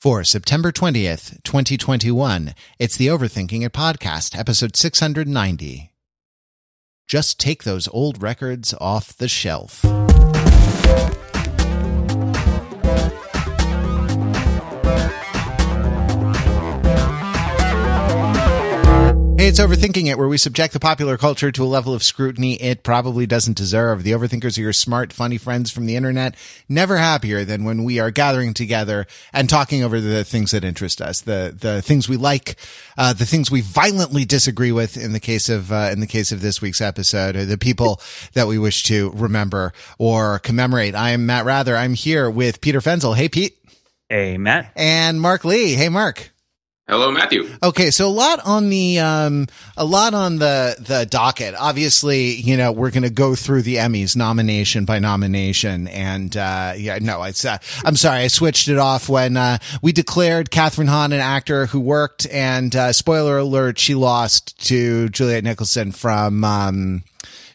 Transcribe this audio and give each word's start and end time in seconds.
For 0.00 0.24
September 0.24 0.72
20th, 0.72 1.42
2021, 1.42 2.54
it's 2.78 2.96
the 2.96 3.08
Overthinking 3.08 3.66
It 3.66 3.74
podcast, 3.74 4.34
episode 4.34 4.74
690. 4.74 5.92
Just 7.06 7.38
take 7.38 7.64
those 7.64 7.86
old 7.88 8.22
records 8.22 8.72
off 8.80 9.14
the 9.14 9.28
shelf. 9.28 9.84
It's 19.50 19.58
Overthinking 19.58 20.06
It, 20.06 20.16
where 20.16 20.28
we 20.28 20.38
subject 20.38 20.72
the 20.72 20.78
popular 20.78 21.18
culture 21.18 21.50
to 21.50 21.64
a 21.64 21.66
level 21.66 21.92
of 21.92 22.04
scrutiny 22.04 22.54
it 22.62 22.84
probably 22.84 23.26
doesn't 23.26 23.56
deserve. 23.56 24.04
The 24.04 24.12
Overthinkers 24.12 24.56
are 24.56 24.60
your 24.60 24.72
smart, 24.72 25.12
funny 25.12 25.38
friends 25.38 25.72
from 25.72 25.86
the 25.86 25.96
internet, 25.96 26.36
never 26.68 26.98
happier 26.98 27.44
than 27.44 27.64
when 27.64 27.82
we 27.82 27.98
are 27.98 28.12
gathering 28.12 28.54
together 28.54 29.08
and 29.32 29.50
talking 29.50 29.82
over 29.82 30.00
the 30.00 30.22
things 30.22 30.52
that 30.52 30.62
interest 30.62 31.02
us, 31.02 31.22
the 31.22 31.52
the 31.58 31.82
things 31.82 32.08
we 32.08 32.16
like, 32.16 32.54
uh, 32.96 33.12
the 33.12 33.26
things 33.26 33.50
we 33.50 33.60
violently 33.60 34.24
disagree 34.24 34.70
with. 34.70 34.96
In 34.96 35.10
the 35.10 35.18
case 35.18 35.48
of 35.48 35.72
uh, 35.72 35.90
in 35.90 35.98
the 35.98 36.06
case 36.06 36.30
of 36.30 36.42
this 36.42 36.62
week's 36.62 36.80
episode, 36.80 37.34
or 37.34 37.44
the 37.44 37.58
people 37.58 38.00
that 38.34 38.46
we 38.46 38.56
wish 38.56 38.84
to 38.84 39.10
remember 39.16 39.72
or 39.98 40.38
commemorate. 40.38 40.94
I 40.94 41.10
am 41.10 41.26
Matt 41.26 41.44
Wrather. 41.44 41.76
I'm 41.76 41.94
here 41.94 42.30
with 42.30 42.60
Peter 42.60 42.78
Fenzel. 42.78 43.16
Hey, 43.16 43.28
Pete. 43.28 43.58
Hey, 44.08 44.38
Matt. 44.38 44.70
And 44.76 45.20
Mark 45.20 45.44
Lee. 45.44 45.74
Hey, 45.74 45.88
Mark. 45.88 46.30
Hello, 46.90 47.12
Matthew. 47.12 47.48
Okay, 47.62 47.92
so 47.92 48.08
a 48.08 48.10
lot 48.10 48.40
on 48.44 48.68
the 48.68 48.98
um, 48.98 49.46
a 49.76 49.84
lot 49.84 50.12
on 50.12 50.38
the 50.38 50.74
the 50.80 51.06
docket. 51.06 51.54
Obviously, 51.56 52.34
you 52.34 52.56
know 52.56 52.72
we're 52.72 52.90
going 52.90 53.04
to 53.04 53.10
go 53.10 53.36
through 53.36 53.62
the 53.62 53.76
Emmys 53.76 54.16
nomination 54.16 54.86
by 54.86 54.98
nomination, 54.98 55.86
and 55.86 56.36
uh, 56.36 56.72
yeah, 56.76 56.98
no, 57.00 57.22
it's 57.22 57.44
uh, 57.44 57.58
I'm 57.84 57.94
sorry, 57.94 58.22
I 58.22 58.26
switched 58.26 58.66
it 58.66 58.78
off 58.78 59.08
when 59.08 59.36
uh, 59.36 59.58
we 59.82 59.92
declared 59.92 60.50
Kathryn 60.50 60.88
Hahn 60.88 61.12
an 61.12 61.20
actor 61.20 61.66
who 61.66 61.78
worked, 61.78 62.26
and 62.26 62.74
uh, 62.74 62.92
spoiler 62.92 63.38
alert, 63.38 63.78
she 63.78 63.94
lost 63.94 64.58
to 64.66 65.10
Juliet 65.10 65.44
Nicholson 65.44 65.92
from. 65.92 66.42
Um, 66.42 67.04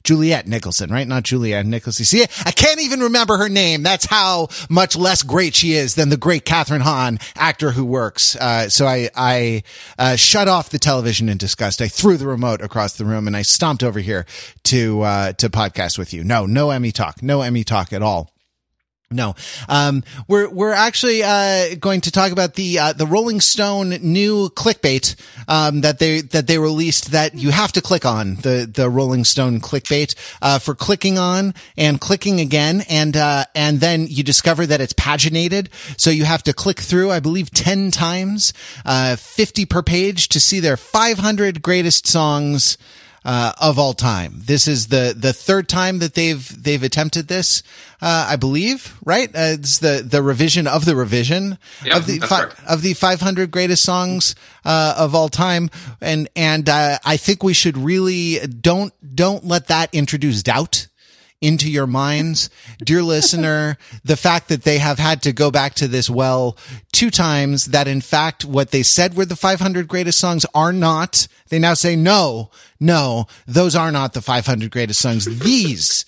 Juliet 0.06 0.48
Nicholson, 0.48 0.90
right? 0.92 1.08
Not 1.08 1.24
Juliet 1.24 1.66
Nicholson. 1.66 2.06
See, 2.06 2.24
I 2.46 2.52
can't 2.52 2.80
even 2.80 3.02
remember 3.02 3.38
her 3.38 3.50
name. 3.50 3.84
That's 3.84 4.06
how 4.06 4.48
much 4.70 4.96
less 4.96 5.24
great 5.24 5.56
she 5.56 5.74
is 5.74 5.96
than 5.96 6.10
the 6.10 6.18
great 6.18 6.46
Kathryn 6.46 6.82
Hahn, 6.82 7.20
actor 7.36 7.72
who 7.72 7.84
works. 7.84 8.36
Uh, 8.36 8.70
so 8.70 8.86
I, 8.86 9.10
I, 9.16 9.64
uh, 9.98 10.16
shut 10.16 10.48
off 10.48 10.70
the 10.70 10.80
television 10.80 11.28
in 11.28 11.38
disgust. 11.38 11.82
I 11.82 11.88
threw 11.88 12.18
the 12.18 12.28
remote 12.28 12.62
across 12.62 12.96
the 12.96 13.06
room 13.06 13.28
and 13.28 13.36
I 13.36 13.42
stomped 13.42 13.84
over 13.84 14.00
here 14.00 14.26
to, 14.66 15.02
uh, 15.02 15.34
to 15.34 15.50
podcast 15.50 15.98
with 15.98 16.14
you. 16.14 16.24
No, 16.24 16.46
no 16.46 16.70
Emmy 16.70 16.92
talk. 16.92 17.22
No 17.22 17.42
Emmy 17.42 17.64
talk 17.64 17.92
at 17.92 18.02
all. 18.02 18.35
No, 19.16 19.34
um, 19.70 20.04
we're 20.28 20.50
we're 20.50 20.74
actually 20.74 21.24
uh, 21.24 21.76
going 21.80 22.02
to 22.02 22.12
talk 22.12 22.34
about 22.34 22.56
the 22.56 22.80
uh, 22.80 22.94
the 22.94 23.06
Rolling 23.06 23.40
Stone 23.40 23.92
new 24.02 24.50
clickbait 24.50 25.16
um, 25.48 25.82
that 25.82 26.00
they 26.00 26.20
that 26.20 26.48
they 26.48 26.60
released 26.60 27.12
that 27.12 27.34
you 27.34 27.52
have 27.52 27.72
to 27.72 27.82
click 27.82 28.06
on 28.06 28.36
the 28.36 28.70
the 28.72 28.90
Rolling 28.90 29.24
Stone 29.24 29.62
clickbait 29.62 30.16
uh, 30.42 30.60
for 30.60 30.76
clicking 30.76 31.18
on 31.18 31.54
and 31.78 32.02
clicking 32.02 32.42
again. 32.42 32.84
And 32.90 33.16
uh, 33.16 33.46
and 33.56 33.80
then 33.80 34.08
you 34.10 34.22
discover 34.22 34.66
that 34.66 34.82
it's 34.82 34.94
paginated, 34.94 35.70
so 35.98 36.10
you 36.10 36.26
have 36.26 36.44
to 36.44 36.54
click 36.54 36.82
through 36.82 37.10
I 37.10 37.22
believe 37.22 37.52
ten 37.52 37.92
times, 37.92 38.52
uh, 38.86 39.16
fifty 39.16 39.66
per 39.66 39.82
page 39.82 40.28
to 40.30 40.42
see 40.42 40.60
their 40.60 40.76
five 40.76 41.20
hundred 41.20 41.62
greatest 41.62 42.06
songs 42.06 42.78
uh, 43.26 43.52
of 43.60 43.78
all 43.80 43.94
time. 43.94 44.36
This 44.46 44.68
is 44.68 44.88
the 44.88 45.14
the 45.18 45.34
third 45.34 45.68
time 45.68 46.00
that 46.00 46.14
they've 46.14 46.64
they've 46.64 46.84
attempted 46.84 47.28
this, 47.28 47.64
uh, 48.02 48.28
I 48.30 48.36
believe. 48.36 48.96
Right? 49.04 49.28
Uh, 49.30 49.58
it's 49.60 49.80
the 49.80 50.06
the 50.08 50.22
revision 50.22 50.68
of 50.68 50.86
the 50.86 50.96
revision 50.96 51.58
Yep, 51.84 51.98
of 51.98 52.06
the 52.06 52.20
fi- 52.20 52.50
of 52.68 52.82
the 52.84 52.94
500 52.94 53.52
greatest 53.52 53.84
songs 53.84 54.36
uh, 54.64 54.94
of 54.98 55.16
all 55.16 55.28
time, 55.30 55.70
and 56.00 56.30
and 56.36 56.70
uh, 56.70 57.00
I 57.04 57.18
think 57.18 57.44
we 57.44 57.54
should 57.54 57.78
really 57.78 58.38
don't 58.48 58.94
don't 59.16 59.44
let 59.44 59.68
that 59.68 59.90
introduce 59.94 60.44
doubt 60.44 60.88
into 61.46 61.70
your 61.70 61.88
minds, 61.88 62.50
dear 62.84 63.04
listener, 63.04 63.78
the 64.04 64.18
fact 64.18 64.50
that 64.50 64.64
they 64.64 64.80
have 64.80 64.98
had 64.98 65.22
to 65.24 65.32
go 65.32 65.52
back 65.52 65.76
to 65.76 65.88
this 65.88 66.10
well 66.10 66.58
two 66.92 67.12
times, 67.12 67.66
that 67.66 67.88
in 67.88 68.02
fact 68.02 68.44
what 68.44 68.72
they 68.72 68.84
said 68.84 69.16
were 69.16 69.26
the 69.26 69.36
500 69.36 69.88
greatest 69.88 70.20
songs 70.20 70.46
are 70.54 70.74
not. 70.74 71.28
They 71.50 71.60
now 71.60 71.76
say, 71.76 71.96
no, 71.96 72.50
no, 72.80 73.28
those 73.46 73.76
are 73.76 73.92
not 73.92 74.14
the 74.14 74.22
500 74.22 74.72
greatest 74.72 75.00
songs. 75.00 75.26
These, 75.40 76.06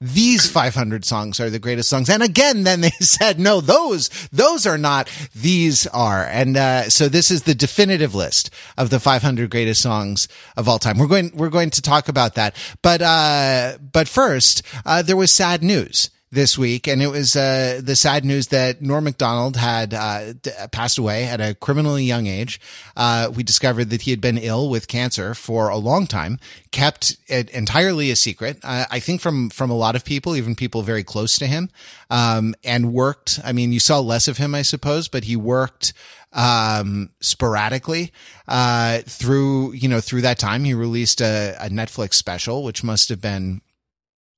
these 0.00 0.50
500 0.50 1.04
songs 1.04 1.40
are 1.40 1.48
the 1.48 1.58
greatest 1.58 1.88
songs. 1.88 2.10
And 2.10 2.22
again, 2.22 2.64
then 2.64 2.80
they 2.80 2.90
said, 3.00 3.38
no, 3.38 3.60
those, 3.60 4.10
those 4.32 4.66
are 4.66 4.78
not, 4.78 5.10
these 5.34 5.86
are. 5.88 6.24
And, 6.24 6.56
uh, 6.56 6.90
so 6.90 7.08
this 7.08 7.30
is 7.30 7.42
the 7.42 7.54
definitive 7.54 8.14
list 8.14 8.50
of 8.76 8.90
the 8.90 9.00
500 9.00 9.50
greatest 9.50 9.80
songs 9.80 10.28
of 10.56 10.68
all 10.68 10.78
time. 10.78 10.98
We're 10.98 11.06
going, 11.06 11.30
we're 11.34 11.48
going 11.48 11.70
to 11.70 11.82
talk 11.82 12.08
about 12.08 12.34
that. 12.34 12.54
But, 12.82 13.02
uh, 13.02 13.78
but 13.92 14.08
first, 14.08 14.62
uh, 14.84 15.02
there 15.02 15.16
was 15.16 15.32
sad 15.32 15.62
news 15.62 16.10
this 16.34 16.58
week, 16.58 16.86
and 16.86 17.00
it 17.00 17.06
was 17.06 17.36
uh, 17.36 17.80
the 17.82 17.96
sad 17.96 18.24
news 18.24 18.48
that 18.48 18.82
Norm 18.82 19.04
Macdonald 19.04 19.56
had 19.56 19.94
uh, 19.94 20.32
d- 20.34 20.50
passed 20.72 20.98
away 20.98 21.24
at 21.24 21.40
a 21.40 21.54
criminally 21.54 22.04
young 22.04 22.26
age. 22.26 22.60
Uh, 22.96 23.30
we 23.34 23.42
discovered 23.42 23.90
that 23.90 24.02
he 24.02 24.10
had 24.10 24.20
been 24.20 24.36
ill 24.36 24.68
with 24.68 24.88
cancer 24.88 25.34
for 25.34 25.68
a 25.68 25.76
long 25.76 26.06
time, 26.06 26.38
kept 26.72 27.16
it 27.28 27.48
entirely 27.50 28.10
a 28.10 28.16
secret. 28.16 28.58
Uh, 28.62 28.84
I 28.90 29.00
think 29.00 29.20
from 29.20 29.48
from 29.50 29.70
a 29.70 29.76
lot 29.76 29.96
of 29.96 30.04
people, 30.04 30.36
even 30.36 30.54
people 30.54 30.82
very 30.82 31.04
close 31.04 31.38
to 31.38 31.46
him, 31.46 31.70
um, 32.10 32.54
and 32.64 32.92
worked. 32.92 33.40
I 33.44 33.52
mean, 33.52 33.72
you 33.72 33.80
saw 33.80 34.00
less 34.00 34.28
of 34.28 34.38
him, 34.38 34.54
I 34.54 34.62
suppose, 34.62 35.08
but 35.08 35.24
he 35.24 35.36
worked 35.36 35.92
um 36.36 37.10
sporadically 37.20 38.10
uh 38.48 38.98
through 39.06 39.70
you 39.70 39.88
know 39.88 40.00
through 40.00 40.20
that 40.20 40.36
time 40.36 40.64
he 40.64 40.74
released 40.74 41.20
a, 41.20 41.56
a 41.60 41.68
netflix 41.68 42.14
special 42.14 42.64
which 42.64 42.82
must 42.82 43.08
have 43.08 43.20
been 43.20 43.60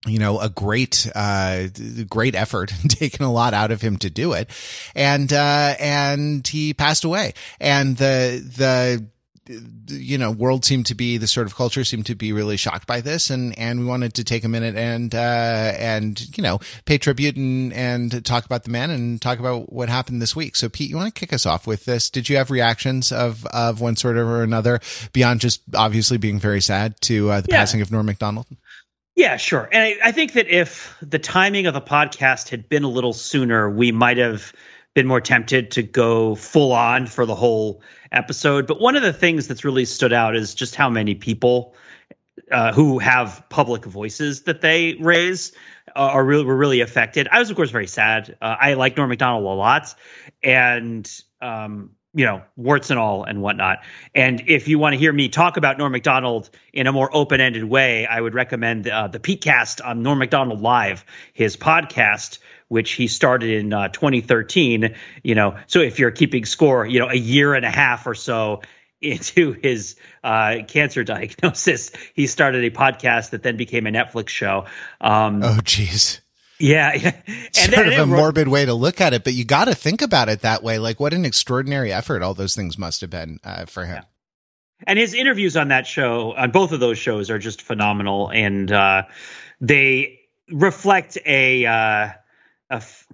you 0.06 0.18
know, 0.18 0.40
a 0.40 0.48
great, 0.48 1.10
uh, 1.14 1.64
great 2.08 2.34
effort, 2.34 2.72
taken 2.88 3.24
a 3.24 3.32
lot 3.32 3.54
out 3.54 3.70
of 3.70 3.80
him 3.82 3.96
to 3.98 4.10
do 4.10 4.32
it. 4.32 4.50
And, 4.94 5.32
uh, 5.32 5.74
and 5.80 6.46
he 6.46 6.74
passed 6.74 7.04
away. 7.04 7.34
And 7.60 7.96
the, 7.96 8.42
the, 8.56 9.06
you 9.88 10.18
know, 10.18 10.32
world 10.32 10.64
seemed 10.64 10.86
to 10.86 10.94
be 10.96 11.18
the 11.18 11.28
sort 11.28 11.46
of 11.46 11.54
culture 11.54 11.84
seemed 11.84 12.06
to 12.06 12.16
be 12.16 12.32
really 12.32 12.56
shocked 12.56 12.88
by 12.88 13.00
this, 13.00 13.30
and 13.30 13.56
and 13.56 13.78
we 13.78 13.86
wanted 13.86 14.12
to 14.14 14.24
take 14.24 14.42
a 14.42 14.48
minute 14.48 14.74
and 14.74 15.14
uh, 15.14 15.72
and 15.78 16.36
you 16.36 16.42
know 16.42 16.58
pay 16.84 16.98
tribute 16.98 17.36
and 17.36 17.72
and 17.72 18.24
talk 18.24 18.44
about 18.44 18.64
the 18.64 18.70
man 18.70 18.90
and 18.90 19.22
talk 19.22 19.38
about 19.38 19.72
what 19.72 19.88
happened 19.88 20.20
this 20.20 20.34
week. 20.34 20.56
So 20.56 20.68
Pete, 20.68 20.90
you 20.90 20.96
want 20.96 21.14
to 21.14 21.20
kick 21.20 21.32
us 21.32 21.46
off 21.46 21.64
with 21.64 21.84
this? 21.84 22.10
Did 22.10 22.28
you 22.28 22.36
have 22.38 22.50
reactions 22.50 23.12
of 23.12 23.46
of 23.46 23.80
one 23.80 23.94
sort 23.94 24.16
or 24.16 24.42
another 24.42 24.80
beyond 25.12 25.40
just 25.42 25.60
obviously 25.76 26.18
being 26.18 26.40
very 26.40 26.60
sad 26.60 27.00
to 27.02 27.30
uh, 27.30 27.40
the 27.40 27.48
Yeah. 27.50 27.58
passing 27.58 27.80
of 27.80 27.92
Norm 27.92 28.06
Macdonald? 28.06 28.46
Yeah, 29.16 29.38
sure. 29.38 29.68
And 29.72 29.82
I, 29.82 30.08
I 30.08 30.12
think 30.12 30.34
that 30.34 30.46
if 30.48 30.94
the 31.00 31.18
timing 31.18 31.66
of 31.66 31.72
the 31.74 31.80
podcast 31.80 32.50
had 32.50 32.68
been 32.68 32.84
a 32.84 32.88
little 32.88 33.14
sooner, 33.14 33.68
we 33.70 33.90
might 33.90 34.18
have 34.18 34.52
been 34.92 35.06
more 35.06 35.22
tempted 35.22 35.70
to 35.72 35.82
go 35.82 36.34
full 36.34 36.72
on 36.72 37.06
for 37.06 37.24
the 37.24 37.34
whole 37.34 37.82
episode. 38.12 38.66
But 38.66 38.78
one 38.78 38.94
of 38.94 39.02
the 39.02 39.14
things 39.14 39.48
that's 39.48 39.64
really 39.64 39.86
stood 39.86 40.12
out 40.12 40.36
is 40.36 40.54
just 40.54 40.74
how 40.74 40.90
many 40.90 41.14
people 41.14 41.74
uh, 42.52 42.72
who 42.72 42.98
have 42.98 43.42
public 43.48 43.86
voices 43.86 44.42
that 44.42 44.60
they 44.60 44.96
raise 45.00 45.52
uh, 45.96 46.00
are 46.00 46.24
really 46.24 46.44
were 46.44 46.56
really 46.56 46.82
affected. 46.82 47.26
I 47.32 47.38
was, 47.38 47.48
of 47.48 47.56
course, 47.56 47.70
very 47.70 47.86
sad. 47.86 48.36
Uh, 48.42 48.56
I 48.60 48.74
like 48.74 48.98
Norm 48.98 49.08
Macdonald 49.08 49.44
a 49.44 49.48
lot, 49.48 49.94
and 50.42 51.10
um, 51.40 51.90
you 52.16 52.24
know, 52.24 52.42
warts 52.56 52.88
and 52.88 52.98
all 52.98 53.24
and 53.24 53.42
whatnot. 53.42 53.80
And 54.14 54.42
if 54.46 54.68
you 54.68 54.78
want 54.78 54.94
to 54.94 54.98
hear 54.98 55.12
me 55.12 55.28
talk 55.28 55.58
about 55.58 55.76
Norm 55.76 55.92
Macdonald 55.92 56.48
in 56.72 56.86
a 56.86 56.92
more 56.92 57.14
open 57.14 57.42
ended 57.42 57.64
way, 57.64 58.06
I 58.06 58.18
would 58.18 58.32
recommend 58.32 58.88
uh, 58.88 59.08
the 59.08 59.20
Peatcast 59.20 59.86
on 59.86 60.02
Norm 60.02 60.18
Macdonald 60.18 60.62
Live, 60.62 61.04
his 61.34 61.56
podcast. 61.56 62.38
Which 62.68 62.90
he 62.94 63.06
started 63.06 63.50
in 63.50 63.72
uh, 63.72 63.90
2013, 63.90 64.96
you 65.22 65.36
know. 65.36 65.56
So 65.68 65.78
if 65.78 66.00
you're 66.00 66.10
keeping 66.10 66.44
score, 66.44 66.84
you 66.84 66.98
know, 66.98 67.08
a 67.08 67.14
year 67.14 67.54
and 67.54 67.64
a 67.64 67.70
half 67.70 68.08
or 68.08 68.16
so 68.16 68.62
into 69.00 69.52
his 69.52 69.94
uh, 70.24 70.56
cancer 70.66 71.04
diagnosis, 71.04 71.92
he 72.14 72.26
started 72.26 72.64
a 72.64 72.76
podcast 72.76 73.30
that 73.30 73.44
then 73.44 73.56
became 73.56 73.86
a 73.86 73.90
Netflix 73.90 74.30
show. 74.30 74.66
Um, 75.00 75.44
Oh, 75.44 75.60
geez. 75.62 76.20
Yeah, 76.58 76.94
yeah. 76.94 77.12
and 77.26 77.72
sort 77.74 77.88
of 77.88 77.98
a 77.98 78.06
morbid 78.06 78.48
way 78.48 78.64
to 78.64 78.74
look 78.74 79.00
at 79.00 79.12
it, 79.12 79.24
but 79.24 79.32
you 79.34 79.44
got 79.44 79.66
to 79.66 79.74
think 79.74 80.02
about 80.02 80.28
it 80.28 80.40
that 80.40 80.62
way. 80.62 80.78
Like, 80.78 81.00
what 81.00 81.12
an 81.14 81.24
extraordinary 81.24 81.92
effort 81.92 82.22
all 82.22 82.34
those 82.34 82.54
things 82.54 82.78
must 82.78 83.00
have 83.00 83.10
been 83.10 83.38
uh, 83.44 83.66
for 83.66 83.84
him. 83.84 84.04
and 84.86 84.98
his 84.98 85.14
interviews 85.14 85.56
on 85.56 85.68
that 85.68 85.86
show 85.86 86.34
on 86.36 86.50
both 86.50 86.72
of 86.72 86.80
those 86.80 86.98
shows 86.98 87.30
are 87.30 87.38
just 87.38 87.62
phenomenal 87.62 88.28
and 88.30 88.70
uh 88.70 89.02
they 89.60 90.20
reflect 90.50 91.16
a 91.24 91.64
uh 91.64 92.08
a 92.70 92.74
f- 92.74 93.06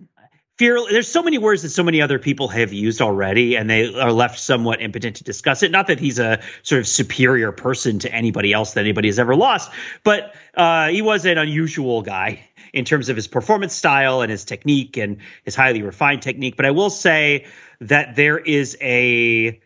fear 0.59 0.77
there's 0.91 1.07
so 1.07 1.23
many 1.23 1.39
words 1.39 1.63
that 1.63 1.69
so 1.71 1.85
many 1.85 2.03
other 2.03 2.19
people 2.19 2.49
have 2.49 2.73
used 2.73 3.01
already 3.01 3.55
and 3.57 3.71
they 3.71 3.95
are 3.95 4.13
left 4.13 4.41
somewhat 4.41 4.83
impotent 4.83 5.17
to 5.17 5.25
discuss 5.25 5.63
it 5.63 5.71
not 5.71 5.87
that 5.87 6.01
he's 6.01 6.19
a 6.19 6.41
sort 6.65 6.81
of 6.81 6.87
superior 6.89 7.53
person 7.53 8.01
to 8.01 8.13
anybody 8.13 8.53
else 8.53 8.75
that 8.75 8.81
anybody 8.81 9.07
has 9.07 9.21
ever 9.21 9.37
lost 9.37 9.71
but 10.03 10.35
uh 10.57 10.89
he 10.89 11.01
was 11.01 11.25
an 11.27 11.39
unusual 11.39 12.03
guy 12.03 12.45
in 12.73 12.85
terms 12.85 13.09
of 13.09 13.17
his 13.17 13.29
performance 13.29 13.75
style 13.75 14.23
and 14.23 14.31
his 14.31 14.45
technique 14.45 14.97
and 14.97 15.19
his 15.45 15.55
highly 15.55 15.83
refined 15.83 16.23
technique. 16.23 16.57
But 16.57 16.67
I 16.67 16.71
will 16.71 16.91
say 16.91 17.47
that 17.81 18.17
there 18.17 18.39
is 18.39 18.77
a 18.81 19.61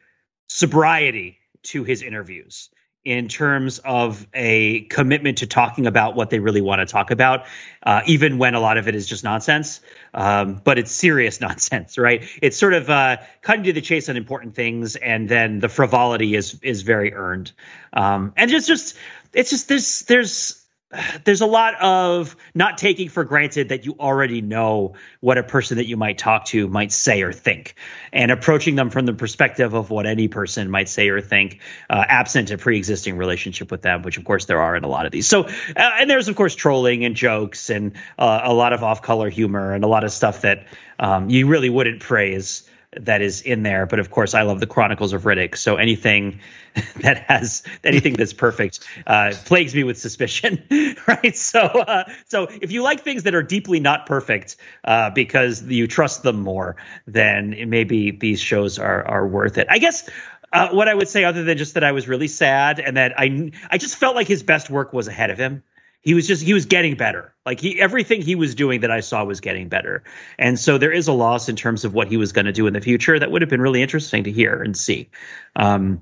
sobriety 0.49 1.39
to 1.65 1.85
his 1.85 2.03
interviews 2.03 2.71
in 3.07 3.29
terms 3.29 3.79
of 3.85 4.27
a 4.35 4.81
commitment 4.87 5.39
to 5.39 5.47
talking 5.47 5.87
about 5.87 6.17
what 6.17 6.29
they 6.29 6.41
really 6.41 6.61
want 6.61 6.81
to 6.81 6.87
talk 6.87 7.13
about, 7.13 7.47
uh, 7.85 8.01
even 8.05 8.37
when 8.37 8.55
a 8.55 8.61
lot 8.61 8.79
of 8.79 8.89
it 8.89 8.97
is 8.97 9.07
just 9.07 9.23
nonsense. 9.23 9.81
Um, 10.13 10.61
but 10.65 10.77
it's 10.77 10.91
serious 10.91 11.41
nonsense, 11.41 11.99
right? 11.99 12.29
It's 12.43 12.57
sort 12.57 12.75
of 12.75 12.91
uh, 12.91 13.19
cutting 13.43 13.63
to 13.65 13.73
the 13.73 13.81
chase 13.81 14.09
on 14.09 14.17
important 14.17 14.57
things, 14.57 14.97
and 14.97 15.29
then 15.29 15.61
the 15.61 15.69
frivolity 15.69 16.35
is 16.35 16.59
is 16.63 16.83
very 16.83 17.15
earned. 17.15 17.53
Um, 17.93 18.33
and 18.37 18.51
just 18.51 18.67
just 18.67 18.97
it's 19.33 19.51
just 19.51 19.69
there's 19.69 20.03
there's 20.03 20.66
there's 21.25 21.41
a 21.41 21.47
lot 21.47 21.75
of 21.81 22.37
not 22.55 22.79
taking 22.79 23.09
for 23.09 23.25
granted 23.25 23.69
that 23.71 23.85
you 23.85 23.95
already 23.99 24.41
know 24.41 24.95
what 25.21 25.39
a 25.39 25.43
person 25.43 25.79
that 25.79 25.87
you 25.87 25.97
might 25.97 26.19
talk 26.19 26.45
to 26.47 26.69
might 26.69 26.93
say 26.93 27.23
or 27.23 27.33
think 27.33 27.75
and 28.13 28.31
approaching 28.31 28.77
them 28.77 28.91
from 28.91 29.07
the 29.07 29.13
perspective 29.13 29.75
of 29.75 29.91
what 29.91 30.07
any 30.07 30.29
person 30.29 30.71
might 30.71 30.89
say 30.89 31.09
or 31.09 31.21
think 31.21 31.61
uh, 31.91 32.05
absent 32.09 32.51
a 32.51 32.59
pre-existing 32.59 33.17
relationship 33.17 33.71
with 33.71 33.83
them 33.83 34.03
which 34.03 34.19
of 34.19 34.25
course 34.25 34.47
there 34.47 34.61
are 34.61 34.77
in 34.77 34.85
a 34.85 34.89
lot 34.89 35.07
of 35.07 35.13
these. 35.13 35.27
So 35.27 35.45
uh, 35.45 35.51
and 35.77 36.09
there's 36.09 36.29
of 36.29 36.37
course 36.37 36.55
trolling 36.55 37.05
and 37.05 37.15
jokes 37.15 37.71
and 37.71 37.93
uh, 38.19 38.41
a 38.45 38.55
lot 38.55 38.73
of 38.73 38.83
off-color 38.83 39.31
humor 39.31 39.73
and 39.73 39.85
a 39.85 39.89
lot 39.89 40.05
of 40.05 40.13
stuff 40.13 40.43
that 40.43 40.67
um, 40.99 41.29
you 41.29 41.47
really 41.47 41.69
wouldn't 41.69 42.01
praise 42.01 42.66
that 42.93 43.23
is 43.23 43.43
in 43.43 43.63
there. 43.63 43.87
But 43.87 43.99
of 43.99 44.11
course, 44.11 44.35
I 44.35 44.43
love 44.43 44.61
the 44.61 44.67
Chronicles 44.67 45.13
of 45.13 45.23
Riddick. 45.23 45.57
So 45.57 45.77
anything 45.77 46.41
that 47.01 47.19
has 47.29 47.63
anything 47.85 48.15
that's 48.15 48.33
perfect 48.33 48.87
uh, 49.07 49.35
plagues 49.45 49.75
me 49.75 49.85
with 49.85 49.99
suspicion, 49.99 50.63
right? 51.07 51.37
So, 51.37 51.61
uh, 51.61 52.05
so 52.27 52.49
if 52.61 52.73
you 52.73 52.83
like 52.83 53.03
things 53.03 53.25
that 53.25 53.35
are 53.35 53.43
deeply 53.43 53.81
not 53.81 54.07
perfect 54.07 54.57
uh, 54.85 55.11
because 55.11 55.63
you 55.63 55.87
trust 55.87 56.23
them 56.23 56.43
more, 56.43 56.77
then 57.07 57.57
maybe 57.69 58.11
these 58.11 58.41
shows 58.41 58.79
are 58.79 59.07
are 59.07 59.27
worth 59.27 59.59
it. 59.59 59.67
I 59.71 59.79
guess. 59.79 60.09
Uh, 60.53 60.69
what 60.71 60.87
I 60.87 60.95
would 60.95 61.09
say, 61.09 61.25
other 61.25 61.43
than 61.43 61.59
just 61.59 61.75
that 61.75 61.83
I 61.83 61.91
was 61.91 62.07
really 62.07 62.29
sad 62.29 62.79
and 62.79 62.97
that 62.97 63.19
I, 63.19 63.51
I 63.69 63.79
just 63.79 63.97
felt 63.97 64.15
like 64.15 64.29
his 64.29 64.45
best 64.45 64.71
work 64.71 64.93
was 64.93 65.09
ahead 65.09 65.31
of 65.31 65.39
him 65.39 65.65
he 66.07 66.15
was 66.15 66.29
just 66.29 66.41
he 66.45 66.55
was 66.55 66.65
getting 66.65 66.95
better. 66.95 67.35
Like 67.45 67.59
he 67.59 67.81
everything 67.81 68.23
he 68.23 68.37
was 68.37 68.55
doing 68.55 68.81
that 68.83 68.93
i 68.93 69.01
saw 69.01 69.25
was 69.25 69.41
getting 69.41 69.69
better. 69.69 70.05
And 70.39 70.57
so 70.59 70.79
there 70.79 70.93
is 70.93 71.09
a 71.09 71.13
loss 71.13 71.49
in 71.49 71.57
terms 71.57 71.85
of 71.85 71.95
what 71.95 72.07
he 72.07 72.17
was 72.17 72.31
going 72.31 72.47
to 72.47 72.53
do 72.53 72.69
in 72.69 72.75
the 72.75 72.81
future 72.81 73.19
that 73.19 73.33
would 73.33 73.43
have 73.43 73.49
been 73.51 73.61
really 73.61 73.83
interesting 73.83 74.23
to 74.23 74.31
hear 74.31 74.63
and 74.63 74.77
see. 74.77 75.11
Um, 75.57 76.01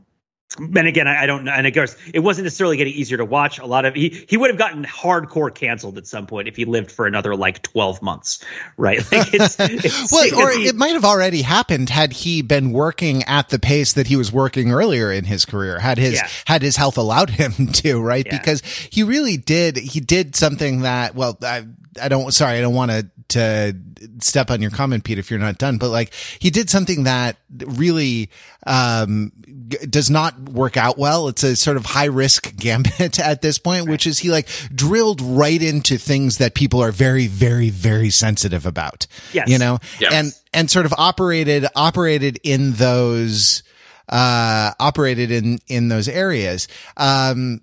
and 0.57 0.87
again, 0.87 1.09
I, 1.09 1.23
I, 1.23 1.27
don't 1.27 1.45
know. 1.45 1.53
And 1.53 1.67
of 1.67 1.75
course, 1.75 1.97
it 2.13 2.21
wasn't 2.21 2.45
necessarily 2.45 2.77
getting 2.77 2.95
easier 2.95 3.17
to 3.19 3.25
watch. 3.25 3.59
A 3.59 3.67
lot 3.67 3.85
of 3.85 3.95
he 3.95 4.25
he 4.29 4.37
would 4.37 4.51
have 4.51 4.59
gotten 4.59 4.85
hardcore 4.85 5.53
canceled 5.53 5.99
at 5.99 6.07
some 6.07 6.27
point 6.27 6.47
if 6.47 6.55
he 6.55 6.65
lived 6.65 6.93
for 6.93 7.07
another 7.07 7.35
like 7.35 7.63
twelve 7.63 8.01
months, 8.03 8.45
right? 8.77 9.01
Like 9.15 9.35
it's, 9.35 9.57
it's 9.59 10.13
well, 10.13 10.41
or 10.41 10.51
he, 10.51 10.67
it 10.67 10.75
might 10.75 10.93
have 10.93 11.05
already 11.05 11.43
happened 11.43 11.89
had 11.89 12.13
he 12.13 12.43
been 12.43 12.73
working 12.73 13.23
at 13.25 13.49
the 13.49 13.59
pace 13.59 13.93
that 13.93 14.09
he 14.09 14.17
was 14.17 14.33
working 14.33 14.73
earlier 14.73 15.13
in 15.13 15.25
his 15.25 15.45
career. 15.45 15.79
Had 15.79 15.99
his 15.99 16.15
yeah. 16.15 16.29
had 16.47 16.63
his 16.63 16.77
health 16.77 16.97
allowed 16.97 17.31
him 17.31 17.67
to, 17.73 18.01
right? 18.01 18.27
Yeah. 18.27 18.39
Because 18.39 18.63
he 18.63 19.03
really 19.03 19.37
did. 19.37 19.77
He 19.77 20.01
did 20.01 20.35
something 20.35 20.81
that 20.81 21.15
well, 21.15 21.39
I 21.43 21.65
I 22.01 22.09
don't. 22.09 22.33
Sorry, 22.33 22.59
I 22.59 22.61
don't 22.61 22.75
want 22.75 22.91
to 22.91 23.09
to 23.29 23.77
step 24.21 24.51
on 24.51 24.63
your 24.63 24.71
comment, 24.71 25.05
Pete, 25.05 25.19
if 25.19 25.31
you're 25.31 25.41
not 25.41 25.59
done. 25.59 25.79
But 25.79 25.91
like 25.91 26.13
he 26.39 26.51
did 26.51 26.71
something 26.71 27.05
that 27.05 27.37
really 27.51 28.31
um, 28.67 29.33
g- 29.69 29.87
does 29.87 30.11
not 30.11 30.34
work 30.39 30.77
out 30.77 30.99
well. 30.99 31.29
It's 31.29 31.43
a 31.43 31.57
sort 31.57 31.77
of 31.77 31.85
high 31.85 32.07
risk 32.07 32.55
gambit 32.57 33.19
at 33.19 33.43
this 33.43 33.59
point, 33.59 33.89
which 33.89 34.07
is 34.07 34.19
he 34.19 34.31
like 34.31 34.49
drilled 34.75 35.21
right 35.21 35.61
into 35.61 35.99
things 35.99 36.39
that 36.39 36.55
people 36.55 36.83
are 36.83 36.93
very, 36.93 37.27
very, 37.27 37.71
very 37.71 38.11
sensitive 38.11 38.67
about. 38.67 39.07
Yes. 39.33 39.49
You 39.49 39.59
know, 39.59 39.79
yes. 40.01 40.13
and 40.13 40.33
and 40.53 40.71
sort 40.71 40.87
of 40.87 40.95
operated 40.97 41.67
operated 41.75 42.41
in 42.43 42.73
those 42.73 43.63
uh 44.09 44.73
operated 44.79 45.31
in 45.31 45.59
in 45.67 45.89
those 45.89 46.09
areas 46.09 46.69
um 46.99 47.63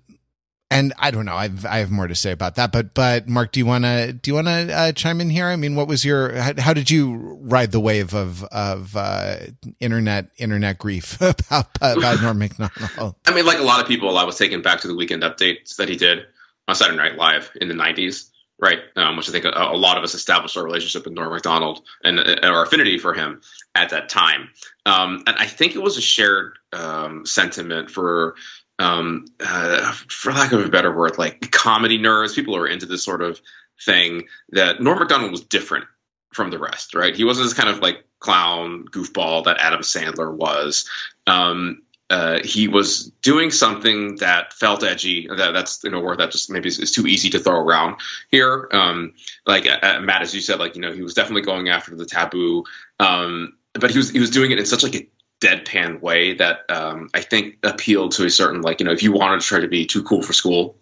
and 0.72 0.92
I 0.98 1.10
don't 1.10 1.24
know. 1.24 1.36
I've 1.36 1.64
I 1.66 1.78
have 1.78 1.90
more 1.90 2.06
to 2.06 2.14
say 2.14 2.32
about 2.32 2.56
that, 2.56 2.72
but 2.72 2.94
but 2.94 3.28
Mark, 3.28 3.52
do 3.52 3.60
you 3.60 3.66
want 3.66 3.84
to 3.84 4.12
do 4.12 4.30
you 4.30 4.34
want 4.34 4.46
to 4.46 4.72
uh, 4.72 4.92
chime 4.92 5.20
in 5.20 5.30
here? 5.30 5.46
I 5.46 5.56
mean, 5.56 5.74
what 5.74 5.88
was 5.88 6.04
your 6.04 6.34
how, 6.34 6.52
how 6.58 6.72
did 6.72 6.90
you 6.90 7.38
ride 7.42 7.72
the 7.72 7.80
wave 7.80 8.14
of 8.14 8.42
of 8.44 8.96
uh, 8.96 9.36
internet 9.80 10.30
internet 10.38 10.78
grief 10.78 11.16
about 11.20 11.68
about 11.80 12.22
Norm 12.22 12.38
Macdonald? 12.38 13.16
I 13.26 13.34
mean, 13.34 13.46
like 13.46 13.58
a 13.58 13.64
lot 13.64 13.80
of 13.80 13.86
people, 13.86 14.16
I 14.16 14.24
was 14.24 14.38
taken 14.38 14.62
back 14.62 14.80
to 14.80 14.88
the 14.88 14.96
weekend 14.96 15.22
updates 15.22 15.76
that 15.76 15.88
he 15.88 15.96
did 15.96 16.26
on 16.66 16.74
Saturday 16.74 16.96
Night 16.98 17.16
Live 17.16 17.50
in 17.60 17.68
the 17.68 17.74
'90s, 17.74 18.30
right? 18.58 18.78
Um, 18.96 19.16
which 19.16 19.28
I 19.28 19.32
think 19.32 19.44
a, 19.44 19.50
a, 19.50 19.76
lot 19.76 19.98
of 19.98 20.04
us 20.04 20.14
established 20.14 20.56
our 20.56 20.64
relationship 20.64 21.04
with 21.04 21.14
Norm 21.14 21.32
Macdonald 21.32 21.82
and 22.02 22.18
uh, 22.18 22.36
our 22.42 22.62
affinity 22.64 22.98
for 22.98 23.12
him 23.12 23.42
at 23.74 23.90
that 23.90 24.08
time. 24.08 24.50
Um, 24.86 25.24
and 25.26 25.36
I 25.36 25.46
think 25.46 25.74
it 25.74 25.82
was 25.82 25.96
a 25.98 26.00
shared 26.00 26.54
um, 26.72 27.26
sentiment 27.26 27.90
for 27.90 28.36
um, 28.78 29.26
uh, 29.40 29.92
for 30.08 30.32
lack 30.32 30.52
of 30.52 30.64
a 30.64 30.68
better 30.68 30.94
word, 30.94 31.18
like 31.18 31.50
comedy 31.50 31.98
nerds, 31.98 32.34
people 32.34 32.54
who 32.54 32.62
are 32.62 32.66
into 32.66 32.86
this 32.86 33.04
sort 33.04 33.22
of 33.22 33.40
thing, 33.84 34.24
that 34.50 34.80
Norm 34.80 34.98
Macdonald 34.98 35.30
was 35.30 35.42
different 35.42 35.86
from 36.32 36.50
the 36.50 36.58
rest, 36.58 36.94
right? 36.94 37.14
He 37.14 37.24
wasn't 37.24 37.46
this 37.46 37.54
kind 37.54 37.68
of 37.68 37.80
like 37.80 38.04
clown 38.20 38.86
goofball 38.90 39.44
that 39.44 39.58
Adam 39.58 39.80
Sandler 39.80 40.34
was. 40.34 40.88
Um, 41.26 41.82
uh, 42.12 42.40
he 42.44 42.68
was 42.68 43.10
doing 43.22 43.50
something 43.50 44.16
that 44.16 44.52
felt 44.52 44.84
edgy. 44.84 45.26
That, 45.28 45.52
that's 45.52 45.82
you 45.82 45.90
know 45.90 46.00
word 46.00 46.18
that 46.18 46.30
just 46.30 46.50
maybe 46.50 46.68
is, 46.68 46.78
is, 46.78 46.92
too 46.92 47.06
easy 47.06 47.30
to 47.30 47.38
throw 47.38 47.58
around 47.58 47.96
here. 48.30 48.68
Um, 48.70 49.14
like 49.46 49.66
uh, 49.66 50.00
Matt, 50.00 50.20
as 50.20 50.34
you 50.34 50.42
said, 50.42 50.58
like 50.58 50.74
you 50.74 50.82
know 50.82 50.92
he 50.92 51.00
was 51.00 51.14
definitely 51.14 51.42
going 51.42 51.70
after 51.70 51.96
the 51.96 52.04
taboo, 52.04 52.64
um, 53.00 53.54
but 53.72 53.90
he 53.90 53.96
was 53.96 54.10
he 54.10 54.20
was 54.20 54.28
doing 54.28 54.50
it 54.50 54.58
in 54.58 54.66
such 54.66 54.82
like 54.82 54.94
a 54.94 55.08
deadpan 55.42 56.00
way 56.00 56.34
that 56.34 56.70
um, 56.70 57.10
I 57.12 57.20
think 57.20 57.58
appealed 57.62 58.12
to 58.12 58.24
a 58.24 58.30
certain 58.30 58.62
like 58.62 58.80
you 58.80 58.86
know 58.86 58.92
if 58.92 59.02
you 59.02 59.12
wanted 59.12 59.40
to 59.40 59.46
try 59.46 59.60
to 59.60 59.68
be 59.68 59.86
too 59.86 60.02
cool 60.02 60.22
for 60.22 60.32
school 60.32 60.76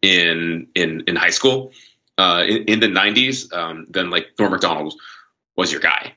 in 0.00 0.68
in 0.74 1.04
in 1.06 1.16
high 1.16 1.30
school 1.30 1.72
uh, 2.16 2.44
in, 2.46 2.64
in, 2.64 2.80
the 2.80 2.86
90s, 2.86 3.52
um, 3.52 3.86
then 3.90 4.10
like 4.10 4.28
Norm 4.38 4.52
Macdonald 4.52 4.94
was 5.56 5.72
your 5.72 5.80
guy. 5.80 6.14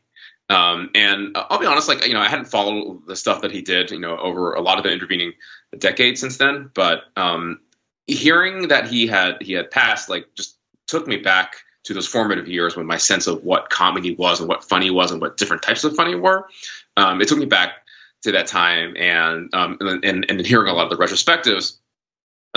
Um, 0.50 0.92
and 0.96 1.36
I'll 1.36 1.60
be 1.60 1.66
honest, 1.66 1.88
like 1.88 2.06
you 2.06 2.14
know, 2.14 2.22
I 2.22 2.30
hadn't 2.30 2.46
followed 2.46 3.08
the 3.08 3.16
stuff 3.16 3.42
that 3.42 3.52
he 3.52 3.62
did, 3.62 3.92
you 3.92 4.00
know, 4.00 4.18
over 4.18 4.54
a 4.54 4.62
lot 4.62 4.78
of 4.78 4.84
the 4.84 4.92
intervening 4.92 5.34
decades 5.78 6.22
since 6.22 6.38
then. 6.38 6.70
But 6.74 7.04
um, 7.16 7.60
hearing 8.06 8.70
that 8.70 8.88
he 8.88 9.08
had 9.08 9.42
he 9.42 9.54
had 9.54 9.72
passed, 9.72 10.08
like, 10.08 10.28
just 10.36 10.58
took 10.88 11.06
me 11.08 11.18
back 11.18 11.58
to 11.84 11.94
those 11.94 12.08
formative 12.08 12.48
years 12.48 12.76
when 12.76 12.86
my 12.86 12.98
sense 12.98 13.28
of 13.28 13.44
what 13.44 13.70
comedy 13.70 14.16
was 14.16 14.40
and 14.40 14.48
what 14.48 14.64
funny 14.64 14.90
was 14.90 15.12
and 15.12 15.20
what 15.20 15.38
different 15.38 15.64
types 15.64 15.84
of 15.84 15.96
funny 15.96 16.16
were. 16.16 16.48
Um, 16.96 17.22
it 17.22 17.28
took 17.28 17.38
me 17.38 17.46
back 17.46 17.72
to 18.24 18.32
that 18.34 18.48
time, 18.48 18.96
and 18.98 19.54
um, 19.54 19.78
and, 19.80 20.26
and 20.30 20.46
hearing 20.46 20.72
a 20.72 20.74
lot 20.74 20.92
of 20.92 20.98
the 20.98 21.04
retrospectives 21.04 21.78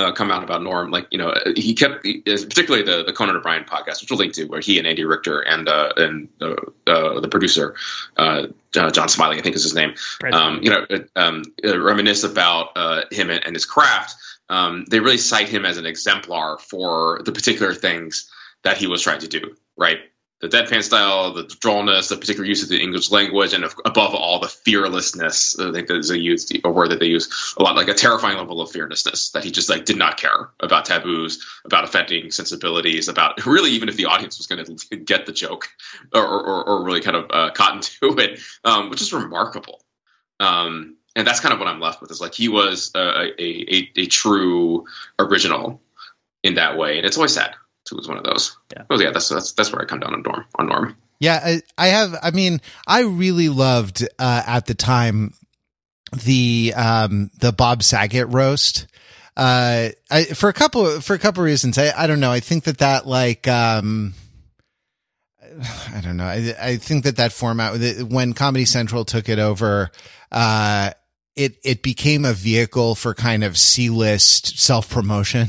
uh, 0.00 0.12
come 0.12 0.31
out 0.31 0.43
about 0.43 0.62
Norm, 0.62 0.90
like 0.90 1.07
you 1.11 1.19
know, 1.19 1.35
he 1.57 1.75
kept 1.75 2.02
particularly 2.02 2.85
the 2.85 3.05
the 3.05 3.12
Conan 3.12 3.37
O'Brien 3.37 3.64
podcast, 3.64 4.00
which 4.00 4.11
we'll 4.11 4.19
link 4.19 4.35
to, 4.35 4.45
where 4.45 4.61
he 4.61 4.79
and 4.79 4.87
Andy 4.87 5.05
Richter 5.05 5.40
and 5.40 5.69
uh, 5.69 5.93
and 5.97 6.29
uh, 6.40 6.55
uh 6.87 7.21
the 7.21 7.29
producer 7.29 7.75
uh, 8.17 8.47
John 8.73 9.09
Smiling, 9.09 9.38
I 9.38 9.43
think 9.43 9.57
is 9.57 9.64
his 9.64 9.75
name, 9.75 9.95
um, 10.33 10.61
you 10.62 10.71
know, 10.71 10.87
um, 11.17 11.43
reminisce 11.62 12.25
about 12.25 12.76
him 13.12 13.31
and, 13.31 13.45
and, 13.45 13.55
his 13.55 13.67
craft. 13.67 14.14
Um, 14.49 14.85
they 14.88 15.00
really 15.00 15.19
cite 15.19 15.49
him 15.49 15.64
as 15.64 15.76
an 15.76 15.87
exemplar 15.87 16.59
for 16.59 17.21
the 17.25 17.33
particular 17.33 17.75
things 17.75 18.31
that 18.62 18.76
he 18.76 18.87
was 18.87 19.02
trying 19.02 19.21
to 19.21 19.29
do. 19.29 19.57
Right, 19.76 19.99
the 20.40 20.49
deadpan 20.49 20.82
style, 20.82 21.35
the 21.35 21.44
drollness, 21.44 22.09
the 22.09 22.16
particular 22.16 22.47
use 22.47 22.62
of 22.62 22.70
the 22.70 22.80
English 22.80 23.11
language, 23.11 23.52
and 23.52 23.64
above 23.85 24.14
all, 24.14 24.40
the 24.40 24.49
fearlessness. 24.49 25.59
I 25.59 25.70
think 25.70 25.87
there's 25.87 26.11
a 26.11 26.18
use 26.18 26.50
a 26.64 26.70
word 26.70 26.90
that 26.90 26.99
they 26.99 27.06
use 27.06 27.54
a 27.59 27.62
lot, 27.62 27.76
like 27.76 27.88
a 27.88 27.94
terrifying 27.94 28.38
level 28.38 28.62
of 28.62 28.70
fearlessness 28.70 29.30
that 29.30 29.44
he 29.44 29.50
just 29.50 29.68
like 29.68 29.85
did 29.85 29.99
not 29.99 30.16
care 30.16 30.49
about 30.59 30.87
taboos, 30.87 31.44
about 31.64 31.85
offending 31.85 32.30
sensibilities, 32.30 33.09
about 33.09 33.44
really 33.44 33.73
even 33.73 33.90
if 33.90 33.97
the 33.97 34.06
audience 34.06 34.38
was 34.38 34.47
going 34.47 34.64
to 34.90 34.97
get 34.97 35.26
the 35.26 35.32
joke 35.32 35.68
or, 36.14 36.26
or, 36.26 36.64
or 36.64 36.85
really 36.85 37.02
kind 37.02 37.16
of 37.16 37.30
uh, 37.30 37.50
cotton 37.52 37.82
to 37.82 38.18
it, 38.18 38.40
um, 38.64 38.88
which 38.88 39.02
is 39.02 39.12
remarkable. 39.12 39.82
Um, 40.38 40.97
and 41.14 41.26
that's 41.26 41.40
kind 41.40 41.52
of 41.52 41.59
what 41.59 41.68
I'm 41.68 41.80
left 41.80 42.00
with 42.00 42.11
is 42.11 42.20
like 42.20 42.35
he 42.35 42.49
was 42.49 42.92
a, 42.94 42.99
a, 42.99 43.42
a, 43.42 43.90
a 43.97 44.06
true 44.06 44.87
original 45.18 45.82
in 46.42 46.54
that 46.54 46.78
way, 46.78 46.97
and 46.97 47.04
it's 47.04 47.18
always 47.18 47.35
sad 47.35 47.54
it 47.91 47.97
was 47.97 48.09
one 48.09 48.19
of 48.19 48.25
those. 48.25 48.57
Yeah. 48.73 48.85
Oh 48.91 49.01
yeah, 49.01 49.11
that's 49.11 49.29
that's 49.29 49.53
that's 49.53 49.73
where 49.73 49.83
I 49.83 49.85
come 49.85 50.01
down 50.01 50.15
on 50.15 50.23
Norm 50.23 50.45
on 50.57 50.67
Norm. 50.69 50.97
Yeah, 51.19 51.41
I, 51.43 51.63
I 51.77 51.89
have. 51.89 52.17
I 52.23 52.31
mean, 52.31 52.61
I 52.87 53.03
really 53.03 53.49
loved 53.49 54.07
uh, 54.19 54.43
at 54.47 54.67
the 54.67 54.75
time 54.75 55.35
the 56.25 56.73
um 56.77 57.31
the 57.39 57.53
Bob 57.53 57.83
Saget 57.83 58.29
roast. 58.29 58.87
Uh, 59.37 59.91
I, 60.11 60.25
for 60.25 60.49
a 60.49 60.53
couple 60.53 61.01
for 61.01 61.15
a 61.15 61.19
couple 61.19 61.43
of 61.43 61.47
reasons. 61.47 61.79
I 61.79 61.93
I 61.97 62.07
don't 62.07 62.21
know. 62.21 62.33
I 62.33 62.41
think 62.41 62.65
that 62.65 62.79
that 62.79 63.07
like 63.07 63.47
um. 63.49 64.15
I 65.95 66.01
don't 66.01 66.17
know. 66.17 66.27
I, 66.27 66.55
I 66.61 66.77
think 66.77 67.05
that 67.05 67.17
that 67.17 67.33
format, 67.33 68.05
when 68.09 68.33
Comedy 68.35 68.65
Central 68.65 69.05
took 69.05 69.29
it 69.29 69.39
over, 69.39 69.91
uh, 70.31 70.93
it 71.37 71.57
it 71.65 71.83
became 71.83 72.25
a 72.25 72.33
vehicle 72.33 72.95
for 72.95 73.15
kind 73.15 73.45
of 73.45 73.59
C 73.59 73.91
list 73.91 74.59
self 74.59 74.89
promotion 74.89 75.49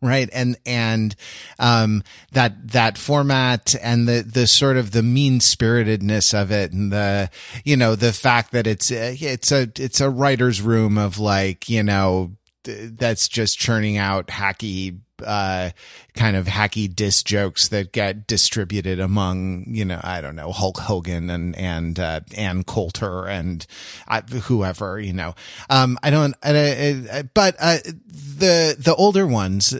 right? 0.00 0.28
And 0.32 0.56
and 0.64 1.14
um 1.58 2.02
that 2.32 2.72
that 2.72 2.98
format 2.98 3.74
and 3.82 4.08
the 4.08 4.22
the 4.22 4.46
sort 4.46 4.76
of 4.76 4.90
the 4.92 5.02
mean 5.02 5.40
spiritedness 5.40 6.34
of 6.34 6.50
it 6.50 6.72
and 6.72 6.92
the 6.92 7.30
you 7.64 7.76
know 7.76 7.94
the 7.94 8.12
fact 8.12 8.52
that 8.52 8.66
it's 8.66 8.90
it's 8.90 9.52
a 9.52 9.70
it's 9.76 10.00
a 10.00 10.10
writer's 10.10 10.62
room 10.62 10.98
of 10.98 11.18
like 11.18 11.68
you 11.68 11.82
know 11.82 12.32
that's 12.68 13.28
just 13.28 13.58
churning 13.58 13.96
out 13.96 14.28
hacky 14.28 14.98
uh 15.24 15.70
kind 16.14 16.36
of 16.36 16.46
hacky 16.46 16.94
diss 16.94 17.22
jokes 17.22 17.68
that 17.68 17.92
get 17.92 18.26
distributed 18.26 19.00
among 19.00 19.64
you 19.68 19.84
know 19.84 20.00
I 20.02 20.20
don't 20.20 20.36
know 20.36 20.52
Hulk 20.52 20.78
Hogan 20.78 21.30
and 21.30 21.56
and 21.56 21.98
uh, 21.98 22.20
Ann 22.36 22.62
Coulter 22.62 23.26
and 23.26 23.66
uh, 24.06 24.22
whoever 24.22 25.00
you 25.00 25.12
know. 25.12 25.34
Um 25.70 25.98
I 26.02 26.10
don't 26.10 26.34
I, 26.42 27.04
I, 27.12 27.22
but 27.34 27.56
uh, 27.58 27.78
the 28.06 28.76
the 28.78 28.94
older 28.96 29.26
ones 29.26 29.74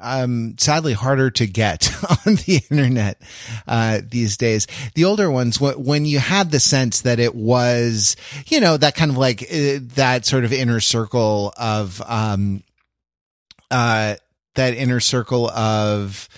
um, 0.00 0.56
sadly 0.58 0.92
harder 0.92 1.30
to 1.32 1.46
get 1.46 1.90
on 2.26 2.36
the 2.36 2.62
internet 2.70 3.20
uh, 3.66 4.00
these 4.08 4.36
days. 4.36 4.66
The 4.94 5.04
older 5.04 5.30
ones, 5.30 5.60
when 5.60 6.04
you 6.06 6.18
had 6.18 6.50
the 6.50 6.60
sense 6.60 7.02
that 7.02 7.18
it 7.18 7.34
was, 7.34 8.16
you 8.46 8.60
know, 8.60 8.76
that 8.76 8.94
kind 8.94 9.10
of 9.10 9.16
like 9.16 9.42
uh, 9.42 9.80
that 9.94 10.26
sort 10.26 10.44
of 10.44 10.52
inner 10.52 10.80
circle 10.80 11.52
of, 11.56 12.02
um, 12.06 12.62
uh, 13.70 14.16
that 14.54 14.74
inner 14.74 15.00
circle 15.00 15.50
of 15.50 16.28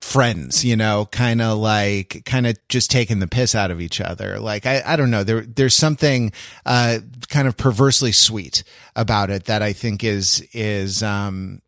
friends, 0.00 0.64
you 0.64 0.76
know, 0.76 1.06
kind 1.12 1.42
of 1.42 1.58
like, 1.58 2.22
kind 2.24 2.46
of 2.46 2.56
just 2.68 2.90
taking 2.90 3.18
the 3.18 3.28
piss 3.28 3.54
out 3.54 3.70
of 3.70 3.80
each 3.80 4.00
other. 4.00 4.40
Like, 4.40 4.66
I, 4.66 4.82
I 4.84 4.96
don't 4.96 5.10
know. 5.10 5.24
There, 5.24 5.42
there's 5.42 5.74
something, 5.74 6.32
uh, 6.64 6.98
kind 7.28 7.46
of 7.46 7.56
perversely 7.56 8.12
sweet 8.12 8.64
about 8.96 9.30
it 9.30 9.44
that 9.44 9.62
I 9.62 9.72
think 9.72 10.02
is, 10.02 10.46
is, 10.52 11.02
um, 11.02 11.60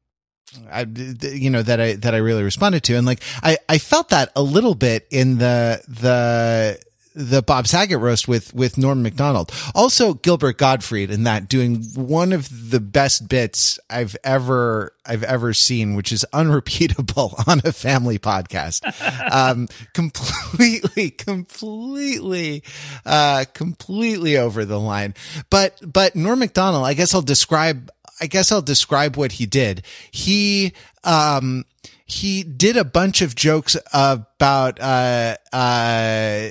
I, 0.71 0.83
you 0.83 1.51
know, 1.51 1.63
that 1.63 1.81
I, 1.81 1.95
that 1.95 2.15
I 2.15 2.19
really 2.19 2.43
responded 2.43 2.83
to. 2.85 2.95
And 2.95 3.07
like, 3.07 3.23
I, 3.43 3.59
I 3.69 3.79
felt 3.79 4.11
that 4.11 4.31
a 4.37 4.43
little 4.43 4.75
bit 4.75 5.07
in 5.11 5.39
the, 5.39 5.83
the, 5.89 6.79
the 7.15 7.43
Bob 7.43 7.67
Saget 7.67 7.99
roast 7.99 8.27
with 8.27 8.55
with 8.55 8.79
Norm 8.79 9.03
Macdonald. 9.03 9.53
Also 9.75 10.15
Gilbert 10.15 10.59
Gottfried 10.59 11.11
in 11.11 11.25
that 11.25 11.49
doing 11.49 11.85
one 11.95 12.33
of 12.33 12.71
the 12.71 12.81
best 12.81 13.29
bits 13.29 13.79
I've 13.91 14.17
ever 14.25 14.93
I've 15.05 15.23
ever 15.23 15.53
seen, 15.53 15.95
which 15.95 16.13
is 16.13 16.25
unrepeatable 16.33 17.35
on 17.47 17.61
a 17.65 17.73
family 17.73 18.19
podcast. 18.19 18.83
Um, 19.31 19.69
completely, 19.93 21.11
completely, 21.11 22.63
uh, 23.05 23.45
completely 23.53 24.37
over 24.37 24.65
the 24.65 24.81
line. 24.81 25.15
But 25.51 25.79
but 25.85 26.17
Norm 26.17 26.39
Macdonald, 26.39 26.85
I 26.87 26.95
guess 26.95 27.15
I'll 27.15 27.23
describe 27.23 27.91
I 28.23 28.27
guess 28.27 28.53
I'll 28.53 28.63
describe 28.63 29.17
what 29.17 29.33
he 29.33 29.47
did. 29.47 29.83
He 30.11 30.73
um 31.05 31.65
he 32.07 32.43
did 32.43 32.77
a 32.77 32.85
bunch 32.85 33.21
of 33.21 33.35
jokes 33.35 33.77
about 33.93 34.81
uh 34.81 35.37
uh 35.53 36.49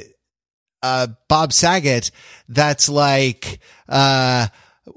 uh, 0.84 1.08
Bob 1.28 1.54
Saget 1.54 2.12
that's 2.50 2.90
like, 2.90 3.60
uh, 3.88 4.48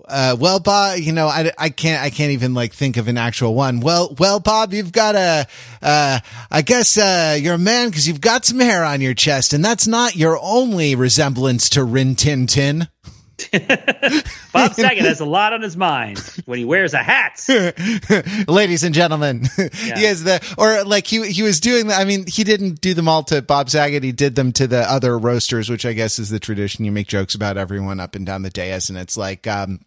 uh, 0.09 0.37
well, 0.39 0.61
Bob, 0.61 0.99
you 0.99 1.13
know, 1.13 1.27
I, 1.27 1.53
I 1.59 1.69
can't, 1.69 2.03
I 2.03 2.11
can't 2.11 2.33
even 2.33 2.55
like 2.55 2.73
think 2.73 2.97
of 2.97 3.09
an 3.09 3.19
actual 3.19 3.55
one. 3.55 3.81
Well, 3.81 4.15
well, 4.19 4.41
Bob, 4.41 4.73
you've 4.73 4.93
got 4.93 5.15
a, 5.15 5.47
uh, 5.83 6.21
I 6.51 6.63
guess, 6.63 6.97
uh, 6.97 7.37
you're 7.39 7.55
a 7.55 7.59
man 7.59 7.89
because 7.89 8.09
you've 8.09 8.21
got 8.21 8.45
some 8.45 8.61
hair 8.61 8.85
on 8.85 9.01
your 9.01 9.15
chest 9.15 9.53
and 9.53 9.65
that's 9.65 9.87
not 9.87 10.17
your 10.17 10.39
only 10.41 10.95
resemblance 10.95 11.69
to 11.71 11.85
Rin 11.85 12.17
Tin 12.17 12.47
Tin. 12.47 12.89
Bob 14.53 14.75
Saget 14.75 15.05
has 15.05 15.21
a 15.21 15.25
lot 15.25 15.53
on 15.53 15.63
his 15.63 15.77
mind 15.77 16.19
when 16.47 16.59
he 16.59 16.65
wears 16.65 16.95
a 16.95 17.03
hat. 17.03 17.45
Ladies 18.49 18.85
and 18.85 18.95
gentlemen, 18.95 19.49
yeah. 19.59 19.69
he 19.97 20.05
has 20.05 20.25
the 20.25 20.41
or 20.59 20.85
like 20.85 21.07
he 21.07 21.31
he 21.31 21.43
was 21.43 21.61
doing. 21.61 21.89
The, 21.89 21.95
I 21.95 22.05
mean, 22.05 22.27
he 22.27 22.45
didn't 22.45 22.81
do 22.81 22.95
them 22.95 23.09
all 23.09 23.23
to 23.25 23.43
Bob 23.43 23.71
Saget. 23.71 24.03
He 24.03 24.13
did 24.13 24.35
them 24.35 24.53
to 24.53 24.67
the 24.67 24.81
other 24.91 25.19
roasters, 25.19 25.71
which 25.71 25.87
I 25.87 25.93
guess 25.93 26.19
is 26.19 26.31
the 26.31 26.41
tradition. 26.41 26.85
You 26.85 26.93
make 26.93 27.09
jokes 27.09 27.35
about 27.35 27.57
everyone 27.57 28.01
up 28.01 28.15
and 28.15 28.25
down 28.25 28.43
the 28.43 28.51
dais, 28.51 28.89
and 28.89 28.99
it's 28.99 29.17
like. 29.17 29.47
um 29.47 29.81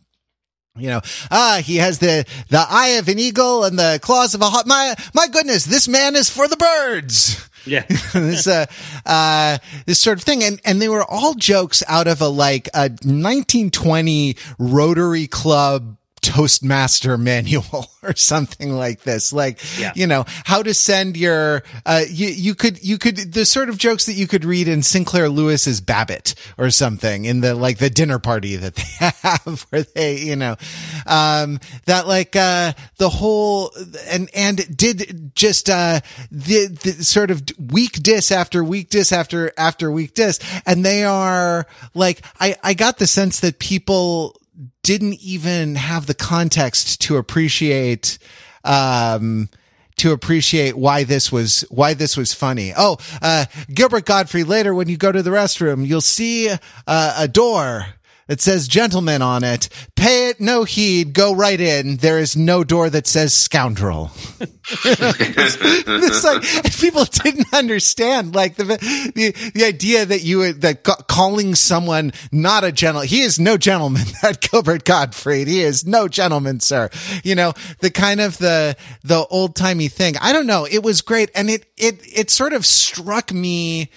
you 0.80 0.90
know, 0.90 1.02
ah, 1.32 1.60
he 1.64 1.78
has 1.78 1.98
the, 1.98 2.24
the 2.50 2.64
eye 2.70 2.98
of 3.00 3.08
an 3.08 3.18
eagle 3.18 3.64
and 3.64 3.80
the 3.80 4.00
claws 4.00 4.36
of 4.36 4.42
a 4.42 4.46
hawk. 4.46 4.68
My, 4.68 4.94
my 5.14 5.28
goodness, 5.28 5.66
this 5.66 5.88
man 5.88 6.16
is 6.16 6.30
for 6.30 6.48
the 6.48 6.56
birds. 6.56 7.47
Yeah. 7.66 7.86
this, 8.14 8.48
uh, 8.48 8.66
uh, 9.06 9.58
this 9.86 10.00
sort 10.00 10.18
of 10.18 10.24
thing. 10.24 10.44
And, 10.44 10.60
and 10.66 10.82
they 10.82 10.90
were 10.90 11.04
all 11.04 11.34
jokes 11.34 11.84
out 11.88 12.08
of 12.08 12.22
a 12.22 12.28
like 12.28 12.68
a 12.74 12.90
1920 12.90 14.36
Rotary 14.60 15.28
Club 15.28 15.98
Toastmaster 16.28 17.18
manual 17.18 17.88
or 18.04 18.14
something 18.14 18.74
like 18.74 19.04
this. 19.04 19.32
Like, 19.32 19.62
yeah. 19.80 19.94
you 19.96 20.06
know, 20.06 20.26
how 20.44 20.62
to 20.62 20.74
send 20.74 21.16
your, 21.16 21.64
uh, 21.86 22.02
you, 22.10 22.28
you 22.28 22.54
could, 22.54 22.84
you 22.84 22.98
could, 22.98 23.16
the 23.16 23.46
sort 23.46 23.70
of 23.70 23.78
jokes 23.78 24.08
that 24.08 24.14
you 24.14 24.28
could 24.28 24.44
read 24.44 24.68
in 24.68 24.84
Sinclair 24.84 25.30
Lewis's 25.30 25.80
Babbitt 25.80 26.36
or 26.58 26.70
something 26.70 27.24
in 27.24 27.40
the, 27.40 27.56
like 27.56 27.78
the 27.78 27.90
dinner 27.90 28.20
party 28.20 28.58
that 28.58 28.76
they 28.76 28.84
have 29.22 29.66
where 29.70 29.84
they, 29.84 30.18
you 30.18 30.36
know, 30.36 30.58
um, 31.06 31.62
that 31.86 32.08
like, 32.08 32.36
uh, 32.36 32.74
the 32.98 33.08
whole, 33.08 33.72
and, 34.08 34.30
and 34.36 34.78
did 34.78 35.34
just, 35.34 35.70
uh, 35.70 36.02
the, 36.30 36.68
the 36.68 37.06
sort 37.06 37.32
of 37.32 37.42
weak 37.58 37.94
diss 38.04 38.34
after 38.34 38.66
week 38.66 38.90
diss 38.90 39.14
after, 39.14 39.54
after 39.58 39.90
week 39.90 40.14
diss. 40.14 40.40
And 40.66 40.84
they 40.84 41.06
are 41.06 41.68
like, 41.94 42.22
I, 42.38 42.58
I 42.62 42.74
got 42.74 42.98
the 42.98 43.08
sense 43.08 43.40
that 43.40 43.60
people, 43.60 44.36
didn't 44.84 45.16
even 45.16 45.76
have 45.76 46.06
the 46.06 46.14
context 46.14 47.02
to 47.02 47.18
appreciate 47.18 48.18
um, 48.64 49.50
to 49.98 50.12
appreciate 50.12 50.78
why 50.78 51.04
this 51.04 51.32
was 51.32 51.62
why 51.70 51.94
this 51.94 52.16
was 52.16 52.34
funny. 52.34 52.74
Oh, 52.78 52.98
uh, 53.22 53.46
Gilbert 53.74 54.06
Gottfried. 54.06 54.48
Later, 54.48 54.74
when 54.74 54.90
you 54.90 54.98
go 54.98 55.12
to 55.12 55.24
the 55.24 55.32
restroom, 55.32 55.86
you'll 55.86 56.02
see 56.02 56.50
uh, 56.50 57.16
a 57.18 57.28
door 57.28 57.88
that 58.28 58.42
says 58.42 58.68
gentleman 58.68 59.22
on 59.22 59.44
it. 59.44 59.70
Pay 59.96 60.30
it 60.30 60.40
no 60.40 60.64
heed. 60.64 61.14
Go 61.14 61.34
right 61.34 61.60
in. 61.60 61.98
There 61.98 62.20
is 62.20 62.36
no 62.36 62.64
door 62.64 62.90
that 62.90 63.08
says 63.08 63.34
scoundrel. 63.34 64.12
this, 64.84 65.56
this 65.56 66.24
like 66.24 66.44
people 66.78 67.06
didn't 67.06 67.54
understand 67.54 68.36
like 68.36 68.56
the 68.56 68.66
the 68.66 69.52
the 69.54 69.64
idea 69.64 70.06
that 70.06 70.24
you 70.24 70.54
that 70.54 70.84
calling 71.08 71.56
someone 71.56 72.12
not 72.32 72.64
a 72.64 72.72
gentleman. 72.72 73.08
He 73.08 73.22
is 73.22 73.40
no 73.40 73.58
gentleman. 73.58 74.04
That 74.22 74.42
Gilbert 74.42 74.84
Gottfried. 74.84 75.48
He 75.48 75.62
is 75.62 75.86
no 75.86 76.08
gentleman, 76.08 76.60
sir. 76.60 76.90
You 77.24 77.36
know 77.36 77.54
the 77.80 77.92
kind 77.92 78.20
of 78.20 78.38
the 78.40 78.76
the 79.04 79.26
old 79.28 79.56
timey 79.56 79.88
thing. 79.90 80.16
I 80.20 80.34
don't 80.34 80.48
know. 80.48 80.66
It 80.66 80.84
was 80.84 81.02
great, 81.02 81.30
and 81.36 81.50
it 81.50 81.66
it 81.78 82.02
it 82.04 82.30
sort 82.32 82.54
of 82.54 82.66
struck 82.66 83.32
me 83.32 83.90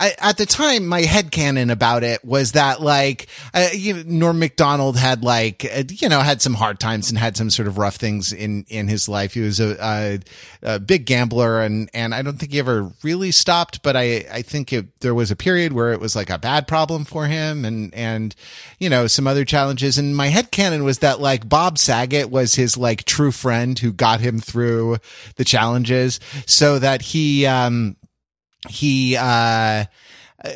I, 0.00 0.14
at 0.18 0.38
the 0.38 0.46
time, 0.46 0.86
my 0.86 1.02
head 1.02 1.30
canon 1.30 1.68
about 1.68 2.02
it 2.02 2.24
was 2.24 2.52
that 2.52 2.80
like, 2.80 3.26
uh, 3.52 3.68
you 3.74 3.92
know, 3.92 4.02
Norm 4.06 4.38
Macdonald 4.38 4.96
had 4.96 5.22
like, 5.22 5.66
uh, 5.66 5.82
you 5.90 6.08
know, 6.08 6.20
had 6.20 6.40
some 6.40 6.54
hard 6.54 6.80
times 6.80 7.10
and 7.10 7.18
had 7.18 7.36
some 7.36 7.50
sort 7.50 7.68
of 7.68 7.76
rough 7.76 7.96
things 7.96 8.32
in, 8.32 8.64
in 8.70 8.88
his 8.88 9.10
life. 9.10 9.34
He 9.34 9.40
was 9.40 9.60
a, 9.60 9.76
a, 9.78 10.20
a 10.62 10.80
big 10.80 11.04
gambler 11.04 11.60
and, 11.60 11.90
and 11.92 12.14
I 12.14 12.22
don't 12.22 12.38
think 12.38 12.52
he 12.52 12.58
ever 12.58 12.90
really 13.02 13.30
stopped, 13.30 13.82
but 13.82 13.94
I, 13.94 14.24
I 14.32 14.40
think 14.40 14.72
it, 14.72 15.00
there 15.00 15.14
was 15.14 15.30
a 15.30 15.36
period 15.36 15.74
where 15.74 15.92
it 15.92 16.00
was 16.00 16.16
like 16.16 16.30
a 16.30 16.38
bad 16.38 16.66
problem 16.66 17.04
for 17.04 17.26
him 17.26 17.66
and, 17.66 17.92
and, 17.94 18.34
you 18.78 18.88
know, 18.88 19.06
some 19.06 19.26
other 19.26 19.44
challenges. 19.44 19.98
And 19.98 20.16
my 20.16 20.28
head 20.28 20.50
canon 20.50 20.82
was 20.82 21.00
that 21.00 21.20
like 21.20 21.46
Bob 21.46 21.76
Saget 21.76 22.30
was 22.30 22.54
his 22.54 22.78
like 22.78 23.04
true 23.04 23.32
friend 23.32 23.78
who 23.78 23.92
got 23.92 24.20
him 24.20 24.40
through 24.40 24.96
the 25.36 25.44
challenges 25.44 26.20
so 26.46 26.78
that 26.78 27.02
he, 27.02 27.44
um, 27.44 27.96
he 28.68 29.16
uh 29.16 29.84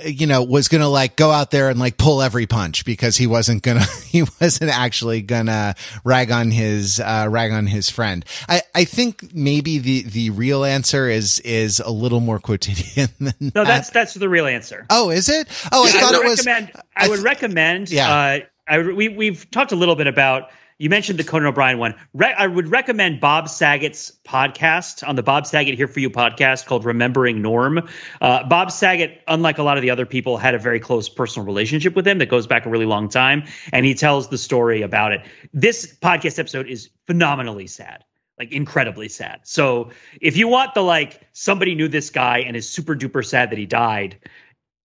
you 0.04 0.26
know 0.26 0.42
was 0.42 0.68
gonna 0.68 0.88
like 0.88 1.16
go 1.16 1.30
out 1.30 1.50
there 1.50 1.68
and 1.68 1.78
like 1.78 1.98
pull 1.98 2.22
every 2.22 2.46
punch 2.46 2.84
because 2.84 3.16
he 3.16 3.26
wasn't 3.26 3.62
gonna 3.62 3.84
he 4.06 4.22
wasn't 4.40 4.70
actually 4.70 5.22
gonna 5.22 5.74
rag 6.04 6.30
on 6.30 6.50
his 6.50 7.00
uh 7.00 7.26
rag 7.28 7.52
on 7.52 7.66
his 7.66 7.90
friend. 7.90 8.24
I 8.48 8.62
i 8.74 8.84
think 8.84 9.34
maybe 9.34 9.78
the 9.78 10.02
the 10.02 10.30
real 10.30 10.64
answer 10.64 11.08
is 11.08 11.40
is 11.40 11.80
a 11.80 11.90
little 11.90 12.20
more 12.20 12.38
quotidian 12.38 13.08
than 13.20 13.34
no 13.40 13.50
that. 13.54 13.66
that's 13.66 13.90
that's 13.90 14.14
the 14.14 14.28
real 14.28 14.46
answer. 14.46 14.86
Oh 14.90 15.10
is 15.10 15.28
it? 15.28 15.48
Oh 15.72 15.84
i 15.84 15.88
yeah, 15.88 16.00
thought 16.00 16.14
I 16.14 16.18
it 16.18 16.24
was 16.24 16.46
i, 16.46 16.72
I 16.96 17.08
would 17.08 17.20
recommend 17.20 17.90
yeah. 17.90 18.10
uh 18.10 18.38
I, 18.66 18.78
we, 18.78 19.10
we've 19.10 19.50
talked 19.50 19.72
a 19.72 19.76
little 19.76 19.94
bit 19.94 20.06
about 20.06 20.48
you 20.78 20.90
mentioned 20.90 21.18
the 21.18 21.24
Conan 21.24 21.48
O'Brien 21.48 21.78
one. 21.78 21.94
Re- 22.12 22.34
I 22.36 22.46
would 22.46 22.68
recommend 22.68 23.20
Bob 23.20 23.48
Saget's 23.48 24.12
podcast 24.26 25.06
on 25.06 25.16
the 25.16 25.22
Bob 25.22 25.46
Saget 25.46 25.76
Here 25.76 25.86
for 25.86 26.00
You 26.00 26.10
podcast 26.10 26.66
called 26.66 26.84
Remembering 26.84 27.42
Norm. 27.42 27.88
Uh, 28.20 28.44
Bob 28.48 28.70
Saget, 28.70 29.22
unlike 29.28 29.58
a 29.58 29.62
lot 29.62 29.76
of 29.76 29.82
the 29.82 29.90
other 29.90 30.06
people, 30.06 30.36
had 30.36 30.54
a 30.54 30.58
very 30.58 30.80
close 30.80 31.08
personal 31.08 31.46
relationship 31.46 31.94
with 31.94 32.06
him 32.06 32.18
that 32.18 32.26
goes 32.26 32.46
back 32.46 32.66
a 32.66 32.70
really 32.70 32.86
long 32.86 33.08
time, 33.08 33.44
and 33.72 33.86
he 33.86 33.94
tells 33.94 34.28
the 34.28 34.38
story 34.38 34.82
about 34.82 35.12
it. 35.12 35.22
This 35.52 35.96
podcast 36.02 36.38
episode 36.38 36.66
is 36.66 36.90
phenomenally 37.06 37.66
sad 37.66 38.04
like 38.38 38.52
incredibly 38.52 39.08
sad. 39.08 39.40
So 39.44 39.90
if 40.20 40.36
you 40.36 40.48
want 40.48 40.74
the 40.74 40.82
like 40.82 41.20
somebody 41.32 41.74
knew 41.74 41.88
this 41.88 42.10
guy 42.10 42.38
and 42.38 42.56
is 42.56 42.68
super 42.68 42.96
duper 42.96 43.24
sad 43.24 43.50
that 43.50 43.58
he 43.58 43.66
died, 43.66 44.18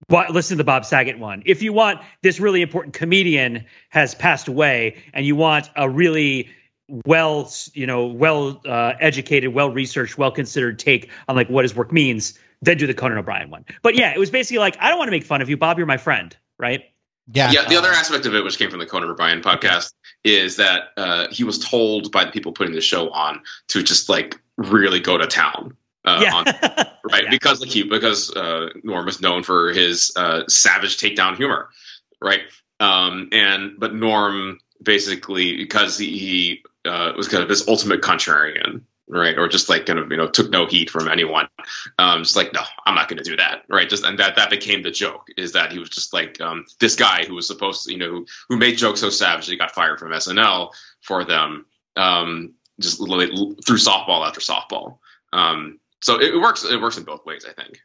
listen 0.10 0.56
to 0.56 0.58
the 0.58 0.64
Bob 0.64 0.86
Saget 0.86 1.20
one. 1.20 1.44
If 1.46 1.62
you 1.62 1.74
want 1.74 2.00
this 2.22 2.40
really 2.40 2.62
important 2.62 2.94
comedian 2.94 3.66
has 3.90 4.16
passed 4.16 4.48
away 4.48 5.04
and 5.14 5.26
you 5.26 5.36
want 5.36 5.70
a 5.76 5.90
really 5.90 6.50
well, 7.06 7.52
you 7.74 7.86
know, 7.86 8.08
well 8.08 8.62
uh, 8.66 8.94
educated, 9.00 9.54
well 9.54 9.72
researched, 9.72 10.18
well 10.18 10.32
considered 10.32 10.80
take 10.80 11.10
on 11.28 11.36
like 11.36 11.50
what 11.50 11.64
his 11.64 11.76
work 11.76 11.92
means, 11.92 12.38
then 12.62 12.78
do 12.78 12.88
the 12.88 12.94
Conan 12.94 13.18
O'Brien 13.18 13.50
one. 13.50 13.66
But 13.82 13.96
yeah, 13.96 14.14
it 14.14 14.20
was 14.20 14.32
basically 14.32 14.60
like 14.60 14.78
I 14.80 14.90
don't 14.90 14.98
want 14.98 15.08
to 15.08 15.12
make 15.12 15.24
fun 15.24 15.42
of 15.42 15.50
you, 15.50 15.58
Bob. 15.58 15.78
You're 15.78 15.88
my 15.88 15.98
friend, 15.98 16.36
right? 16.58 16.84
Yeah. 17.32 17.52
Yeah. 17.52 17.68
The 17.68 17.78
other 17.78 17.90
aspect 17.90 18.26
of 18.26 18.34
it, 18.34 18.44
which 18.44 18.58
came 18.58 18.72
from 18.72 18.80
the 18.80 18.86
Conan 18.86 19.10
O'Brien 19.10 19.42
podcast, 19.42 19.94
is 20.24 20.58
that 20.58 20.90
uh, 20.98 21.28
he 21.32 21.44
was 21.44 21.60
told 21.60 22.12
by 22.12 22.26
the 22.26 22.32
people 22.32 22.52
putting 22.52 22.74
the 22.74 22.82
show 22.82 23.10
on 23.12 23.42
to 23.70 23.84
just 23.84 24.10
like 24.10 24.40
really 24.58 25.00
go 25.00 25.18
to 25.18 25.28
town. 25.28 25.78
Uh, 26.10 26.22
yeah. 26.22 26.34
on, 26.34 26.46
right. 27.12 27.24
Yeah. 27.26 27.30
Because 27.30 27.62
like 27.62 27.70
he, 27.70 27.84
because 27.84 28.36
uh, 28.36 28.70
Norm 28.84 29.08
is 29.08 29.22
known 29.22 29.44
for 29.44 29.72
his 29.72 30.12
uh, 30.16 30.48
savage 30.48 30.98
takedown 30.98 31.38
humor. 31.38 31.70
Right. 32.22 32.42
Um, 32.80 33.30
and, 33.32 33.80
but 33.80 33.94
Norm 33.94 34.60
basically, 34.82 35.58
because 35.58 35.98
he, 35.98 36.18
he 36.18 36.64
uh, 36.86 37.14
was 37.16 37.28
kind 37.28 37.44
of 37.44 37.50
this 37.50 37.68
ultimate 37.68 38.02
contrarian, 38.02 38.82
right? 39.08 39.38
Or 39.38 39.48
just 39.48 39.70
like 39.70 39.86
kind 39.86 40.00
of, 40.00 40.10
you 40.10 40.18
know, 40.18 40.28
took 40.28 40.50
no 40.50 40.66
heat 40.66 40.90
from 40.90 41.08
anyone. 41.08 41.48
Um, 42.00 42.24
just 42.24 42.36
like, 42.36 42.54
no, 42.54 42.62
I'm 42.86 42.96
not 42.96 43.08
going 43.08 43.22
to 43.22 43.30
do 43.30 43.38
that. 43.38 43.64
Right. 43.70 43.88
Just, 43.88 44.04
and 44.04 44.18
that, 44.20 44.38
that 44.38 44.50
became 44.50 44.82
the 44.82 44.92
joke 44.92 45.28
is 45.38 45.52
that 45.52 45.72
he 45.72 45.80
was 45.80 45.90
just 45.90 46.14
like, 46.14 46.42
um, 46.42 46.66
this 46.80 46.96
guy 46.96 47.26
who 47.28 47.36
was 47.36 47.46
supposed 47.46 47.86
to, 47.86 47.92
you 47.92 48.00
know, 48.00 48.10
who, 48.10 48.26
who 48.48 48.58
made 48.58 48.78
jokes 48.78 49.02
so 49.02 49.10
savage 49.10 49.48
he 49.48 49.58
got 49.58 49.76
fired 49.76 50.00
from 50.00 50.12
SNL 50.12 50.72
for 51.02 51.24
them. 51.24 51.66
Um, 51.96 52.54
just 52.80 53.00
li- 53.00 53.56
through 53.66 53.78
softball 53.78 54.26
after 54.26 54.40
softball. 54.40 55.00
Um, 55.34 55.80
so 56.02 56.20
it, 56.20 56.40
works. 56.40 56.64
It 56.64 56.80
works 56.82 56.98
in 56.98 57.04
both 57.04 57.26
ways, 57.26 57.46
I 57.48 57.54
think. 57.62 57.80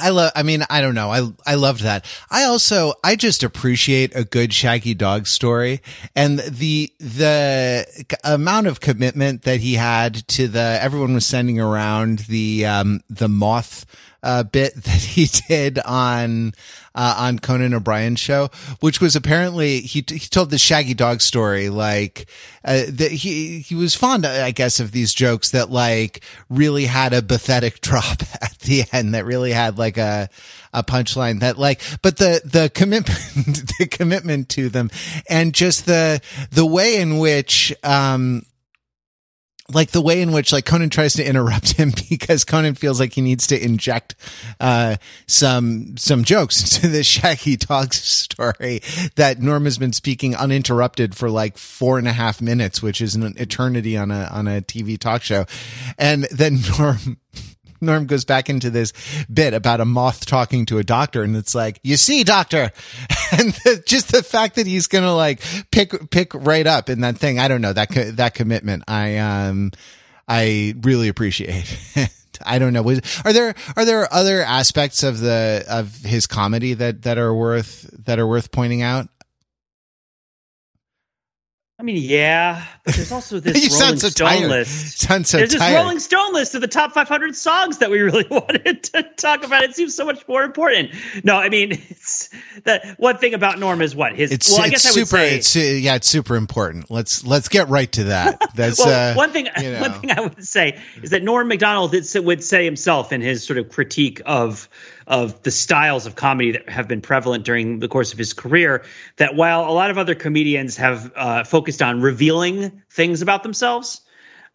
I 0.00 0.10
love, 0.10 0.32
I 0.36 0.42
mean, 0.44 0.62
I 0.70 0.80
don't 0.80 0.94
know. 0.94 1.10
I, 1.10 1.28
I 1.44 1.54
loved 1.56 1.82
that. 1.82 2.04
I 2.30 2.44
also, 2.44 2.94
I 3.02 3.16
just 3.16 3.42
appreciate 3.42 4.14
a 4.14 4.24
good 4.24 4.52
Shaggy 4.52 4.94
Dog 4.94 5.26
story 5.26 5.82
and 6.14 6.38
the, 6.38 6.92
the 7.00 8.06
amount 8.22 8.68
of 8.68 8.80
commitment 8.80 9.42
that 9.42 9.60
he 9.60 9.74
had 9.74 10.14
to 10.28 10.46
the, 10.46 10.78
everyone 10.80 11.14
was 11.14 11.26
sending 11.26 11.58
around 11.58 12.20
the, 12.20 12.64
um, 12.66 13.00
the 13.10 13.28
moth, 13.28 13.86
uh, 14.22 14.44
bit 14.44 14.74
that 14.84 15.00
he 15.00 15.26
did 15.48 15.78
on, 15.80 16.52
uh, 16.98 17.14
on 17.16 17.38
Conan 17.38 17.74
O'Brien's 17.74 18.18
show, 18.18 18.50
which 18.80 19.00
was 19.00 19.14
apparently, 19.14 19.80
he, 19.82 20.04
he 20.08 20.18
told 20.18 20.50
the 20.50 20.58
Shaggy 20.58 20.94
Dog 20.94 21.20
story, 21.20 21.68
like, 21.68 22.26
uh, 22.64 22.82
that 22.88 23.12
he, 23.12 23.60
he 23.60 23.76
was 23.76 23.94
fond, 23.94 24.26
I 24.26 24.50
guess, 24.50 24.80
of 24.80 24.90
these 24.90 25.14
jokes 25.14 25.52
that 25.52 25.70
like 25.70 26.24
really 26.50 26.86
had 26.86 27.12
a 27.12 27.22
pathetic 27.22 27.80
drop 27.82 28.22
at 28.42 28.58
the 28.62 28.82
end 28.92 29.14
that 29.14 29.26
really 29.26 29.52
had 29.52 29.78
like 29.78 29.96
a, 29.96 30.28
a 30.74 30.82
punchline 30.82 31.38
that 31.38 31.56
like, 31.56 31.80
but 32.02 32.16
the, 32.16 32.40
the 32.44 32.68
commitment, 32.68 33.14
the 33.78 33.86
commitment 33.88 34.48
to 34.50 34.68
them 34.68 34.90
and 35.28 35.54
just 35.54 35.86
the, 35.86 36.20
the 36.50 36.66
way 36.66 36.96
in 37.00 37.18
which, 37.18 37.72
um, 37.84 38.42
like 39.72 39.90
the 39.90 40.00
way 40.00 40.22
in 40.22 40.32
which 40.32 40.52
like 40.52 40.64
Conan 40.64 40.90
tries 40.90 41.14
to 41.14 41.24
interrupt 41.24 41.72
him 41.78 41.92
because 42.08 42.44
Conan 42.44 42.74
feels 42.74 43.00
like 43.00 43.12
he 43.12 43.20
needs 43.20 43.46
to 43.48 43.62
inject 43.62 44.14
uh 44.60 44.96
some 45.26 45.96
some 45.96 46.24
jokes 46.24 46.62
into 46.76 46.88
the 46.88 47.04
Shaggy 47.04 47.56
Dog 47.56 47.92
story 47.94 48.80
that 49.16 49.40
Norm 49.40 49.64
has 49.64 49.78
been 49.78 49.92
speaking 49.92 50.34
uninterrupted 50.34 51.14
for 51.14 51.30
like 51.30 51.58
four 51.58 51.98
and 51.98 52.08
a 52.08 52.12
half 52.12 52.40
minutes, 52.40 52.82
which 52.82 53.00
is 53.00 53.14
an 53.14 53.34
eternity 53.36 53.96
on 53.96 54.10
a 54.10 54.28
on 54.32 54.48
a 54.48 54.60
TV 54.60 54.98
talk 54.98 55.22
show. 55.22 55.44
And 55.98 56.24
then 56.24 56.60
Norm 56.78 57.18
Norm 57.80 58.06
goes 58.06 58.24
back 58.24 58.48
into 58.50 58.70
this 58.70 58.92
bit 59.32 59.54
about 59.54 59.80
a 59.80 59.84
moth 59.84 60.26
talking 60.26 60.66
to 60.66 60.78
a 60.78 60.84
doctor, 60.84 61.22
and 61.22 61.36
it's 61.36 61.54
like, 61.54 61.80
you 61.82 61.96
see, 61.96 62.24
doctor, 62.24 62.70
and 63.32 63.52
the, 63.64 63.82
just 63.86 64.12
the 64.12 64.22
fact 64.22 64.56
that 64.56 64.66
he's 64.66 64.86
gonna 64.86 65.14
like 65.14 65.42
pick 65.70 66.10
pick 66.10 66.34
right 66.34 66.66
up 66.66 66.88
in 66.88 67.00
that 67.00 67.18
thing. 67.18 67.38
I 67.38 67.48
don't 67.48 67.60
know 67.60 67.72
that 67.72 67.90
co- 67.90 68.10
that 68.12 68.34
commitment. 68.34 68.84
I 68.88 69.18
um 69.18 69.72
I 70.26 70.74
really 70.82 71.08
appreciate. 71.08 71.76
I 72.46 72.58
don't 72.58 72.72
know. 72.72 72.82
Was, 72.82 73.00
are 73.24 73.32
there 73.32 73.54
are 73.76 73.84
there 73.84 74.12
other 74.12 74.42
aspects 74.42 75.02
of 75.02 75.20
the 75.20 75.64
of 75.68 75.96
his 75.96 76.26
comedy 76.26 76.74
that 76.74 77.02
that 77.02 77.18
are 77.18 77.34
worth 77.34 77.90
that 78.04 78.18
are 78.18 78.26
worth 78.26 78.52
pointing 78.52 78.82
out? 78.82 79.08
I 81.80 81.84
mean, 81.84 81.96
yeah, 81.96 82.64
but 82.82 82.94
there's 82.94 83.12
also 83.12 83.38
this 83.40 83.54
You 83.56 83.80
Rolling 83.80 83.98
so 83.98 84.08
Stone 84.08 84.28
tired. 84.28 84.50
list. 84.50 84.98
Sound 84.98 85.28
so 85.28 85.36
there's 85.38 85.52
this. 85.52 85.62
Rolling 85.62 86.00
Stone 86.00 86.32
list 86.32 86.56
of 86.56 86.60
the 86.60 86.66
top 86.66 86.92
500 86.92 87.36
songs 87.36 87.78
that 87.78 87.88
we 87.88 88.00
really 88.02 88.26
wanted 88.28 88.82
to 88.82 89.04
talk 89.16 89.44
about. 89.44 89.62
It 89.62 89.76
seems 89.76 89.94
so 89.94 90.04
much 90.04 90.26
more 90.26 90.42
important. 90.42 90.90
No, 91.22 91.36
I 91.36 91.50
mean, 91.50 91.70
it's 91.88 92.30
that 92.64 92.96
one 92.98 93.18
thing 93.18 93.34
about 93.34 93.60
Norm 93.60 93.80
is 93.80 93.94
what 93.94 94.16
his. 94.16 94.32
It's 94.32 94.50
well, 94.50 94.62
I 94.62 94.66
it's 94.66 94.82
guess 94.82 94.86
I 94.86 94.98
would 94.98 95.08
super. 95.08 95.18
say. 95.18 95.36
It's 95.36 95.56
uh, 95.56 95.60
yeah, 95.60 95.94
it's 95.94 96.08
super 96.08 96.34
important. 96.34 96.90
Let's 96.90 97.24
let's 97.24 97.48
get 97.48 97.68
right 97.68 97.90
to 97.92 98.04
that. 98.04 98.42
That's 98.56 98.80
well, 98.80 99.12
uh, 99.12 99.14
one 99.14 99.30
thing 99.30 99.46
you 99.60 99.72
know. 99.72 99.80
one 99.80 99.92
thing 100.00 100.10
I 100.10 100.20
would 100.20 100.44
say 100.44 100.80
is 101.00 101.10
that 101.10 101.22
Norm 101.22 101.46
Macdonald 101.46 101.94
would 102.16 102.42
say 102.42 102.64
himself 102.64 103.12
in 103.12 103.20
his 103.20 103.46
sort 103.46 103.58
of 103.58 103.68
critique 103.68 104.20
of 104.26 104.68
of 105.08 105.42
the 105.42 105.50
styles 105.50 106.06
of 106.06 106.14
comedy 106.14 106.52
that 106.52 106.68
have 106.68 106.86
been 106.86 107.00
prevalent 107.00 107.44
during 107.44 107.80
the 107.80 107.88
course 107.88 108.12
of 108.12 108.18
his 108.18 108.34
career 108.34 108.84
that 109.16 109.34
while 109.34 109.62
a 109.62 109.72
lot 109.72 109.90
of 109.90 109.98
other 109.98 110.14
comedians 110.14 110.76
have 110.76 111.10
uh, 111.16 111.44
focused 111.44 111.82
on 111.82 112.02
revealing 112.02 112.82
things 112.90 113.22
about 113.22 113.42
themselves 113.42 114.02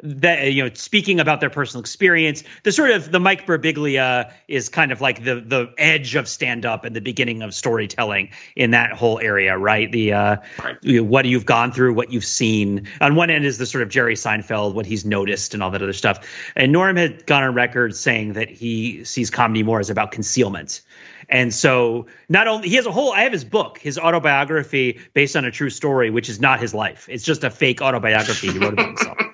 that 0.01 0.51
you 0.51 0.63
know 0.63 0.73
speaking 0.73 1.19
about 1.19 1.39
their 1.39 1.49
personal 1.49 1.79
experience 1.79 2.43
the 2.63 2.71
sort 2.71 2.91
of 2.91 3.11
the 3.11 3.19
mike 3.19 3.45
birbiglia 3.45 4.31
is 4.47 4.69
kind 4.69 4.91
of 4.91 5.01
like 5.01 5.23
the 5.23 5.35
the 5.35 5.73
edge 5.77 6.15
of 6.15 6.27
stand 6.27 6.65
up 6.65 6.83
and 6.85 6.95
the 6.95 7.01
beginning 7.01 7.41
of 7.41 7.53
storytelling 7.53 8.29
in 8.55 8.71
that 8.71 8.91
whole 8.91 9.19
area 9.19 9.57
right 9.57 9.91
the 9.91 10.13
uh 10.13 10.37
Right. 10.63 10.77
you 10.81 10.97
know, 10.97 11.03
what 11.03 11.25
you've 11.25 11.45
gone 11.45 11.71
through 11.71 11.93
what 11.93 12.11
you've 12.11 12.25
seen 12.25 12.87
on 13.01 13.15
one 13.15 13.29
end 13.29 13.45
is 13.45 13.57
the 13.57 13.65
sort 13.65 13.81
of 13.83 13.89
jerry 13.89 14.15
seinfeld 14.15 14.73
what 14.73 14.85
he's 14.85 15.05
noticed 15.05 15.53
and 15.53 15.61
all 15.61 15.71
that 15.71 15.81
other 15.81 15.93
stuff 15.93 16.27
and 16.55 16.71
norm 16.71 16.95
had 16.95 17.25
gone 17.25 17.43
on 17.43 17.53
record 17.53 17.95
saying 17.95 18.33
that 18.33 18.49
he 18.49 19.03
sees 19.03 19.29
comedy 19.29 19.63
more 19.63 19.79
as 19.79 19.89
about 19.89 20.11
concealment 20.11 20.81
and 21.29 21.53
so 21.53 22.07
not 22.29 22.47
only 22.47 22.69
he 22.69 22.75
has 22.75 22.85
a 22.85 22.91
whole 22.91 23.11
I 23.13 23.21
have 23.21 23.31
his 23.31 23.45
book, 23.45 23.77
his 23.77 23.97
autobiography 23.97 24.99
based 25.13 25.35
on 25.35 25.45
a 25.45 25.51
true 25.51 25.69
story, 25.69 26.09
which 26.09 26.29
is 26.29 26.39
not 26.39 26.59
his 26.59 26.73
life. 26.73 27.07
It's 27.09 27.23
just 27.23 27.43
a 27.43 27.49
fake 27.49 27.81
autobiography 27.81 28.51
he 28.51 28.59
wrote 28.59 28.73
about 28.73 28.87
himself. 28.87 29.17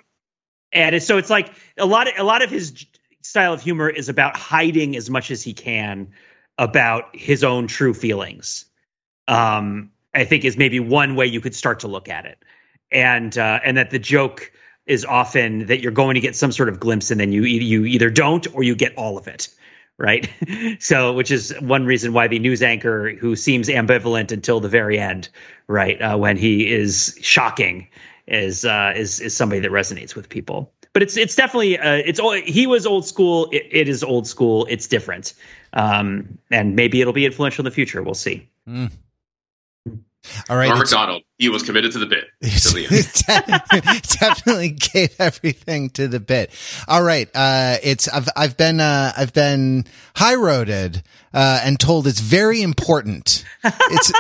And 0.72 1.02
so 1.02 1.18
it's 1.18 1.30
like 1.30 1.52
a 1.78 1.86
lot 1.86 2.08
of 2.08 2.14
a 2.18 2.24
lot 2.24 2.42
of 2.42 2.50
his 2.50 2.86
style 3.22 3.54
of 3.54 3.62
humor 3.62 3.90
is 3.90 4.10
about 4.10 4.38
hiding 4.38 4.96
as 4.96 5.10
much 5.10 5.32
as 5.32 5.44
he 5.44 5.54
can 5.54 6.10
about 6.58 7.16
his 7.16 7.44
own 7.44 7.68
true 7.68 7.94
feelings. 7.94 8.66
Um, 9.28 9.92
I 10.14 10.26
think 10.26 10.44
is 10.44 10.58
maybe 10.58 10.80
one 10.80 11.16
way 11.16 11.28
you 11.28 11.40
could 11.42 11.56
start 11.56 11.82
to 11.82 11.88
look 11.88 12.10
at 12.10 12.26
it, 12.26 12.44
and 12.92 13.36
uh, 13.38 13.60
and 13.64 13.78
that 13.78 13.92
the 13.92 14.00
joke 14.00 14.52
is 14.86 15.06
often 15.06 15.68
that 15.68 15.82
you're 15.82 15.92
going 15.92 16.16
to 16.16 16.20
get 16.20 16.36
some 16.36 16.52
sort 16.52 16.70
of 16.70 16.80
glimpse, 16.80 17.12
and 17.12 17.20
then 17.20 17.32
you 17.32 17.44
you 17.44 17.86
either 17.86 18.10
don't 18.10 18.48
or 18.56 18.64
you 18.64 18.76
get 18.76 18.96
all 18.96 19.18
of 19.18 19.28
it, 19.28 19.48
right? 19.98 20.30
so, 20.80 21.14
which 21.14 21.30
is 21.30 21.54
one 21.60 21.86
reason 21.86 22.12
why 22.12 22.28
the 22.28 22.40
news 22.40 22.64
anchor 22.64 23.14
who 23.16 23.36
seems 23.36 23.70
ambivalent 23.70 24.32
until 24.32 24.60
the 24.60 24.70
very 24.70 24.98
end, 24.98 25.30
right, 25.68 26.02
uh, 26.02 26.18
when 26.18 26.38
he 26.38 26.72
is 26.72 27.18
shocking, 27.22 27.88
is 28.30 28.64
uh, 28.64 28.94
is 28.96 29.20
is 29.20 29.36
somebody 29.36 29.62
that 29.62 29.72
resonates 29.72 30.16
with 30.16 30.30
people. 30.30 30.72
But 30.94 31.04
it's 31.04 31.18
it's 31.18 31.36
definitely 31.36 31.78
uh, 31.78 31.96
it's 31.96 32.20
all 32.20 32.32
he 32.34 32.68
was 32.68 32.86
old 32.86 33.06
school. 33.06 33.50
It, 33.52 33.68
it 33.72 33.90
is 33.90 34.04
old 34.04 34.28
school. 34.28 34.66
It's 34.70 34.88
different, 34.88 35.34
um, 35.74 36.40
and 36.52 36.76
maybe 36.76 37.02
it'll 37.02 37.14
be 37.14 37.26
influential 37.26 37.64
in 37.64 37.66
the 37.66 37.76
future. 37.76 38.02
We'll 38.02 38.14
see. 38.14 38.50
Mm. 38.68 38.92
all 40.50 40.58
right. 40.58 40.68
Norm 40.68 40.82
it's- 40.82 40.92
Macdonald, 40.92 41.24
he 41.38 41.50
was 41.50 41.64
committed 41.64 41.92
to 41.94 42.00
the 42.00 42.06
bit. 42.06 42.26
till 42.42 44.00
definitely 44.20 44.70
gave 44.70 45.16
everything 45.20 45.90
to 45.92 46.08
the 46.08 46.20
bit. 46.20 46.52
All 46.88 47.02
right. 47.04 47.30
Uh, 47.34 47.78
it's, 47.82 48.08
I've, 48.08 48.28
I've 48.36 48.58
been, 48.58 48.80
uh, 48.80 49.14
I've 49.16 49.34
been 49.34 49.86
high 50.16 50.36
roaded, 50.36 51.02
uh, 51.34 51.62
and 51.64 51.80
told 51.80 52.08
it's 52.08 52.20
very 52.20 52.62
important. 52.62 53.46
It's, 53.64 54.12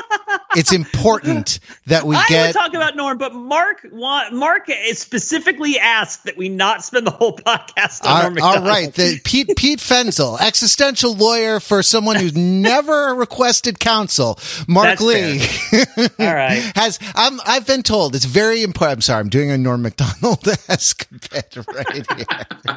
it's 0.56 0.74
important 0.74 1.60
that 1.88 2.06
we 2.06 2.16
I 2.16 2.26
get, 2.28 2.54
talk 2.54 2.74
about 2.74 2.96
Norm, 2.96 3.18
but 3.18 3.34
Mark 3.34 3.86
want 3.92 4.34
Mark 4.34 4.64
is 4.70 5.00
specifically 5.00 5.78
asked 5.80 6.24
that 6.26 6.38
we 6.38 6.50
not 6.50 6.84
spend 6.84 7.06
the 7.06 7.12
whole 7.12 7.36
podcast 7.38 8.04
on 8.06 8.10
all, 8.12 8.22
Norm 8.22 8.38
all 8.42 8.50
Macdonald. 8.54 8.68
right. 8.68 8.94
The 8.94 9.20
Pete, 9.24 9.56
Pete 9.56 9.80
Fenzel, 9.80 10.40
existential 10.40 11.16
lawyer 11.16 11.60
for 11.60 11.84
someone 11.84 12.16
who's 12.16 12.36
never 12.36 13.14
requested 13.16 13.80
counsel. 13.80 14.40
Mark 14.68 15.00
That's 15.00 15.02
Lee 15.02 15.40
All 16.20 16.34
right. 16.36 16.72
has, 16.76 17.00
I'm, 17.16 17.40
I've 17.46 17.68
been 17.68 17.84
told 17.84 18.16
it's 18.16 18.26
very 18.26 18.64
important. 18.64 18.98
I'm 18.98 19.02
sorry. 19.02 19.20
I'm 19.22 19.30
doing 19.30 19.52
a 19.52 19.58
Norm 19.58 19.82
Macdonald 19.84 20.48
esque 20.68 21.08
bit 21.32 21.58
right 21.68 22.06
here. 22.18 22.76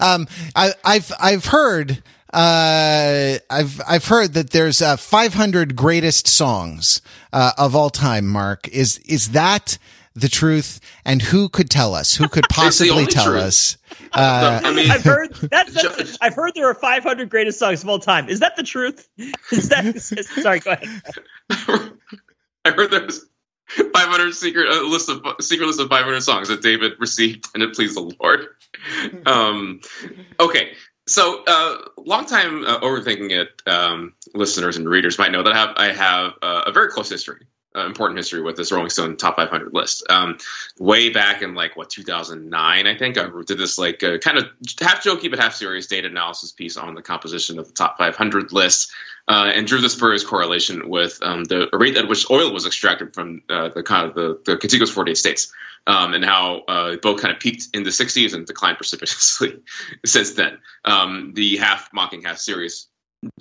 um, 0.00 0.26
I, 0.56 0.72
I've, 0.84 1.12
I've 1.20 1.44
heard, 1.46 2.02
uh, 2.34 3.38
I've, 3.48 3.80
I've 3.86 4.06
heard 4.06 4.34
that 4.34 4.50
there's, 4.50 4.82
uh, 4.82 4.96
500 4.96 5.76
greatest 5.76 6.26
songs, 6.26 7.00
uh, 7.32 7.52
of 7.56 7.74
all 7.76 7.90
time, 7.90 8.26
Mark. 8.26 8.68
Is, 8.68 8.98
is 8.98 9.30
that 9.30 9.78
the 10.14 10.28
truth? 10.28 10.80
And 11.04 11.22
who 11.22 11.48
could 11.48 11.70
tell 11.70 11.94
us? 11.94 12.14
Who 12.16 12.28
could 12.28 12.44
possibly 12.50 13.06
tell 13.06 13.26
truth. 13.26 13.42
us? 13.42 13.76
Uh, 14.16 14.60
I 14.62 14.72
mean, 14.72 14.92
I've 14.92 15.02
heard 15.02 15.34
that's, 15.34 15.72
that's 15.96 16.18
I've 16.20 16.34
heard 16.34 16.52
there 16.54 16.70
are 16.70 16.74
500 16.74 17.28
greatest 17.28 17.58
songs 17.58 17.82
of 17.82 17.88
all 17.88 17.98
time. 17.98 18.28
Is 18.28 18.38
that 18.40 18.54
the 18.54 18.62
truth? 18.62 19.08
Is 19.50 19.70
that 19.70 20.00
sorry? 20.00 20.60
Go 20.60 20.70
ahead. 20.70 21.92
I 22.64 22.70
heard 22.70 22.92
there's 22.92 23.26
500 23.66 24.34
secret 24.34 24.68
a 24.68 24.86
list 24.86 25.08
of 25.08 25.20
secret 25.40 25.66
list 25.66 25.80
of 25.80 25.88
500 25.88 26.20
songs 26.20 26.46
that 26.48 26.62
David 26.62 26.92
received 27.00 27.48
and 27.54 27.62
it 27.64 27.74
pleased 27.74 27.96
the 27.96 28.14
Lord. 28.20 28.46
Um, 29.26 29.80
okay, 30.38 30.72
so 31.06 31.42
uh, 31.46 31.76
long 31.98 32.26
time 32.26 32.64
uh, 32.64 32.80
overthinking 32.80 33.30
it 33.30 33.62
um, 33.66 34.14
listeners 34.34 34.76
and 34.76 34.88
readers 34.88 35.18
might 35.18 35.32
know 35.32 35.42
that 35.42 35.52
I 35.52 35.56
have 35.56 35.74
I 35.76 35.92
have 35.92 36.32
uh, 36.42 36.62
a 36.66 36.72
very 36.72 36.88
close 36.88 37.08
history 37.10 37.46
uh, 37.74 37.86
important 37.86 38.18
history 38.18 38.40
with 38.40 38.56
this 38.56 38.72
Rolling 38.72 38.90
Stone 38.90 39.16
top 39.16 39.36
500 39.36 39.72
list. 39.72 40.04
Um, 40.08 40.38
way 40.78 41.10
back 41.10 41.42
in 41.42 41.54
like 41.54 41.76
what 41.76 41.90
2009, 41.90 42.86
I 42.86 42.98
think 42.98 43.18
I 43.18 43.28
did 43.46 43.58
this 43.58 43.78
like 43.78 44.02
uh, 44.02 44.18
kind 44.18 44.38
of 44.38 44.44
half 44.80 45.02
jokey 45.02 45.30
but 45.30 45.38
half 45.38 45.54
serious 45.54 45.86
data 45.86 46.08
analysis 46.08 46.52
piece 46.52 46.76
on 46.76 46.94
the 46.94 47.02
composition 47.02 47.58
of 47.58 47.66
the 47.66 47.74
top 47.74 47.98
500 47.98 48.52
list, 48.52 48.92
uh, 49.26 49.50
and 49.54 49.66
drew 49.66 49.80
the 49.80 49.88
spurious 49.88 50.24
correlation 50.24 50.88
with 50.88 51.18
um, 51.22 51.44
the 51.44 51.68
rate 51.72 51.96
at 51.96 52.08
which 52.08 52.30
oil 52.30 52.52
was 52.52 52.66
extracted 52.66 53.14
from 53.14 53.42
uh, 53.48 53.68
the 53.70 53.82
kind 53.82 54.08
of 54.08 54.14
the, 54.14 54.40
the 54.44 54.56
contiguous 54.56 54.90
48 54.90 55.16
states, 55.16 55.52
um, 55.86 56.14
and 56.14 56.24
how 56.24 56.62
uh, 56.68 56.96
both 56.96 57.20
kind 57.20 57.34
of 57.34 57.40
peaked 57.40 57.68
in 57.74 57.82
the 57.82 57.90
60s 57.90 58.34
and 58.34 58.46
declined 58.46 58.76
precipitously 58.76 59.62
since 60.04 60.32
then. 60.32 60.58
Um, 60.84 61.32
the 61.34 61.56
half 61.56 61.90
mocking, 61.92 62.22
half 62.22 62.38
serious 62.38 62.88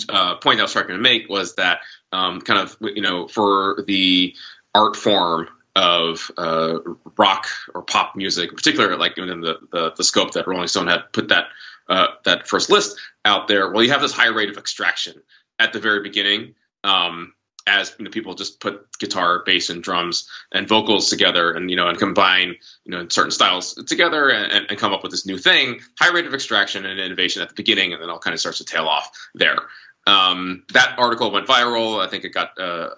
uh, 0.10 0.36
point 0.38 0.60
I 0.60 0.63
was 0.63 0.74
trying 0.74 0.88
to 0.88 0.98
make 0.98 1.30
was 1.30 1.56
that 1.56 1.80
um, 2.12 2.41
kind 2.41 2.60
of 2.60 2.78
you 2.82 3.02
know 3.02 3.28
for 3.28 3.84
the 3.88 4.36
art 4.76 4.96
form 4.96 5.48
of 5.76 6.32
uh, 6.38 6.80
rock 7.17 7.48
or 7.74 7.82
pop 7.82 8.15
music, 8.15 8.50
in 8.50 8.56
particular, 8.56 8.96
like 8.96 9.17
within 9.17 9.41
the, 9.41 9.58
the, 9.72 9.93
the 9.98 10.04
scope 10.04 10.34
that 10.34 10.48
Rolling 10.48 10.67
Stone 10.67 10.88
had 10.88 11.12
put 11.12 11.30
that 11.30 11.48
uh, 11.89 12.08
that 12.26 12.48
first 12.48 12.69
list 12.69 13.00
out 13.26 13.48
there. 13.48 13.72
Well, 13.72 13.84
you 13.84 13.91
have 13.91 14.02
this 14.02 14.13
high 14.13 14.28
rate 14.28 14.50
of 14.50 14.58
extraction 14.58 15.22
at 15.60 15.74
the 15.74 15.80
very 15.80 16.02
beginning, 16.02 16.56
um, 16.84 17.34
as 17.65 17.93
you 17.97 18.06
know, 18.06 18.12
people 18.12 18.34
just 18.34 18.60
put 18.60 18.88
guitar, 18.99 19.43
bass, 19.45 19.69
and 19.69 19.84
drums 19.84 20.30
and 20.52 20.67
vocals 20.67 21.10
together, 21.10 21.52
and 21.52 21.69
you 21.69 21.76
know, 21.76 21.88
and 21.88 21.97
combine 21.97 22.56
you 22.86 22.91
know 22.91 23.08
certain 23.10 23.32
styles 23.32 23.73
together, 23.73 24.30
and, 24.30 24.67
and 24.69 24.80
come 24.80 24.93
up 24.93 25.04
with 25.04 25.12
this 25.12 25.26
new 25.26 25.38
thing. 25.38 25.80
High 25.99 26.13
rate 26.13 26.26
of 26.26 26.34
extraction 26.34 26.86
and 26.86 26.99
innovation 26.99 27.41
at 27.41 27.49
the 27.49 27.56
beginning, 27.56 27.93
and 27.93 28.02
then 28.02 28.10
all 28.10 28.19
kind 28.19 28.34
of 28.34 28.39
starts 28.39 28.60
to 28.60 28.65
tail 28.65 28.86
off 28.86 29.12
there. 29.34 29.58
Um, 30.06 30.63
that 30.73 30.95
article 30.97 31.32
went 31.32 31.47
viral. 31.47 32.06
I 32.06 32.10
think 32.10 32.26
it 32.26 32.34
got 32.34 32.60
uh, 32.60 32.89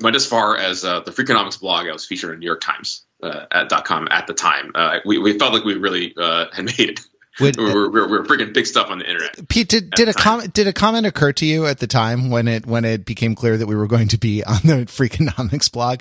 went 0.00 0.16
as 0.16 0.26
far 0.26 0.56
as 0.56 0.84
uh, 0.84 1.00
the 1.00 1.10
Freakonomics 1.10 1.60
blog. 1.60 1.88
I 1.88 1.92
was 1.92 2.06
featured 2.06 2.34
in 2.34 2.40
New 2.40 2.46
York 2.46 2.60
Times 2.60 3.04
uh, 3.22 3.46
at 3.50 3.84
.com 3.84 4.06
at 4.10 4.26
the 4.26 4.34
time. 4.34 4.70
Uh, 4.74 4.98
we, 5.04 5.18
we 5.18 5.38
felt 5.38 5.52
like 5.52 5.64
we 5.64 5.74
really 5.74 6.14
uh, 6.16 6.46
had 6.52 6.64
made 6.66 6.78
it. 6.80 7.00
Would, 7.40 7.56
we're, 7.56 7.88
we, 7.90 8.00
were, 8.00 8.08
we 8.08 8.18
were 8.18 8.24
freaking 8.24 8.52
big 8.52 8.66
stuff 8.66 8.90
on 8.90 8.98
the 8.98 9.06
internet. 9.06 9.48
Pete, 9.48 9.68
did, 9.68 9.90
did 9.92 10.08
a 10.08 10.12
comment 10.12 10.52
did 10.52 10.66
a 10.66 10.72
comment 10.72 11.06
occur 11.06 11.32
to 11.32 11.46
you 11.46 11.66
at 11.66 11.78
the 11.78 11.86
time 11.86 12.28
when 12.28 12.46
it 12.46 12.66
when 12.66 12.84
it 12.84 13.06
became 13.06 13.34
clear 13.34 13.56
that 13.56 13.66
we 13.66 13.74
were 13.74 13.86
going 13.86 14.08
to 14.08 14.18
be 14.18 14.44
on 14.44 14.60
the 14.64 14.84
Freakonomics 14.86 15.72
blog? 15.72 16.00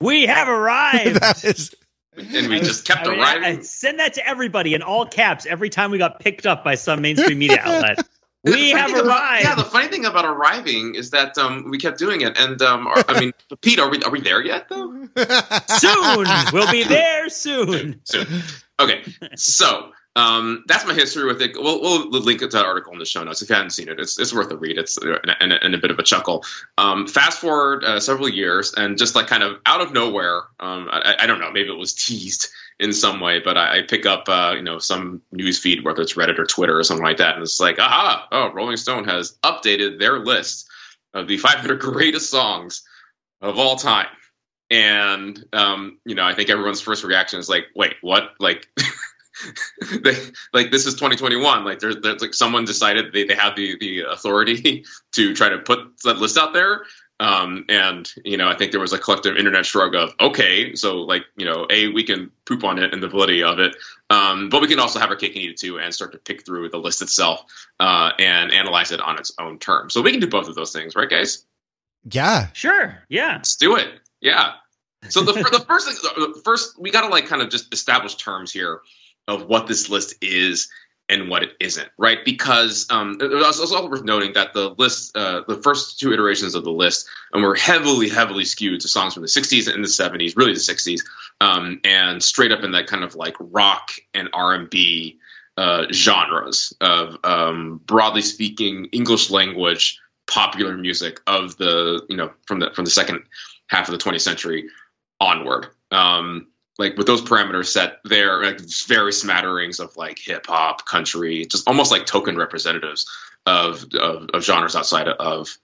We 0.00 0.26
have 0.26 0.48
arrived. 0.48 1.14
that 1.20 1.44
is, 1.44 1.74
and 2.16 2.48
we 2.48 2.58
just 2.58 2.84
kept 2.84 3.06
I 3.06 3.10
mean, 3.10 3.20
arriving. 3.20 3.44
I, 3.44 3.48
I 3.58 3.60
send 3.60 4.00
that 4.00 4.14
to 4.14 4.26
everybody 4.26 4.74
in 4.74 4.82
all 4.82 5.06
caps 5.06 5.46
every 5.46 5.70
time 5.70 5.92
we 5.92 5.98
got 5.98 6.18
picked 6.18 6.46
up 6.46 6.64
by 6.64 6.74
some 6.74 7.00
mainstream 7.00 7.38
media 7.38 7.60
outlet. 7.62 8.04
we 8.42 8.70
have 8.70 8.90
arrived. 8.90 9.04
About, 9.04 9.40
yeah, 9.40 9.54
the 9.54 9.64
funny 9.64 9.86
thing 9.86 10.04
about 10.04 10.24
arriving 10.24 10.96
is 10.96 11.10
that 11.10 11.38
um, 11.38 11.70
we 11.70 11.78
kept 11.78 11.98
doing 11.98 12.22
it, 12.22 12.36
and 12.36 12.60
um, 12.60 12.88
are, 12.88 13.04
I 13.08 13.20
mean, 13.20 13.32
Pete, 13.62 13.78
are 13.78 13.88
we 13.88 14.02
are 14.02 14.10
we 14.10 14.20
there 14.20 14.44
yet? 14.44 14.68
Though 14.68 15.08
soon, 15.68 16.26
we'll 16.52 16.72
be 16.72 16.82
there 16.82 17.28
soon. 17.28 18.00
soon. 18.04 18.26
Okay, 18.80 19.02
so 19.36 19.92
um, 20.16 20.64
that's 20.68 20.86
my 20.86 20.94
history 20.94 21.24
with 21.24 21.42
it. 21.42 21.52
We'll, 21.54 21.80
we'll 21.80 22.20
link 22.20 22.40
to 22.40 22.46
that 22.46 22.64
article 22.64 22.92
in 22.92 23.00
the 23.00 23.04
show 23.04 23.24
notes 23.24 23.42
if 23.42 23.48
you 23.48 23.56
haven't 23.56 23.70
seen 23.70 23.88
it. 23.88 23.98
It's, 23.98 24.18
it's 24.18 24.32
worth 24.32 24.50
a 24.52 24.56
read. 24.56 24.78
It's 24.78 24.96
and, 24.96 25.52
and 25.52 25.74
a 25.74 25.78
bit 25.78 25.90
of 25.90 25.98
a 25.98 26.04
chuckle. 26.04 26.44
Um, 26.78 27.08
fast 27.08 27.40
forward 27.40 27.82
uh, 27.82 27.98
several 27.98 28.28
years, 28.28 28.74
and 28.74 28.96
just 28.96 29.16
like 29.16 29.26
kind 29.26 29.42
of 29.42 29.58
out 29.66 29.80
of 29.80 29.92
nowhere, 29.92 30.42
um, 30.60 30.88
I, 30.90 31.16
I, 31.20 31.26
don't 31.26 31.40
know, 31.40 31.50
maybe 31.50 31.68
it 31.68 31.78
was 31.78 31.94
teased 31.94 32.48
in 32.78 32.92
some 32.92 33.20
way, 33.20 33.40
but 33.40 33.56
I, 33.56 33.78
I 33.78 33.82
pick 33.82 34.06
up 34.06 34.28
uh, 34.28 34.54
you 34.56 34.62
know 34.62 34.78
some 34.78 35.22
news 35.32 35.58
feed, 35.58 35.84
whether 35.84 36.02
it's 36.02 36.14
Reddit 36.14 36.38
or 36.38 36.46
Twitter 36.46 36.78
or 36.78 36.84
something 36.84 37.04
like 37.04 37.18
that, 37.18 37.34
and 37.34 37.42
it's 37.42 37.58
like, 37.58 37.80
aha, 37.80 38.28
oh, 38.30 38.52
Rolling 38.52 38.76
Stone 38.76 39.04
has 39.04 39.36
updated 39.42 39.98
their 39.98 40.20
list 40.20 40.68
of 41.12 41.26
the 41.26 41.38
500 41.38 41.80
greatest 41.80 42.30
songs 42.30 42.82
of 43.40 43.58
all 43.58 43.76
time. 43.76 44.06
And 44.70 45.44
um, 45.52 45.98
you 46.04 46.14
know, 46.14 46.24
I 46.24 46.34
think 46.34 46.50
everyone's 46.50 46.80
first 46.80 47.04
reaction 47.04 47.38
is 47.38 47.48
like, 47.48 47.64
"Wait, 47.74 47.94
what?" 48.00 48.30
Like, 48.40 48.66
they 50.02 50.14
like 50.52 50.70
this 50.70 50.86
is 50.86 50.94
2021 50.94 51.64
like 51.64 51.78
there's, 51.78 51.96
there's 52.02 52.22
like 52.22 52.34
someone 52.34 52.64
decided 52.64 53.12
they, 53.12 53.24
they 53.24 53.34
have 53.34 53.56
the 53.56 53.76
the 53.78 54.00
authority 54.10 54.84
to 55.12 55.34
try 55.34 55.48
to 55.48 55.58
put 55.58 56.00
that 56.04 56.18
list 56.18 56.38
out 56.38 56.52
there. 56.52 56.84
Um, 57.20 57.66
and 57.68 58.10
you 58.24 58.36
know 58.36 58.48
i 58.48 58.56
think 58.56 58.72
there 58.72 58.80
was 58.80 58.92
a 58.92 58.98
collective 58.98 59.36
internet 59.36 59.64
shrug 59.64 59.94
of 59.94 60.12
okay 60.18 60.74
so 60.74 61.02
like 61.02 61.22
you 61.36 61.44
know 61.44 61.64
a 61.70 61.86
we 61.86 62.02
can 62.02 62.32
poop 62.44 62.64
on 62.64 62.80
it 62.80 62.92
and 62.92 63.00
the 63.00 63.06
validity 63.06 63.44
of 63.44 63.60
it 63.60 63.76
um, 64.10 64.48
but 64.48 64.60
we 64.60 64.68
can 64.68 64.78
also 64.78 64.98
have 64.98 65.10
our 65.10 65.16
cake 65.16 65.34
and 65.34 65.42
eat 65.42 65.50
it 65.50 65.56
too 65.56 65.78
and 65.78 65.94
start 65.94 66.12
to 66.12 66.18
pick 66.18 66.44
through 66.44 66.68
the 66.68 66.78
list 66.78 67.02
itself 67.02 67.44
uh, 67.80 68.10
and 68.18 68.52
analyze 68.52 68.92
it 68.92 69.00
on 69.00 69.18
its 69.18 69.32
own 69.38 69.58
terms. 69.58 69.94
So 69.94 70.02
we 70.02 70.10
can 70.10 70.20
do 70.20 70.28
both 70.28 70.48
of 70.48 70.54
those 70.54 70.72
things 70.72 70.94
right 70.94 71.08
guys? 71.08 71.44
Yeah. 72.10 72.48
Sure. 72.52 73.02
Yeah. 73.08 73.36
Let's 73.36 73.56
do 73.56 73.76
it. 73.76 73.88
Yeah. 74.20 74.52
So 75.08 75.22
the, 75.22 75.32
the 75.32 75.64
first 75.66 75.88
thing, 76.16 76.34
first 76.44 76.78
we 76.78 76.90
got 76.90 77.02
to 77.02 77.08
like 77.08 77.26
kind 77.26 77.42
of 77.42 77.50
just 77.50 77.72
establish 77.72 78.16
terms 78.16 78.52
here 78.52 78.80
of 79.28 79.46
what 79.46 79.66
this 79.66 79.88
list 79.88 80.16
is 80.22 80.68
and 81.08 81.28
what 81.28 81.42
it 81.42 81.50
isn't, 81.60 81.88
right? 81.98 82.24
Because 82.24 82.86
um, 82.90 83.18
it 83.20 83.30
was 83.30 83.60
also 83.60 83.88
worth 83.88 84.04
noting 84.04 84.32
that 84.34 84.54
the 84.54 84.74
list, 84.78 85.14
uh, 85.16 85.42
the 85.46 85.56
first 85.62 85.98
two 85.98 86.12
iterations 86.12 86.54
of 86.54 86.64
the 86.64 86.72
list, 86.72 87.08
um, 87.34 87.42
were 87.42 87.54
heavily, 87.54 88.08
heavily 88.08 88.44
skewed 88.44 88.80
to 88.80 88.88
songs 88.88 89.12
from 89.12 89.22
the 89.22 89.28
60s 89.28 89.72
and 89.72 89.84
the 89.84 89.88
70s, 89.88 90.36
really 90.36 90.54
the 90.54 90.60
60s, 90.60 91.02
um, 91.40 91.80
and 91.84 92.22
straight 92.22 92.52
up 92.52 92.64
in 92.64 92.72
that 92.72 92.86
kind 92.86 93.04
of 93.04 93.14
like 93.14 93.36
rock 93.38 93.90
and 94.14 94.30
R&B 94.32 95.18
uh, 95.56 95.84
genres 95.92 96.74
of 96.80 97.18
um, 97.22 97.80
broadly 97.84 98.22
speaking 98.22 98.86
English 98.86 99.30
language 99.30 100.00
popular 100.26 100.76
music 100.76 101.20
of 101.26 101.56
the 101.58 102.04
you 102.08 102.16
know 102.16 102.32
from 102.46 102.60
the 102.60 102.70
from 102.74 102.84
the 102.84 102.90
second 102.90 103.22
half 103.68 103.88
of 103.88 103.92
the 103.92 104.02
20th 104.02 104.20
century 104.20 104.68
onward. 105.20 105.66
Um, 105.90 106.48
like 106.78 106.96
with 106.96 107.06
those 107.06 107.22
parameters 107.22 107.66
set 107.66 107.98
there, 108.04 108.42
like 108.42 108.60
very 108.86 109.12
smatterings 109.12 109.80
of 109.80 109.96
like 109.96 110.18
hip 110.18 110.46
hop, 110.46 110.84
country, 110.86 111.46
just 111.46 111.68
almost 111.68 111.90
like 111.90 112.06
token 112.06 112.36
representatives 112.36 113.06
of 113.46 113.84
of, 113.94 114.28
of 114.32 114.44
genres 114.44 114.76
outside 114.76 115.08
of 115.08 115.56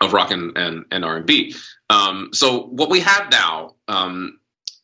of 0.00 0.12
rock 0.12 0.30
and 0.30 0.56
and, 0.56 0.84
and 0.90 1.04
R 1.04 1.16
and 1.16 1.26
B. 1.26 1.54
Um, 1.88 2.30
so 2.32 2.62
what 2.62 2.90
we 2.90 3.00
have 3.00 3.30
now 3.30 3.74
um, 3.88 4.38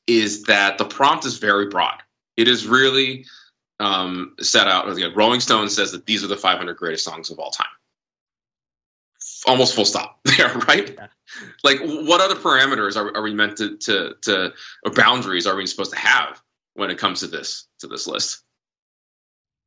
is 0.06 0.44
that 0.44 0.78
the 0.78 0.85
prompt 0.85 1.24
is 1.24 1.38
very 1.38 1.66
broad. 1.66 2.02
It 2.37 2.48
is 2.48 2.66
really 2.66 3.26
um, 3.78 4.35
set 4.40 4.66
out. 4.66 4.87
Rolling 5.14 5.40
Stone 5.40 5.68
says 5.68 5.92
that 5.92 6.06
these 6.06 6.24
are 6.24 6.28
the 6.28 6.37
500 6.37 6.76
greatest 6.76 7.04
songs 7.04 7.30
of 7.30 7.38
all 7.38 7.50
time 7.50 7.66
almost 9.46 9.74
full 9.74 9.85
stop 9.85 10.18
there, 10.24 10.52
right? 10.68 10.94
Yeah. 10.94 11.06
Like, 11.64 11.80
what 11.80 12.20
other 12.20 12.35
parameters 12.35 12.96
are, 12.96 13.16
are 13.16 13.22
we 13.22 13.35
meant 13.35 13.59
to, 13.59 13.76
to, 13.78 14.14
to, 14.22 14.52
or 14.85 14.92
boundaries 14.92 15.46
are 15.46 15.56
we 15.56 15.66
supposed 15.66 15.92
to 15.92 15.98
have 15.98 16.40
when 16.74 16.90
it 16.90 16.98
comes 16.98 17.20
to 17.20 17.26
this, 17.26 17.66
to 17.80 17.87
this 17.87 18.06
list? 18.06 18.42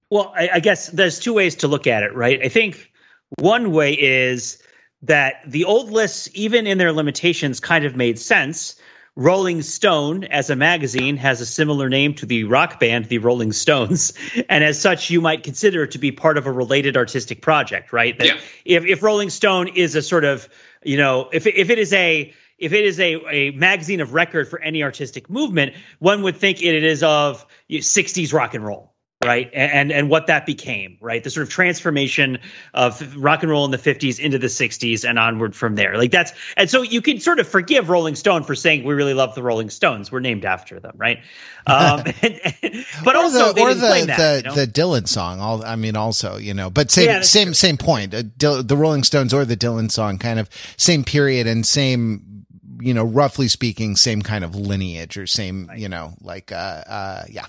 Well, 0.09 0.33
I, 0.35 0.49
I 0.55 0.59
guess 0.59 0.87
there's 0.87 1.19
two 1.19 1.33
ways 1.33 1.55
to 1.57 1.67
look 1.67 1.87
at 1.87 2.03
it, 2.03 2.13
right? 2.15 2.41
I 2.43 2.49
think 2.49 2.91
one 3.37 3.71
way 3.71 3.93
is 3.93 4.61
that 5.03 5.35
the 5.45 5.65
old 5.65 5.91
lists, 5.91 6.29
even 6.33 6.67
in 6.67 6.77
their 6.77 6.91
limitations, 6.91 7.59
kind 7.59 7.85
of 7.85 7.95
made 7.95 8.19
sense 8.19 8.75
Rolling 9.15 9.61
Stone, 9.61 10.23
as 10.25 10.49
a 10.49 10.55
magazine, 10.55 11.17
has 11.17 11.41
a 11.41 11.45
similar 11.45 11.89
name 11.89 12.13
to 12.15 12.25
the 12.25 12.45
rock 12.45 12.79
band, 12.79 13.05
the 13.05 13.17
Rolling 13.17 13.51
Stones, 13.51 14.13
and 14.49 14.63
as 14.63 14.79
such, 14.79 15.09
you 15.09 15.21
might 15.21 15.43
consider 15.43 15.83
it 15.83 15.91
to 15.91 15.97
be 15.97 16.11
part 16.11 16.37
of 16.37 16.45
a 16.45 16.51
related 16.51 16.95
artistic 16.95 17.41
project, 17.41 17.91
right? 17.91 18.17
That 18.17 18.27
yeah. 18.27 18.39
If 18.65 18.85
if 18.85 19.03
Rolling 19.03 19.29
Stone 19.29 19.69
is 19.69 19.95
a 19.95 20.01
sort 20.01 20.25
of, 20.25 20.47
you 20.83 20.97
know, 20.97 21.29
if 21.31 21.47
if 21.47 21.69
it 21.69 21.79
is 21.79 21.93
a 21.93 22.33
if 22.59 22.73
it 22.73 22.85
is 22.85 22.99
a, 22.99 23.15
a 23.29 23.51
magazine 23.51 24.01
of 24.01 24.13
record 24.13 24.47
for 24.47 24.61
any 24.61 24.83
artistic 24.83 25.29
movement, 25.29 25.73
one 25.99 26.23
would 26.23 26.35
think 26.35 26.61
it 26.61 26.83
is 26.83 27.03
of 27.03 27.45
60s 27.69 28.33
rock 28.33 28.53
and 28.53 28.65
roll, 28.65 28.93
right? 29.23 29.49
And 29.53 29.91
and 29.91 30.09
what 30.09 30.27
that 30.27 30.45
became 30.45 30.97
right? 31.01 31.23
The 31.23 31.29
sort 31.29 31.43
of 31.43 31.49
transformation 31.49 32.39
of 32.73 33.15
rock 33.17 33.43
and 33.43 33.51
roll 33.51 33.65
in 33.65 33.71
the 33.71 33.77
50s 33.77 34.19
into 34.19 34.37
the 34.37 34.47
60s 34.47 35.07
and 35.07 35.19
onward 35.19 35.55
from 35.55 35.75
there. 35.75 35.97
Like 35.97 36.11
that's 36.11 36.31
and 36.55 36.69
so 36.69 36.81
you 36.81 37.01
can 37.01 37.19
sort 37.19 37.39
of 37.39 37.47
forgive 37.47 37.89
rolling 37.89 38.15
stone 38.15 38.43
for 38.43 38.55
saying 38.55 38.85
we 38.85 38.93
really 38.93 39.13
love 39.13 39.35
the 39.35 39.43
rolling 39.43 39.69
stones. 39.69 40.11
We're 40.11 40.21
named 40.21 40.45
after 40.45 40.79
them 40.79 40.93
right? 40.97 41.19
Um 41.67 42.03
and, 42.21 42.39
and, 42.63 42.85
but 43.03 43.15
or 43.15 43.23
also 43.23 43.53
the, 43.53 43.61
or 43.61 43.73
the 43.73 43.81
that, 43.81 44.17
the, 44.17 44.37
you 44.37 44.43
know? 44.43 44.55
the 44.55 44.65
dylan 44.65 45.07
song 45.07 45.39
all 45.39 45.63
i 45.63 45.75
mean 45.75 45.95
also 45.95 46.37
you 46.37 46.53
know 46.53 46.69
but 46.69 46.89
same 46.89 47.05
yeah, 47.05 47.21
same 47.21 47.47
true. 47.47 47.53
same 47.53 47.77
point. 47.77 48.13
Uh, 48.13 48.23
the 48.39 48.77
rolling 48.77 49.03
stones 49.03 49.33
or 49.33 49.45
the 49.45 49.57
dylan 49.57 49.91
song 49.91 50.17
kind 50.17 50.39
of 50.39 50.49
same 50.77 51.03
period 51.03 51.45
and 51.45 51.67
same 51.67 52.45
you 52.79 52.93
know 52.93 53.03
roughly 53.03 53.47
speaking 53.49 53.95
same 53.97 54.21
kind 54.21 54.43
of 54.43 54.55
lineage 54.55 55.17
or 55.17 55.27
same 55.27 55.67
right. 55.67 55.77
you 55.77 55.89
know 55.89 56.13
like 56.21 56.51
uh 56.51 56.55
uh 56.87 57.23
yeah 57.29 57.45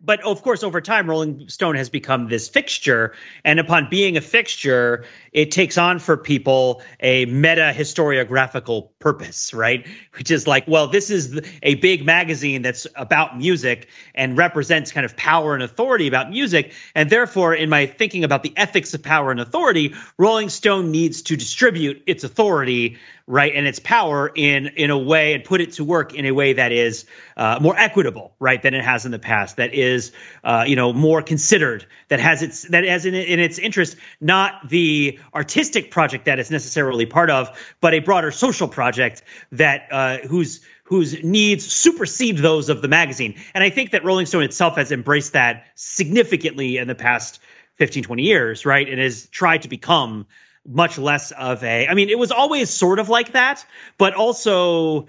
but 0.00 0.22
of 0.24 0.42
course, 0.42 0.62
over 0.62 0.80
time, 0.80 1.08
Rolling 1.08 1.48
Stone 1.48 1.76
has 1.76 1.90
become 1.90 2.28
this 2.28 2.48
fixture, 2.48 3.14
and 3.44 3.60
upon 3.60 3.88
being 3.90 4.16
a 4.16 4.20
fixture, 4.20 5.04
it 5.32 5.50
takes 5.50 5.76
on 5.76 5.98
for 5.98 6.16
people 6.16 6.82
a 7.00 7.26
meta 7.26 7.72
historiographical 7.74 8.90
purpose, 8.98 9.52
right? 9.52 9.86
Which 10.16 10.30
is 10.30 10.46
like, 10.46 10.66
well, 10.66 10.88
this 10.88 11.10
is 11.10 11.40
a 11.62 11.74
big 11.76 12.06
magazine 12.06 12.62
that's 12.62 12.86
about 12.94 13.36
music 13.36 13.88
and 14.14 14.36
represents 14.36 14.92
kind 14.92 15.04
of 15.04 15.16
power 15.16 15.54
and 15.54 15.62
authority 15.62 16.08
about 16.08 16.30
music, 16.30 16.72
and 16.94 17.10
therefore, 17.10 17.54
in 17.54 17.68
my 17.68 17.86
thinking 17.86 18.24
about 18.24 18.42
the 18.42 18.52
ethics 18.56 18.94
of 18.94 19.02
power 19.02 19.30
and 19.30 19.40
authority, 19.40 19.94
Rolling 20.18 20.48
Stone 20.48 20.90
needs 20.90 21.22
to 21.22 21.36
distribute 21.36 22.02
its 22.06 22.24
authority 22.24 22.98
right 23.32 23.54
and 23.54 23.66
its 23.66 23.78
power 23.78 24.30
in 24.34 24.66
in 24.76 24.90
a 24.90 24.98
way 24.98 25.32
and 25.32 25.42
put 25.42 25.62
it 25.62 25.72
to 25.72 25.82
work 25.82 26.12
in 26.12 26.26
a 26.26 26.32
way 26.32 26.52
that 26.52 26.70
is 26.70 27.06
uh, 27.38 27.58
more 27.62 27.74
equitable 27.78 28.34
right 28.38 28.60
than 28.60 28.74
it 28.74 28.84
has 28.84 29.06
in 29.06 29.10
the 29.10 29.18
past 29.18 29.56
that 29.56 29.72
is 29.72 30.12
uh, 30.44 30.64
you 30.68 30.76
know 30.76 30.92
more 30.92 31.22
considered 31.22 31.86
that 32.08 32.20
has 32.20 32.42
its 32.42 32.64
that 32.68 32.84
has 32.84 33.06
in, 33.06 33.14
in 33.14 33.40
its 33.40 33.58
interest 33.58 33.96
not 34.20 34.68
the 34.68 35.18
artistic 35.34 35.90
project 35.90 36.26
that 36.26 36.38
it's 36.38 36.50
necessarily 36.50 37.06
part 37.06 37.30
of 37.30 37.48
but 37.80 37.94
a 37.94 38.00
broader 38.00 38.30
social 38.30 38.68
project 38.68 39.22
that 39.50 39.88
uh, 39.90 40.18
whose 40.28 40.60
whose 40.84 41.24
needs 41.24 41.64
supersede 41.64 42.36
those 42.36 42.68
of 42.68 42.82
the 42.82 42.88
magazine. 42.88 43.34
And 43.54 43.64
i 43.64 43.70
think 43.70 43.92
that 43.92 44.04
rolling 44.04 44.26
stone 44.26 44.42
itself 44.42 44.76
has 44.76 44.92
embraced 44.92 45.32
that 45.32 45.64
significantly 45.74 46.76
in 46.76 46.86
the 46.86 46.94
past 46.94 47.40
15 47.76 48.02
20 48.02 48.22
years 48.22 48.66
right 48.66 48.86
and 48.86 49.00
has 49.00 49.26
tried 49.28 49.62
to 49.62 49.68
become 49.68 50.26
much 50.66 50.98
less 50.98 51.32
of 51.32 51.62
a 51.64 51.88
I 51.88 51.94
mean 51.94 52.08
it 52.08 52.18
was 52.18 52.30
always 52.30 52.70
sort 52.70 52.98
of 52.98 53.08
like 53.08 53.32
that, 53.32 53.64
but 53.98 54.14
also 54.14 55.06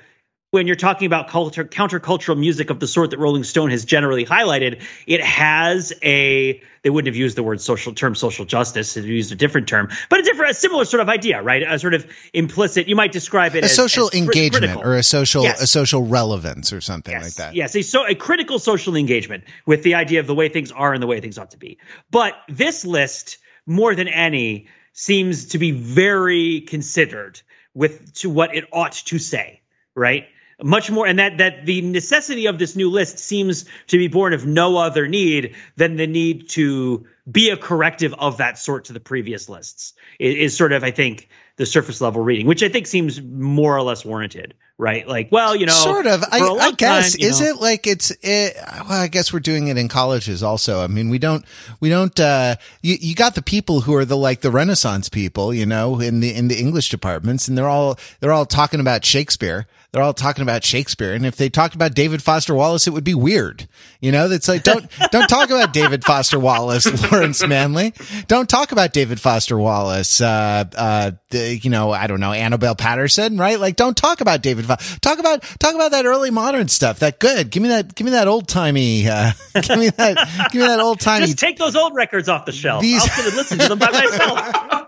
when 0.52 0.68
you're 0.68 0.76
talking 0.76 1.08
about 1.08 1.30
culture 1.30 1.64
countercultural 1.64 2.38
music 2.38 2.70
of 2.70 2.80
the 2.80 2.86
sort 2.86 3.10
that 3.10 3.18
Rolling 3.18 3.44
Stone 3.44 3.72
has 3.72 3.86
generally 3.86 4.24
highlighted, 4.24 4.84
it 5.08 5.20
has 5.22 5.92
a 6.04 6.62
they 6.84 6.90
wouldn't 6.90 7.08
have 7.08 7.16
used 7.16 7.36
the 7.36 7.42
word 7.44 7.60
social 7.62 7.94
term 7.94 8.14
social 8.14 8.46
justice, 8.46 8.94
they 8.94 9.02
used 9.02 9.32
a 9.32 9.36
different 9.36 9.68
term, 9.68 9.90
but 10.10 10.20
a 10.20 10.24
different 10.24 10.52
a 10.52 10.54
similar 10.54 10.86
sort 10.86 11.02
of 11.02 11.10
idea, 11.10 11.42
right? 11.42 11.64
A 11.64 11.80
sort 11.80 11.94
of 11.96 12.06
implicit 12.34 12.88
you 12.88 12.96
might 12.96 13.12
describe 13.12 13.56
it 13.56 13.64
a 13.64 13.66
as 13.66 13.76
social 13.76 14.10
as 14.10 14.14
engagement 14.14 14.64
critical. 14.64 14.84
or 14.84 14.96
a 14.96 15.04
social 15.04 15.44
Yes. 15.44 15.62
a 15.62 15.68
social 15.68 16.04
relevance 16.04 16.72
or 16.72 16.82
something 16.82 17.14
Yes. 17.14 17.24
like 17.24 17.34
that. 17.36 17.56
Yes, 17.56 17.76
a, 17.76 17.82
so 17.82 18.08
a 18.08 18.14
critical 18.16 18.60
social 18.60 18.96
engagement 18.96 19.44
with 19.66 19.82
the 19.84 19.96
idea 19.96 20.20
of 20.20 20.28
the 20.28 20.36
way 20.36 20.50
things 20.50 20.72
are 20.72 20.94
and 20.94 21.02
the 21.02 21.08
way 21.08 21.20
things 21.20 21.38
ought 21.40 21.52
to 21.52 21.58
be. 21.58 21.80
But 22.12 22.36
this 22.48 22.86
list, 22.86 23.38
more 23.66 23.96
than 23.96 24.08
any, 24.08 24.68
seems 24.94 25.48
to 25.48 25.58
be 25.58 25.72
very 25.72 26.62
considered 26.62 27.42
with 27.74 28.14
to 28.14 28.30
what 28.30 28.56
it 28.56 28.66
ought 28.72 28.94
to 28.94 29.20
say, 29.20 29.62
right? 29.96 30.28
Much 30.62 30.92
more, 30.92 31.08
and 31.08 31.20
that 31.20 31.40
that 31.40 31.66
the 31.66 31.82
necessity 31.82 32.46
of 32.46 32.60
this 32.60 32.76
new 32.76 32.90
list 32.90 33.18
seems 33.18 33.66
to 33.88 33.98
be 33.98 34.08
born 34.08 34.34
of 34.34 34.46
no 34.46 34.78
other 34.78 35.08
need 35.08 35.56
than 35.76 35.96
the 35.96 36.08
need 36.08 36.48
to 36.50 37.06
be 37.30 37.50
a 37.50 37.58
corrective 37.58 38.14
of 38.14 38.38
that 38.38 38.58
sort 38.58 38.86
to 38.86 38.94
the 38.94 39.00
previous 39.00 39.50
lists. 39.50 39.94
Is, 40.20 40.36
is 40.36 40.58
sort 40.58 40.72
of, 40.72 40.84
I 40.84 40.92
think, 40.92 41.28
the 41.56 41.66
surface 41.66 42.02
level 42.02 42.24
reading, 42.24 42.48
which 42.48 42.64
I 42.64 42.70
think 42.70 42.88
seems 42.88 43.22
more 43.22 43.78
or 43.78 43.84
less 43.84 44.04
warranted, 44.04 44.56
right? 44.80 45.08
Like, 45.08 45.32
well, 45.32 45.56
you 45.56 45.68
know, 45.68 45.74
sort 45.74 46.08
of. 46.08 46.24
I, 46.32 46.40
for 46.40 46.46
a 46.46 46.50
long 46.50 46.60
I 46.62 46.72
guess 46.72 47.12
time, 47.16 47.22
is 47.28 47.42
know- 47.42 47.48
it 47.48 47.62
like 47.62 47.86
it's 47.86 48.12
it, 48.22 48.56
well, 48.58 49.02
I 49.02 49.08
guess 49.08 49.32
we're 49.32 49.40
doing 49.40 49.68
it 49.68 49.78
in 49.78 49.88
colleges 49.88 50.42
also. 50.42 50.82
I 50.82 50.88
mean, 50.88 51.10
we 51.10 51.20
don't 51.20 51.46
we 51.80 51.90
don't 51.90 52.20
uh 52.20 52.56
you 52.82 52.98
you 53.00 53.14
got 53.14 53.36
the 53.36 53.44
people 53.44 53.82
who 53.82 53.94
are 53.94 54.06
the 54.06 54.18
like 54.18 54.42
the 54.42 54.50
renaissance 54.52 55.10
people, 55.10 55.54
you 55.54 55.66
know, 55.66 56.00
in 56.00 56.22
the 56.22 56.34
in 56.34 56.48
the 56.48 56.60
English 56.60 56.90
departments 56.90 57.48
and 57.48 57.56
they're 57.58 57.70
all 57.70 58.00
they're 58.20 58.34
all 58.34 58.46
talking 58.48 58.80
about 58.80 59.06
Shakespeare. 59.06 59.68
They're 59.94 60.02
all 60.02 60.14
talking 60.16 60.42
about 60.42 60.64
Shakespeare 60.64 61.14
and 61.14 61.24
if 61.26 61.36
they 61.36 61.50
talked 61.50 61.76
about 61.76 61.94
David 61.94 62.22
Foster 62.24 62.56
Wallace 62.56 62.88
it 62.88 62.90
would 62.94 63.04
be 63.04 63.14
weird. 63.14 63.68
You 64.02 64.12
know, 64.12 64.28
that's 64.28 64.48
like 64.48 64.64
don't 64.64 64.88
don't 65.12 65.28
talk 65.28 65.52
about 65.52 65.72
David 65.72 66.04
Foster 66.04 66.40
Wallace, 66.40 66.86
Lawrence 67.12 67.46
Manley. 67.46 67.94
Don't 68.28 68.50
talk 68.50 68.72
about 68.72 68.92
David 68.92 69.20
Foster 69.22 69.58
Wallace 69.58 70.20
uh 70.20 70.66
uh 70.76 71.12
the, 71.30 71.58
you 71.58 71.70
know, 71.70 71.92
I 71.92 72.08
don't 72.08 72.20
know, 72.20 72.32
Annabel 72.34 72.74
Patterson, 72.76 73.38
right? 73.38 73.60
Like 73.60 73.76
don't 73.76 73.96
talk 73.96 74.20
about 74.22 74.42
David 74.42 74.66
Fo- 74.66 74.76
talk 75.02 75.20
about 75.20 75.44
talk 75.60 75.76
about 75.76 75.92
that 75.92 76.06
early 76.06 76.32
modern 76.32 76.68
stuff. 76.70 77.00
That 77.00 77.20
good. 77.20 77.52
Give 77.52 77.62
me 77.62 77.70
that 77.70 77.94
give 77.94 78.06
me 78.06 78.12
that 78.12 78.28
old 78.28 78.48
timey 78.48 79.08
uh 79.08 79.32
give 79.62 79.78
me 79.78 79.90
that 79.92 80.50
give 80.52 80.62
me 80.62 80.68
that 80.68 80.80
old 80.80 81.00
timey 81.02 81.28
Just 81.28 81.38
take 81.40 81.58
those 81.60 81.76
old 81.76 81.94
records 81.94 82.30
off 82.30 82.46
the 82.46 82.52
shelf. 82.52 82.82
These- 82.82 83.04
I'll 83.04 83.26
listen 83.36 83.60
to 83.60 83.68
them 83.70 83.78
by 83.80 83.92
myself. 83.92 84.83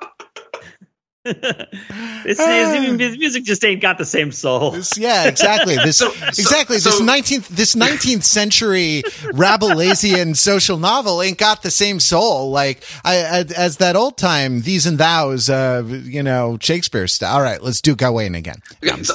This, 1.25 2.37
this, 2.37 2.97
this 2.97 3.17
music 3.17 3.43
just 3.43 3.63
ain't 3.65 3.81
got 3.81 3.97
the 3.97 4.05
same 4.05 4.31
soul. 4.31 4.71
This- 4.71 4.97
yeah, 4.97 5.27
exactly. 5.27 5.75
This 5.75 5.97
So- 6.05 6.11
exactly 6.27 6.77
so- 6.77 6.89
this 6.91 7.01
nineteenth 7.01 7.47
this 7.49 7.75
nineteenth 7.75 8.23
century 8.23 9.03
Rabelaisian 9.33 10.35
social 10.35 10.77
novel 10.77 11.21
ain't 11.21 11.37
got 11.37 11.63
the 11.63 11.71
same 11.71 11.99
soul 11.99 12.51
like 12.51 12.83
I, 13.03 13.17
as, 13.17 13.51
as 13.51 13.77
that 13.77 13.95
old 13.95 14.17
time 14.17 14.61
these 14.61 14.85
and 14.85 14.97
thous, 14.97 15.49
uh, 15.49 15.83
you 15.85 16.23
know 16.23 16.57
Shakespeare 16.61 17.07
stuff. 17.07 17.33
All 17.33 17.41
right, 17.41 17.61
let's 17.61 17.81
do 17.81 17.95
Gawain 17.95 18.35
again. 18.35 18.61
Okay, 18.83 19.03
so, 19.03 19.13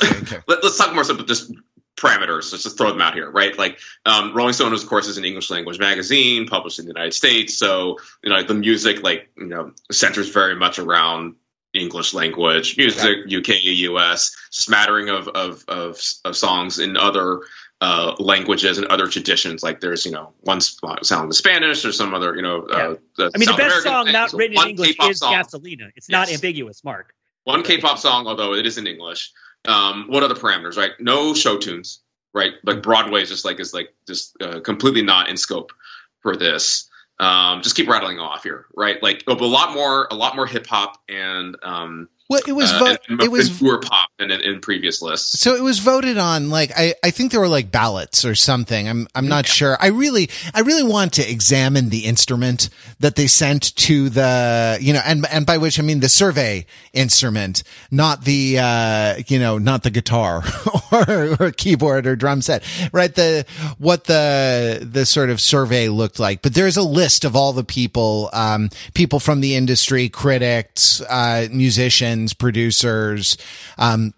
let, 0.49 0.65
us 0.65 0.77
talk 0.77 0.93
more 0.95 1.03
about 1.09 1.27
just 1.27 1.53
parameters. 1.97 2.51
Let's 2.53 2.63
just 2.65 2.79
throw 2.79 2.91
them 2.91 3.01
out 3.01 3.15
here, 3.15 3.31
right? 3.31 3.57
Like 3.57 3.79
um, 4.07 4.35
Rolling 4.35 4.55
Stone, 4.55 4.73
of 4.73 4.87
course, 4.87 5.07
is 5.07 5.19
an 5.19 5.25
English 5.25 5.51
language 5.51 5.79
magazine 5.79 6.47
published 6.47 6.79
in 6.79 6.87
the 6.87 6.91
United 6.91 7.13
States. 7.15 7.57
So 7.57 7.99
you 8.23 8.31
know 8.31 8.43
the 8.43 8.55
music, 8.55 9.03
like 9.03 9.31
you 9.37 9.47
know, 9.47 9.73
centers 9.91 10.29
very 10.31 10.57
much 10.57 10.79
around 10.79 11.37
English 11.75 12.15
language 12.15 12.77
music, 12.77 13.19
UK, 13.27 13.63
US, 13.63 14.37
smattering 14.51 15.09
of 15.09 15.29
of 15.29 15.65
of, 15.69 16.01
of 16.25 16.37
songs 16.37 16.79
in 16.79 16.97
other. 16.97 17.41
Uh, 17.83 18.15
languages 18.19 18.77
and 18.77 18.87
other 18.89 19.07
traditions, 19.07 19.63
like 19.63 19.81
there's 19.81 20.05
you 20.05 20.13
know 20.13 20.35
one 20.41 20.61
sound 20.61 21.25
in 21.25 21.33
Spanish 21.33 21.83
or 21.87 21.93
some 21.93 22.13
other 22.13 22.37
you 22.37 22.43
know. 22.43 22.67
Uh, 22.67 22.77
I 22.77 22.89
mean, 22.89 22.99
the 23.17 23.31
best 23.31 23.49
American 23.49 23.83
song 23.83 24.05
thing. 24.05 24.13
not 24.13 24.31
So 24.31 24.37
written 24.37 24.61
in 24.61 24.69
English 24.69 24.89
K-pop 24.89 25.11
is 25.11 25.19
song. 25.21 25.33
Gasolina. 25.33 25.91
It's 25.97 26.11
not 26.11 26.31
ambiguous, 26.31 26.85
Mark. 26.85 27.15
One 27.45 27.63
K-pop 27.63 27.99
song, 27.99 28.27
although 28.27 28.53
it 28.53 28.67
is 28.67 28.77
in 28.77 28.87
English. 28.87 29.33
Um, 29.65 30.09
what 30.09 30.23
are 30.23 30.29
the 30.29 30.35
parameters? 30.35 30.77
Right, 30.77 30.91
no 31.01 31.33
show 31.33 31.57
tunes. 31.57 32.03
Right, 32.35 32.53
like 32.65 32.83
Broadway 32.83 33.23
is 33.23 33.31
just 33.31 33.47
like 33.47 33.59
is 33.61 33.73
like 33.73 33.95
just 34.07 34.37
uh, 34.43 34.61
completely 34.61 35.01
not 35.01 35.31
in 35.31 35.39
scope 35.39 35.73
for 36.21 36.37
this. 36.37 36.90
Um, 37.21 37.61
just 37.61 37.77
keep 37.77 37.87
rattling 37.87 38.19
off 38.19 38.43
here, 38.45 38.65
right? 38.75 39.01
Like 39.03 39.25
a 39.27 39.35
lot 39.35 39.75
more, 39.75 40.09
a 40.11 40.15
lot 40.15 40.35
more 40.35 40.47
hip 40.47 40.67
hop 40.67 40.99
and 41.07 41.55
um, 41.63 42.09
Well, 42.31 42.41
it 42.47 42.53
was 42.53 42.73
uh, 42.73 42.79
vo- 42.79 42.97
and, 43.09 43.21
it 43.21 43.33
was 43.33 43.61
newer 43.61 43.81
pop 43.81 44.09
in, 44.21 44.31
in 44.31 44.61
previous 44.61 45.03
lists. 45.03 45.41
So 45.41 45.57
it 45.57 45.65
was 45.65 45.81
voted 45.81 46.17
on 46.17 46.49
like 46.49 46.71
I, 46.77 46.95
I 47.03 47.11
think 47.11 47.33
there 47.33 47.41
were 47.41 47.49
like 47.49 47.73
ballots 47.73 48.25
or 48.25 48.37
something. 48.37 48.89
I'm 48.89 49.09
I'm 49.17 49.27
not 49.27 49.49
sure. 49.49 49.77
I 49.81 49.89
really 49.89 50.31
I 50.55 50.61
really 50.61 50.85
want 50.85 51.15
to 51.15 51.29
examine 51.29 51.89
the 51.89 52.05
instrument 52.05 52.71
that 53.01 53.17
they 53.17 53.27
sent 53.27 53.75
to 53.75 54.09
the 54.11 54.79
you 54.81 54.93
know 54.93 55.01
and 55.05 55.27
and 55.29 55.45
by 55.45 55.59
which 55.59 55.81
I 55.81 55.83
mean 55.83 55.99
the 55.99 56.09
survey 56.09 56.67
instrument, 56.93 57.65
not 57.91 58.25
the 58.25 58.61
uh 58.61 59.17
you 59.27 59.41
know 59.41 59.59
not 59.59 59.83
the 59.83 59.91
guitar 59.91 60.45
or, 60.93 61.37
or 61.41 61.51
keyboard 61.51 62.07
or 62.07 62.15
drum 62.15 62.43
set, 62.43 62.63
right? 62.93 63.13
The 63.13 63.45
what 63.79 64.05
the 64.05 64.89
the 64.89 65.05
sort 65.05 65.31
of 65.31 65.41
survey 65.41 65.89
looked 65.89 66.21
like. 66.21 66.43
But 66.43 66.55
there's 66.55 66.77
a 66.77 66.85
list 66.85 67.25
of 67.25 67.35
all 67.35 67.53
the 67.53 67.65
people 67.65 68.31
um 68.33 68.69
people 68.95 69.19
from 69.19 69.41
the 69.41 69.57
industry, 69.57 70.09
critics, 70.09 71.01
uh 71.01 71.49
musicians, 71.51 72.20
producers, 72.35 73.37
um 73.79 74.13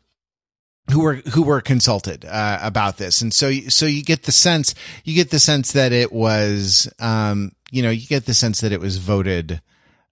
who 0.91 1.01
were 1.01 1.15
who 1.15 1.43
were 1.45 1.61
consulted 1.61 2.25
uh, 2.25 2.59
about 2.61 2.97
this, 2.99 3.23
and 3.23 3.33
so 3.33 3.53
so 3.69 3.87
you 3.87 4.03
get 4.03 4.25
the 4.25 4.33
sense 4.33 4.75
you 5.05 5.15
get 5.15 5.31
the 5.31 5.39
sense 5.39 5.73
that 5.73 5.93
it 5.93 6.13
was 6.13 6.93
um 6.99 7.53
you 7.71 7.83
know 7.83 7.91
you 7.91 8.07
get 8.07 8.27
the 8.27 8.35
sense 8.35 8.61
that 8.61 8.73
it 8.73 8.81
was 8.81 8.99
voted 8.99 9.63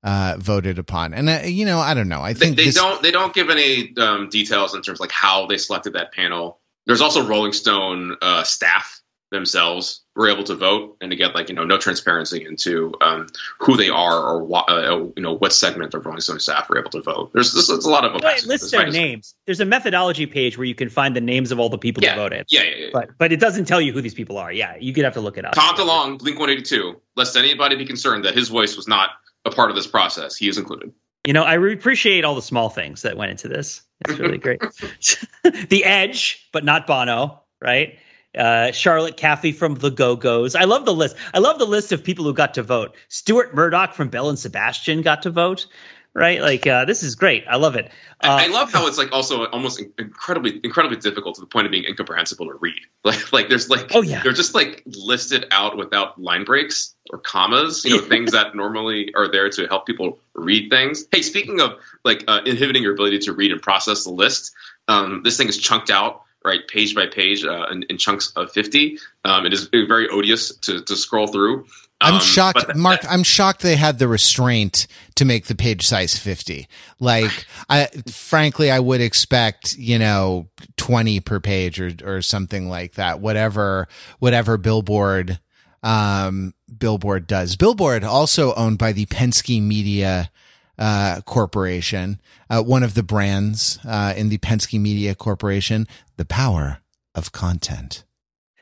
uh 0.05 0.37
voted 0.39 0.79
upon, 0.79 1.13
and 1.13 1.29
uh, 1.29 1.41
you 1.45 1.67
know 1.67 1.81
I 1.81 1.93
don't 1.95 2.09
know. 2.09 2.21
I 2.23 2.33
They, 2.33 2.39
think 2.39 2.57
they 2.57 2.65
this, 2.67 2.77
don't 2.77 3.03
they 3.03 3.11
don't 3.11 3.35
give 3.35 3.51
any 3.51 3.95
um, 3.99 4.29
details 4.31 4.75
in 4.75 4.83
terms 4.83 4.99
of 4.99 5.01
like 5.01 5.13
how 5.13 5.47
they 5.47 5.59
selected 5.59 5.95
that 5.95 6.13
panel. 6.13 6.61
There's 6.87 7.01
also 7.03 7.27
Rolling 7.27 7.53
Stone 7.53 8.17
uh, 8.23 8.45
staff 8.45 9.03
themselves 9.31 10.03
were 10.21 10.29
able 10.29 10.45
to 10.45 10.55
vote, 10.55 10.99
and 11.01 11.11
to 11.11 11.17
get 11.17 11.35
like 11.35 11.49
you 11.49 11.55
know, 11.55 11.65
no 11.65 11.79
transparency 11.79 12.45
into 12.45 12.93
um, 13.01 13.27
who 13.59 13.77
they 13.77 13.89
are 13.89 14.23
or 14.23 14.45
what 14.45 14.69
uh, 14.69 14.99
you 15.17 15.23
know 15.23 15.33
what 15.33 15.53
segment 15.53 15.95
of 15.95 16.05
Rolling 16.05 16.21
Stone 16.21 16.41
staff 16.41 16.69
were 16.69 16.79
able 16.79 16.91
to 16.91 17.01
vote. 17.01 17.31
There's, 17.33 17.53
there's, 17.55 17.69
there's 17.69 17.87
a 17.87 17.91
lot 17.91 18.05
of 18.05 18.15
opacity. 18.15 18.49
lists 18.49 18.71
That's 18.71 18.85
their 18.85 18.93
names. 18.93 19.35
There's 19.47 19.61
a 19.61 19.65
methodology 19.65 20.27
page 20.27 20.59
where 20.59 20.67
you 20.67 20.75
can 20.75 20.91
find 20.91 21.17
the 21.17 21.21
names 21.23 21.53
of 21.53 21.59
all 21.59 21.71
the 21.71 21.79
people 21.79 22.03
Yeah, 22.05 22.15
who 22.15 22.21
voted. 22.21 22.47
yeah, 22.51 22.63
yeah, 22.63 22.75
yeah. 22.77 22.91
But 22.93 23.11
but 23.19 23.33
it 23.33 23.41
doesn't 23.41 23.65
tell 23.65 23.81
you 23.81 23.93
who 23.93 24.03
these 24.03 24.15
people 24.15 24.37
are. 24.37 24.53
Yeah, 24.53 24.77
you 24.79 24.93
could 24.93 25.05
have 25.05 25.15
to 25.15 25.21
look 25.21 25.39
it 25.39 25.45
up. 25.47 25.55
Tom 25.55 25.75
DeLonge, 25.75 26.19
Blink 26.19 26.39
182, 26.39 27.01
lest 27.17 27.37
anybody 27.37 27.77
be 27.77 27.87
concerned 27.87 28.27
that 28.27 28.35
his 28.35 28.49
voice 28.51 28.77
was 28.77 28.87
not 28.87 29.11
a 29.47 29.51
part 29.51 29.71
of 29.71 29.77
this 29.77 29.87
process. 29.87 30.37
He 30.37 30.49
is 30.49 30.59
included. 30.59 30.93
You 31.27 31.33
know, 31.33 31.43
I 31.45 31.55
re- 31.55 31.73
appreciate 31.75 32.25
all 32.25 32.35
the 32.35 32.43
small 32.43 32.69
things 32.69 33.03
that 33.03 33.17
went 33.17 33.31
into 33.31 33.49
this. 33.49 33.83
It's 34.07 34.19
really 34.19 34.39
great. 34.39 34.61
the 35.43 35.85
Edge, 35.85 36.47
but 36.53 36.65
not 36.65 36.87
Bono, 36.87 37.43
right? 37.61 37.99
Uh, 38.37 38.71
Charlotte 38.73 39.17
Caffey 39.17 39.53
from 39.55 39.75
the 39.75 39.91
Go 39.91 40.15
Go's. 40.17 40.55
I 40.55 40.65
love 40.65 40.85
the 40.85 40.95
list. 40.95 41.17
I 41.35 41.39
love 41.41 41.59
the 41.59 41.67
list 41.67 41.91
of 41.93 42.05
people 42.05 42.25
who 42.25 42.33
got 42.35 42.55
to 42.55 42.63
vote. 42.63 42.95
Stuart 43.09 43.55
Murdoch 43.55 43.95
from 43.95 44.09
Belle 44.09 44.29
and 44.29 44.39
Sebastian 44.39 45.03
got 45.03 45.23
to 45.23 45.31
vote. 45.31 45.67
right? 46.15 46.41
Like 46.41 46.67
uh, 46.67 46.85
this 46.85 47.03
is 47.03 47.15
great. 47.15 47.45
I 47.49 47.57
love 47.57 47.77
it. 47.77 47.87
Uh, 48.23 48.39
I 48.41 48.49
love 48.49 48.73
how 48.73 48.87
it's 48.87 48.99
like 48.99 49.13
also 49.13 49.47
almost 49.47 49.83
incredibly 49.99 50.61
incredibly 50.63 50.99
difficult 50.99 51.37
to 51.37 51.41
the 51.41 51.47
point 51.47 51.67
of 51.67 51.73
being 51.73 51.85
incomprehensible 51.85 52.47
to 52.47 52.55
read. 52.55 52.81
Like 53.05 53.33
like 53.33 53.49
there's 53.49 53.71
like 53.71 53.95
oh 53.95 54.03
yeah 54.03 54.23
they're 54.23 54.33
just 54.33 54.55
like 54.55 54.83
listed 54.85 55.47
out 55.51 55.79
without 55.79 56.21
line 56.21 56.45
breaks 56.45 56.95
or 57.11 57.19
commas. 57.19 57.85
You 57.85 57.97
know 57.97 58.03
things 58.15 58.33
that 58.33 58.55
normally 58.55 59.13
are 59.17 59.31
there 59.31 59.49
to 59.51 59.67
help 59.67 59.87
people 59.87 60.19
read 60.35 60.71
things. 60.71 61.07
Hey, 61.11 61.23
speaking 61.23 61.61
of 61.61 61.79
like 62.05 62.25
uh, 62.29 62.43
inhibiting 62.45 62.83
your 62.83 62.93
ability 62.93 63.21
to 63.21 63.33
read 63.33 63.53
and 63.53 63.63
process 63.63 64.05
the 64.05 64.11
list, 64.11 64.53
um, 64.87 65.23
this 65.25 65.37
thing 65.37 65.49
is 65.49 65.57
chunked 65.57 65.91
out 65.91 66.23
right 66.45 66.67
page 66.69 66.95
by 66.95 67.07
page 67.07 67.45
uh, 67.45 67.67
in, 67.71 67.83
in, 67.85 67.99
chunks 67.99 68.33
of 68.37 68.51
50 68.53 68.99
um, 69.25 69.47
it 69.47 69.53
is 69.53 69.69
very 69.73 70.09
odious 70.09 70.57
to, 70.57 70.83
to 70.83 70.97
scroll 70.97 71.27
through 71.27 71.67
I'm 72.01 72.15
um, 72.15 72.21
shocked, 72.21 72.67
that, 72.67 72.77
Mark. 72.77 73.03
That, 73.03 73.11
I'm 73.11 73.23
shocked 73.23 73.61
they 73.61 73.77
had 73.77 73.99
the 73.99 74.09
restraint 74.09 74.87
to 75.17 75.25
make 75.25 75.47
the 75.47 75.55
page 75.55 75.87
size 75.87 76.17
50. 76.17 76.67
Like, 76.99 77.47
I, 77.69 77.89
frankly, 78.11 78.71
I 78.71 78.81
would 78.81 79.03
expect, 79.03 79.77
you 79.77 79.99
know, 79.99 80.49
20 80.77 81.21
per 81.21 81.41
page 81.41 81.79
or, 81.81 81.93
or 82.05 82.23
something 82.23 82.69
like 82.69 82.95
that. 82.95 83.21
Whatever, 83.21 83.87
whatever 84.19 84.57
Billboard, 84.57 85.41
um, 85.83 86.55
Billboard 86.79 87.27
does. 87.27 87.57
Billboard 87.57 88.03
also 88.03 88.55
owned 88.55 88.79
by 88.79 88.93
the 88.93 89.07
Penske 89.07 89.63
Media, 89.63 90.31
uh, 90.79 91.21
Corporation, 91.27 92.19
uh, 92.49 92.63
one 92.63 92.83
of 92.83 92.95
the 92.95 93.03
brands, 93.03 93.79
uh, 93.87 94.15
in 94.17 94.31
the 94.31 94.39
Penske 94.39 94.81
Media 94.81 95.15
Corporation, 95.15 95.87
the 96.21 96.27
power 96.27 96.83
of 97.15 97.33
content 97.33 98.05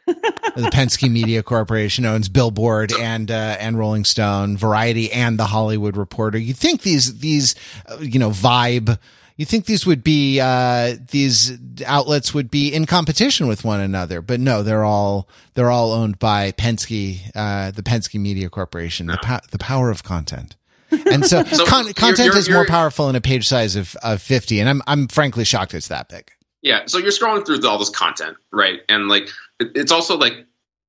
the 0.06 0.70
Penske 0.72 1.10
Media 1.10 1.42
Corporation 1.42 2.06
owns 2.06 2.28
Billboard 2.28 2.92
and 2.92 3.30
uh, 3.30 3.56
and 3.58 3.76
Rolling 3.76 4.04
Stone, 4.04 4.56
Variety, 4.56 5.12
and 5.12 5.38
the 5.38 5.46
Hollywood 5.46 5.96
Reporter. 5.96 6.38
You 6.38 6.54
think 6.54 6.82
these 6.82 7.18
these 7.18 7.54
uh, 7.86 7.98
you 8.00 8.18
know 8.18 8.30
vibe. 8.30 8.98
You 9.36 9.44
think 9.44 9.66
these 9.66 9.86
would 9.86 10.02
be 10.02 10.40
uh, 10.40 10.94
these 11.10 11.58
outlets 11.86 12.34
would 12.34 12.50
be 12.50 12.72
in 12.72 12.86
competition 12.86 13.46
with 13.46 13.64
one 13.64 13.80
another, 13.80 14.20
but 14.20 14.40
no, 14.40 14.62
they're 14.62 14.84
all 14.84 15.28
they're 15.54 15.70
all 15.70 15.92
owned 15.92 16.18
by 16.18 16.52
Penske, 16.52 17.20
uh, 17.34 17.70
the 17.70 17.82
Penske 17.82 18.18
Media 18.18 18.48
Corporation. 18.48 19.06
The, 19.06 19.18
po- 19.22 19.40
the 19.50 19.58
power 19.58 19.90
of 19.90 20.02
content. 20.02 20.56
and 20.90 21.26
so, 21.26 21.44
so 21.52 21.66
con- 21.66 21.92
content 21.92 22.18
you're, 22.18 22.26
you're, 22.26 22.36
is 22.38 22.48
more 22.48 22.66
powerful 22.66 23.08
in 23.08 23.14
a 23.16 23.20
page 23.20 23.46
size 23.46 23.76
of, 23.76 23.94
of 24.02 24.22
50 24.22 24.58
and 24.58 24.70
I'm, 24.70 24.82
I'm 24.86 25.06
frankly 25.06 25.44
shocked 25.44 25.74
it's 25.74 25.88
that 25.88 26.08
big. 26.08 26.32
Yeah. 26.62 26.86
So 26.86 26.98
you're 26.98 27.10
scrolling 27.10 27.46
through 27.46 27.66
all 27.68 27.78
this 27.78 27.90
content, 27.90 28.36
right? 28.52 28.80
And 28.88 29.08
like, 29.08 29.28
it's 29.60 29.92
also 29.92 30.16
like 30.16 30.46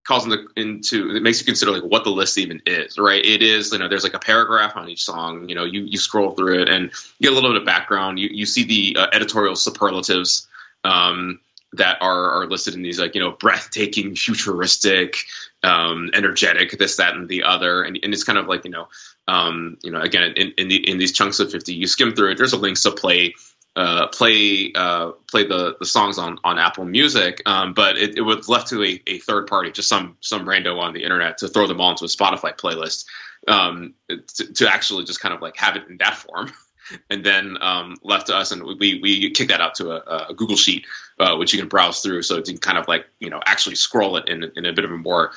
calls 0.10 0.25
into, 0.25 0.47
into 0.55 1.15
it 1.15 1.21
makes 1.21 1.39
you 1.39 1.45
consider 1.45 1.71
like 1.71 1.84
what 1.84 2.03
the 2.03 2.10
list 2.10 2.38
even 2.39 2.62
is, 2.65 2.97
right? 2.97 3.23
It 3.23 3.43
is, 3.43 3.71
you 3.71 3.77
know, 3.77 3.88
there's 3.88 4.03
like 4.03 4.15
a 4.15 4.19
paragraph 4.19 4.75
on 4.75 4.89
each 4.89 5.03
song. 5.03 5.47
You 5.47 5.55
know, 5.55 5.65
you 5.65 5.84
you 5.84 5.99
scroll 5.99 6.32
through 6.32 6.63
it 6.63 6.69
and 6.69 6.91
you 7.19 7.29
get 7.29 7.32
a 7.32 7.36
little 7.36 7.51
bit 7.51 7.62
of 7.62 7.65
background. 7.65 8.19
You 8.19 8.29
you 8.32 8.45
see 8.47 8.63
the 8.63 8.99
uh, 8.99 9.08
editorial 9.13 9.55
superlatives 9.55 10.47
um, 10.84 11.39
that 11.73 12.01
are 12.01 12.41
are 12.41 12.47
listed 12.47 12.73
in 12.73 12.82
these 12.82 12.99
like 12.99 13.13
you 13.13 13.21
know 13.21 13.32
breathtaking, 13.32 14.15
futuristic, 14.15 15.17
um, 15.62 16.10
energetic, 16.15 16.77
this, 16.79 16.95
that, 16.95 17.13
and 17.13 17.29
the 17.29 17.43
other, 17.43 17.84
and 17.84 17.99
and 18.01 18.12
it's 18.12 18.23
kind 18.23 18.39
of 18.39 18.47
like 18.47 18.65
you 18.65 18.71
know. 18.71 18.88
Um, 19.27 19.77
you 19.84 19.91
know, 19.91 20.01
again, 20.01 20.34
in, 20.38 20.53
in, 20.58 20.69
the, 20.69 20.89
in 20.89 20.97
these 20.97 21.12
chunks 21.12 21.39
of 21.39 21.51
50, 21.51 21.75
you 21.75 21.86
skim 21.86 22.15
through 22.15 22.32
it. 22.32 22.39
There's 22.39 22.53
a 22.53 22.58
links 22.58 22.82
to 22.82 22.91
play 22.91 23.36
uh, 23.79 24.07
play 24.07 24.73
uh, 24.75 25.11
play 25.31 25.47
the, 25.47 25.77
the 25.79 25.85
songs 25.85 26.17
on, 26.17 26.37
on 26.43 26.59
Apple 26.59 26.83
Music, 26.83 27.41
um, 27.45 27.73
but 27.73 27.97
it, 27.97 28.17
it, 28.17 28.21
was 28.21 28.49
left 28.49 28.67
to 28.67 28.83
a, 28.83 29.01
a, 29.07 29.19
third 29.19 29.47
party, 29.47 29.71
just 29.71 29.87
some 29.87 30.17
some 30.19 30.45
rando 30.45 30.77
on 30.79 30.93
the 30.93 31.01
internet, 31.01 31.37
to 31.37 31.47
throw 31.47 31.65
them 31.65 31.79
all 31.79 31.91
into 31.91 32.03
a 32.03 32.09
Spotify 32.09 32.53
playlist 32.53 33.05
um, 33.47 33.93
to, 34.35 34.53
to, 34.53 34.69
actually 34.69 35.05
just 35.05 35.21
kind 35.21 35.33
of 35.33 35.41
like 35.41 35.55
have 35.55 35.77
it 35.77 35.87
in 35.87 35.95
that 35.99 36.15
form, 36.15 36.51
and 37.09 37.23
then 37.23 37.57
um, 37.61 37.95
left 38.03 38.27
to 38.27 38.35
us, 38.35 38.51
and 38.51 38.63
we 38.63 38.99
we 39.01 39.31
kick 39.31 39.47
that 39.47 39.61
out 39.61 39.75
to 39.75 39.91
a, 39.91 40.27
a 40.27 40.33
Google 40.33 40.57
Sheet, 40.57 40.85
uh, 41.17 41.37
which 41.37 41.53
you 41.53 41.59
can 41.59 41.69
browse 41.69 42.01
through, 42.01 42.23
so 42.23 42.35
you 42.35 42.43
can 42.43 42.57
kind 42.57 42.77
of 42.77 42.89
like 42.89 43.05
you 43.21 43.29
know 43.29 43.39
actually 43.45 43.75
scroll 43.75 44.17
it 44.17 44.27
in 44.27 44.43
in 44.57 44.65
a 44.65 44.73
bit 44.73 44.83
of 44.83 44.91
a 44.91 44.97
more 44.97 45.31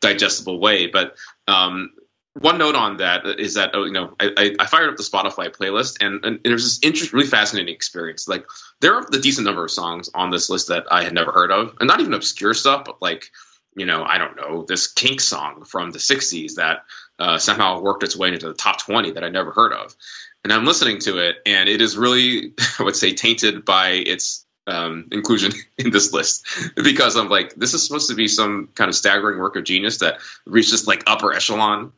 digestible 0.00 0.58
way. 0.58 0.88
But 0.88 1.14
um, 1.46 1.92
one 2.34 2.58
note 2.58 2.74
on 2.74 2.96
that 2.96 3.24
is 3.38 3.54
that 3.54 3.70
oh, 3.74 3.84
you 3.84 3.92
know 3.92 4.14
I, 4.18 4.56
I 4.58 4.66
fired 4.66 4.90
up 4.90 4.96
the 4.96 5.04
Spotify 5.04 5.54
playlist 5.54 6.04
and, 6.04 6.24
and 6.24 6.40
there's 6.42 6.80
this 6.80 7.12
really 7.12 7.28
fascinating 7.28 7.74
experience. 7.74 8.26
Like 8.26 8.44
there 8.80 8.94
are 8.96 9.06
the 9.08 9.20
decent 9.20 9.46
number 9.46 9.64
of 9.64 9.70
songs 9.70 10.10
on 10.14 10.30
this 10.30 10.50
list 10.50 10.68
that 10.68 10.86
I 10.90 11.04
had 11.04 11.14
never 11.14 11.30
heard 11.30 11.52
of, 11.52 11.76
and 11.78 11.86
not 11.86 12.00
even 12.00 12.12
obscure 12.12 12.54
stuff, 12.54 12.84
but 12.84 13.00
like 13.00 13.30
you 13.76 13.86
know 13.86 14.02
I 14.04 14.18
don't 14.18 14.36
know 14.36 14.64
this 14.66 14.88
Kink 14.88 15.20
song 15.20 15.64
from 15.64 15.92
the 15.92 16.00
'60s 16.00 16.56
that 16.56 16.84
uh, 17.20 17.38
somehow 17.38 17.80
worked 17.80 18.02
its 18.02 18.16
way 18.16 18.32
into 18.32 18.48
the 18.48 18.54
top 18.54 18.80
20 18.80 19.12
that 19.12 19.22
I 19.22 19.28
never 19.28 19.52
heard 19.52 19.72
of. 19.72 19.94
And 20.42 20.52
I'm 20.52 20.64
listening 20.64 20.98
to 21.00 21.18
it, 21.18 21.36
and 21.46 21.68
it 21.68 21.80
is 21.80 21.96
really 21.96 22.52
I 22.80 22.82
would 22.82 22.96
say 22.96 23.14
tainted 23.14 23.64
by 23.64 23.90
its 23.90 24.44
um, 24.66 25.06
inclusion 25.12 25.52
in 25.78 25.90
this 25.90 26.12
list 26.12 26.48
because 26.74 27.14
I'm 27.14 27.28
like, 27.28 27.54
this 27.54 27.74
is 27.74 27.86
supposed 27.86 28.08
to 28.08 28.16
be 28.16 28.26
some 28.26 28.70
kind 28.74 28.88
of 28.88 28.96
staggering 28.96 29.38
work 29.38 29.54
of 29.54 29.62
genius 29.62 29.98
that 29.98 30.18
reaches 30.46 30.88
like 30.88 31.04
upper 31.06 31.32
echelon 31.32 31.92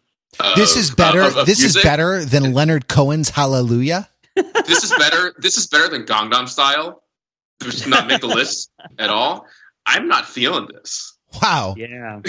this 0.56 0.76
is 0.76 0.90
better. 0.90 1.22
Of, 1.22 1.36
of 1.36 1.46
this 1.46 1.60
music. 1.60 1.80
is 1.80 1.84
better 1.84 2.24
than 2.24 2.52
Leonard 2.52 2.88
Cohen's 2.88 3.30
Hallelujah. 3.30 4.08
this 4.34 4.84
is 4.84 4.92
better. 4.98 5.34
This 5.38 5.56
is 5.56 5.66
better 5.66 5.88
than 5.88 6.04
Gangnam 6.04 6.48
Style. 6.48 7.02
Does 7.60 7.86
not 7.86 8.06
make 8.06 8.20
the 8.20 8.26
list 8.26 8.70
at 8.98 9.08
all. 9.08 9.46
I'm 9.86 10.08
not 10.08 10.26
feeling 10.26 10.68
this. 10.72 11.16
Wow. 11.40 11.74
Yeah. 11.76 12.20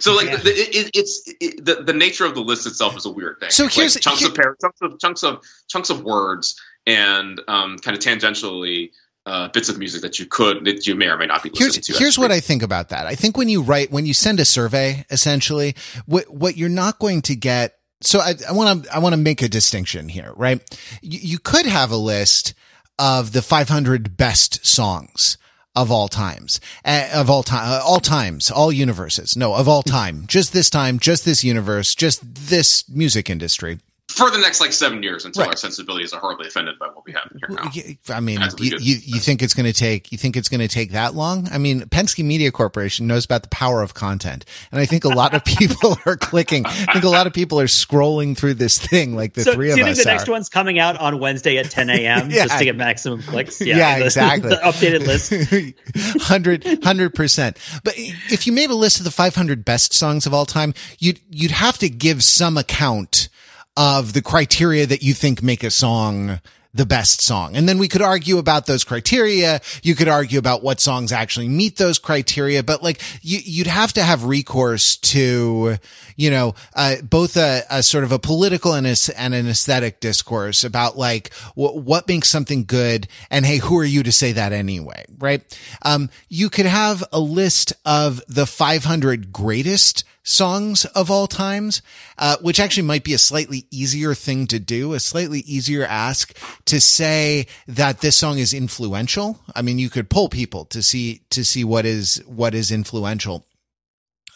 So 0.00 0.14
like 0.14 0.26
yeah. 0.26 0.36
the, 0.36 0.50
it, 0.50 0.90
it's 0.94 1.22
it, 1.40 1.64
the 1.64 1.82
the 1.82 1.92
nature 1.92 2.24
of 2.24 2.34
the 2.34 2.40
list 2.40 2.66
itself 2.66 2.96
is 2.96 3.04
a 3.04 3.10
weird 3.10 3.40
thing. 3.40 3.50
So 3.50 3.68
here's 3.68 3.96
like 3.96 4.02
chunks 4.02 4.20
here, 4.20 4.28
of 4.28 4.34
par- 4.34 4.56
chunks 4.60 4.78
of 4.80 4.98
chunks 4.98 5.22
of 5.22 5.42
chunks 5.68 5.90
of 5.90 6.02
words 6.02 6.60
and 6.86 7.40
um, 7.48 7.78
kind 7.78 7.96
of 7.96 8.02
tangentially 8.02 8.90
uh, 9.26 9.48
bits 9.48 9.68
of 9.68 9.78
music 9.78 10.02
that 10.02 10.18
you 10.18 10.26
could 10.26 10.64
that 10.64 10.86
you 10.86 10.94
may 10.94 11.06
or 11.06 11.16
may 11.16 11.26
not 11.26 11.42
be 11.42 11.50
listening 11.50 11.72
here's, 11.72 11.86
to. 11.86 11.92
Here's 11.98 12.18
what 12.18 12.32
I 12.32 12.40
think 12.40 12.62
about 12.62 12.88
that. 12.88 13.06
I 13.06 13.14
think 13.14 13.36
when 13.36 13.48
you 13.48 13.62
write 13.62 13.90
when 13.90 14.06
you 14.06 14.14
send 14.14 14.40
a 14.40 14.44
survey, 14.44 15.04
essentially, 15.10 15.74
what 16.06 16.28
what 16.28 16.56
you're 16.56 16.68
not 16.68 16.98
going 16.98 17.22
to 17.22 17.36
get. 17.36 17.78
So 18.00 18.18
I 18.18 18.34
want 18.50 18.84
to 18.84 18.94
I 18.94 18.98
want 18.98 19.12
to 19.12 19.20
make 19.20 19.42
a 19.42 19.48
distinction 19.48 20.08
here, 20.08 20.32
right? 20.36 20.60
You, 21.02 21.20
you 21.22 21.38
could 21.38 21.66
have 21.66 21.92
a 21.92 21.96
list 21.96 22.54
of 22.98 23.32
the 23.32 23.42
500 23.42 24.16
best 24.16 24.66
songs 24.66 25.38
of 25.74 25.90
all 25.90 26.08
times, 26.08 26.60
uh, 26.84 27.08
of 27.14 27.30
all 27.30 27.42
time, 27.42 27.62
uh, 27.64 27.80
all 27.84 28.00
times, 28.00 28.50
all 28.50 28.70
universes. 28.70 29.36
No, 29.36 29.54
of 29.54 29.68
all 29.68 29.82
time, 29.82 30.24
just 30.26 30.52
this 30.52 30.68
time, 30.68 30.98
just 30.98 31.24
this 31.24 31.44
universe, 31.44 31.94
just 31.94 32.20
this 32.34 32.88
music 32.88 33.30
industry 33.30 33.78
for 34.12 34.30
the 34.30 34.38
next 34.38 34.60
like 34.60 34.72
seven 34.72 35.02
years 35.02 35.24
until 35.24 35.42
right. 35.42 35.50
our 35.50 35.56
sensibilities 35.56 36.12
are 36.12 36.20
horribly 36.20 36.46
offended 36.48 36.78
by 36.78 36.86
what 36.86 37.04
we 37.04 37.12
have 37.12 37.30
here 37.38 37.48
now. 37.48 38.14
I 38.14 38.20
mean, 38.20 38.40
you, 38.58 38.78
you, 38.78 38.96
you, 39.02 39.20
think 39.20 39.42
it's 39.42 39.54
going 39.54 39.66
to 39.66 39.72
take, 39.72 40.12
you 40.12 40.18
think 40.18 40.36
it's 40.36 40.48
going 40.48 40.60
to 40.60 40.68
take 40.68 40.92
that 40.92 41.14
long? 41.14 41.48
I 41.50 41.58
mean, 41.58 41.82
Penske 41.82 42.24
Media 42.24 42.50
Corporation 42.50 43.06
knows 43.06 43.24
about 43.24 43.42
the 43.42 43.48
power 43.48 43.82
of 43.82 43.94
content. 43.94 44.44
And 44.70 44.80
I 44.80 44.86
think 44.86 45.04
a 45.04 45.08
lot 45.08 45.34
of 45.34 45.44
people 45.44 45.96
are 46.06 46.16
clicking. 46.16 46.66
I 46.66 46.92
think 46.92 47.04
a 47.04 47.08
lot 47.08 47.26
of 47.26 47.32
people 47.32 47.60
are 47.60 47.66
scrolling 47.66 48.36
through 48.36 48.54
this 48.54 48.78
thing 48.78 49.14
like 49.14 49.34
the 49.34 49.42
so 49.42 49.54
three 49.54 49.70
of 49.70 49.74
us. 49.74 49.76
Do 49.76 49.80
you 49.80 49.94
think 49.94 50.04
the 50.04 50.10
are. 50.10 50.14
next 50.14 50.28
one's 50.28 50.48
coming 50.48 50.78
out 50.78 50.98
on 50.98 51.18
Wednesday 51.18 51.58
at 51.58 51.70
10 51.70 51.90
a.m. 51.90 52.30
yeah. 52.30 52.44
just 52.46 52.58
to 52.58 52.64
get 52.64 52.76
maximum 52.76 53.22
clicks? 53.22 53.60
Yeah, 53.60 53.76
yeah 53.76 53.98
the, 53.98 54.04
exactly. 54.06 54.50
The 54.50 54.56
updated 54.56 55.06
list. 55.06 55.32
100, 55.32 56.62
100%. 56.62 57.82
But 57.84 57.94
if 57.96 58.46
you 58.46 58.52
made 58.52 58.70
a 58.70 58.74
list 58.74 58.98
of 58.98 59.04
the 59.04 59.10
500 59.10 59.64
best 59.64 59.92
songs 59.92 60.26
of 60.26 60.34
all 60.34 60.46
time, 60.46 60.74
you'd, 60.98 61.20
you'd 61.30 61.50
have 61.50 61.78
to 61.78 61.88
give 61.88 62.22
some 62.22 62.56
account 62.56 63.28
of 63.76 64.12
the 64.12 64.22
criteria 64.22 64.86
that 64.86 65.02
you 65.02 65.14
think 65.14 65.42
make 65.42 65.62
a 65.62 65.70
song 65.70 66.40
the 66.74 66.86
best 66.86 67.20
song. 67.20 67.54
And 67.54 67.68
then 67.68 67.76
we 67.76 67.86
could 67.86 68.00
argue 68.00 68.38
about 68.38 68.66
those 68.66 68.82
criteria. 68.82 69.60
You 69.82 69.94
could 69.94 70.08
argue 70.08 70.38
about 70.38 70.62
what 70.62 70.80
songs 70.80 71.12
actually 71.12 71.48
meet 71.48 71.76
those 71.76 71.98
criteria, 71.98 72.62
but 72.62 72.82
like 72.82 73.00
you, 73.20 73.60
would 73.60 73.66
have 73.66 73.92
to 73.94 74.02
have 74.02 74.24
recourse 74.24 74.96
to, 74.96 75.76
you 76.16 76.30
know, 76.30 76.54
uh, 76.74 76.96
both 77.02 77.36
a, 77.36 77.62
a, 77.70 77.82
sort 77.82 78.04
of 78.04 78.12
a 78.12 78.18
political 78.18 78.74
and, 78.74 78.86
a, 78.86 78.96
and 79.16 79.34
an 79.34 79.48
aesthetic 79.48 80.00
discourse 80.00 80.64
about 80.64 80.96
like 80.96 81.30
w- 81.56 81.80
what 81.80 82.08
makes 82.08 82.28
something 82.28 82.64
good. 82.64 83.08
And 83.30 83.44
hey, 83.46 83.58
who 83.58 83.78
are 83.78 83.84
you 83.84 84.02
to 84.02 84.12
say 84.12 84.32
that 84.32 84.52
anyway? 84.52 85.04
Right. 85.18 85.42
Um, 85.82 86.10
you 86.28 86.50
could 86.50 86.66
have 86.66 87.04
a 87.12 87.20
list 87.20 87.72
of 87.84 88.22
the 88.28 88.46
500 88.46 89.32
greatest 89.32 90.04
songs 90.22 90.84
of 90.86 91.10
all 91.10 91.26
times, 91.26 91.82
uh, 92.18 92.36
which 92.40 92.60
actually 92.60 92.84
might 92.84 93.04
be 93.04 93.14
a 93.14 93.18
slightly 93.18 93.66
easier 93.70 94.14
thing 94.14 94.46
to 94.46 94.58
do, 94.58 94.94
a 94.94 95.00
slightly 95.00 95.40
easier 95.40 95.84
ask 95.84 96.36
to 96.66 96.80
say 96.80 97.46
that 97.66 98.00
this 98.00 98.16
song 98.16 98.38
is 98.38 98.54
influential. 98.54 99.40
I 99.54 99.62
mean, 99.62 99.78
you 99.78 99.90
could 99.90 100.10
poll 100.10 100.28
people 100.28 100.64
to 100.66 100.82
see, 100.82 101.22
to 101.30 101.44
see 101.44 101.64
what 101.64 101.84
is, 101.84 102.22
what 102.26 102.54
is 102.54 102.70
influential. 102.70 103.46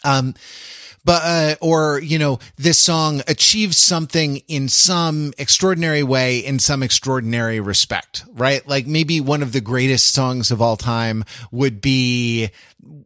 Um, 0.03 0.35
but 1.07 1.21
uh, 1.23 1.55
or 1.61 1.99
you 2.01 2.19
know 2.19 2.37
this 2.57 2.79
song 2.79 3.21
achieves 3.29 3.77
something 3.77 4.41
in 4.49 4.67
some 4.67 5.33
extraordinary 5.37 6.03
way 6.03 6.39
in 6.39 6.59
some 6.59 6.83
extraordinary 6.83 7.61
respect 7.61 8.25
right? 8.33 8.67
Like 8.67 8.85
maybe 8.85 9.21
one 9.21 9.41
of 9.41 9.53
the 9.53 9.61
greatest 9.61 10.13
songs 10.13 10.51
of 10.51 10.61
all 10.61 10.75
time 10.75 11.23
would 11.49 11.79
be 11.81 12.49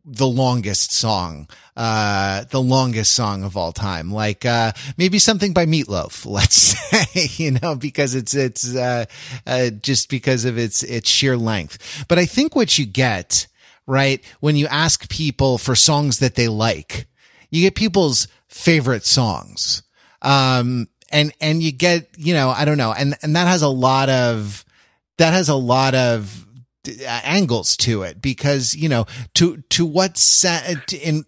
the 0.03 0.27
longest 0.27 0.91
song 0.91 1.47
uh 1.77 2.43
the 2.45 2.61
longest 2.61 3.11
song 3.11 3.43
of 3.43 3.55
all 3.55 3.71
time. 3.71 4.11
Like 4.11 4.45
uh 4.45 4.71
maybe 4.97 5.19
something 5.19 5.53
by 5.53 5.67
Meat 5.67 5.87
Loaf 5.87 6.25
let's 6.37 6.55
say 6.55 7.27
you 7.43 7.51
know 7.51 7.75
because 7.75 8.15
it's 8.15 8.33
it's 8.33 8.75
uh, 8.75 9.05
uh 9.45 9.69
just 9.69 10.09
because 10.09 10.45
of 10.45 10.57
its 10.57 10.81
its 10.81 11.07
sheer 11.07 11.37
length. 11.37 12.05
But 12.07 12.17
i 12.17 12.25
think 12.25 12.55
what 12.55 12.79
you 12.79 12.87
get 12.87 13.45
right 13.85 14.23
when 14.39 14.55
you 14.55 14.65
ask 14.67 15.07
people 15.07 15.59
for 15.59 15.75
songs 15.75 16.17
that 16.17 16.33
they 16.33 16.47
like 16.47 17.05
you 17.51 17.61
get 17.61 17.75
people's 17.75 18.27
favorite 18.47 19.05
songs. 19.05 19.83
Um, 20.21 20.87
and, 21.11 21.33
and 21.41 21.61
you 21.61 21.71
get, 21.71 22.09
you 22.17 22.33
know, 22.33 22.49
I 22.49 22.65
don't 22.65 22.77
know. 22.77 22.93
And, 22.93 23.15
and 23.21 23.35
that 23.35 23.47
has 23.47 23.61
a 23.61 23.67
lot 23.67 24.09
of, 24.09 24.65
that 25.17 25.33
has 25.33 25.49
a 25.49 25.55
lot 25.55 25.93
of 25.93 26.47
uh, 26.87 27.21
angles 27.23 27.77
to 27.77 28.03
it 28.03 28.21
because, 28.21 28.73
you 28.73 28.89
know, 28.89 29.05
to, 29.35 29.57
to 29.69 29.85
what 29.85 30.17
set 30.17 30.93
in, 30.93 31.25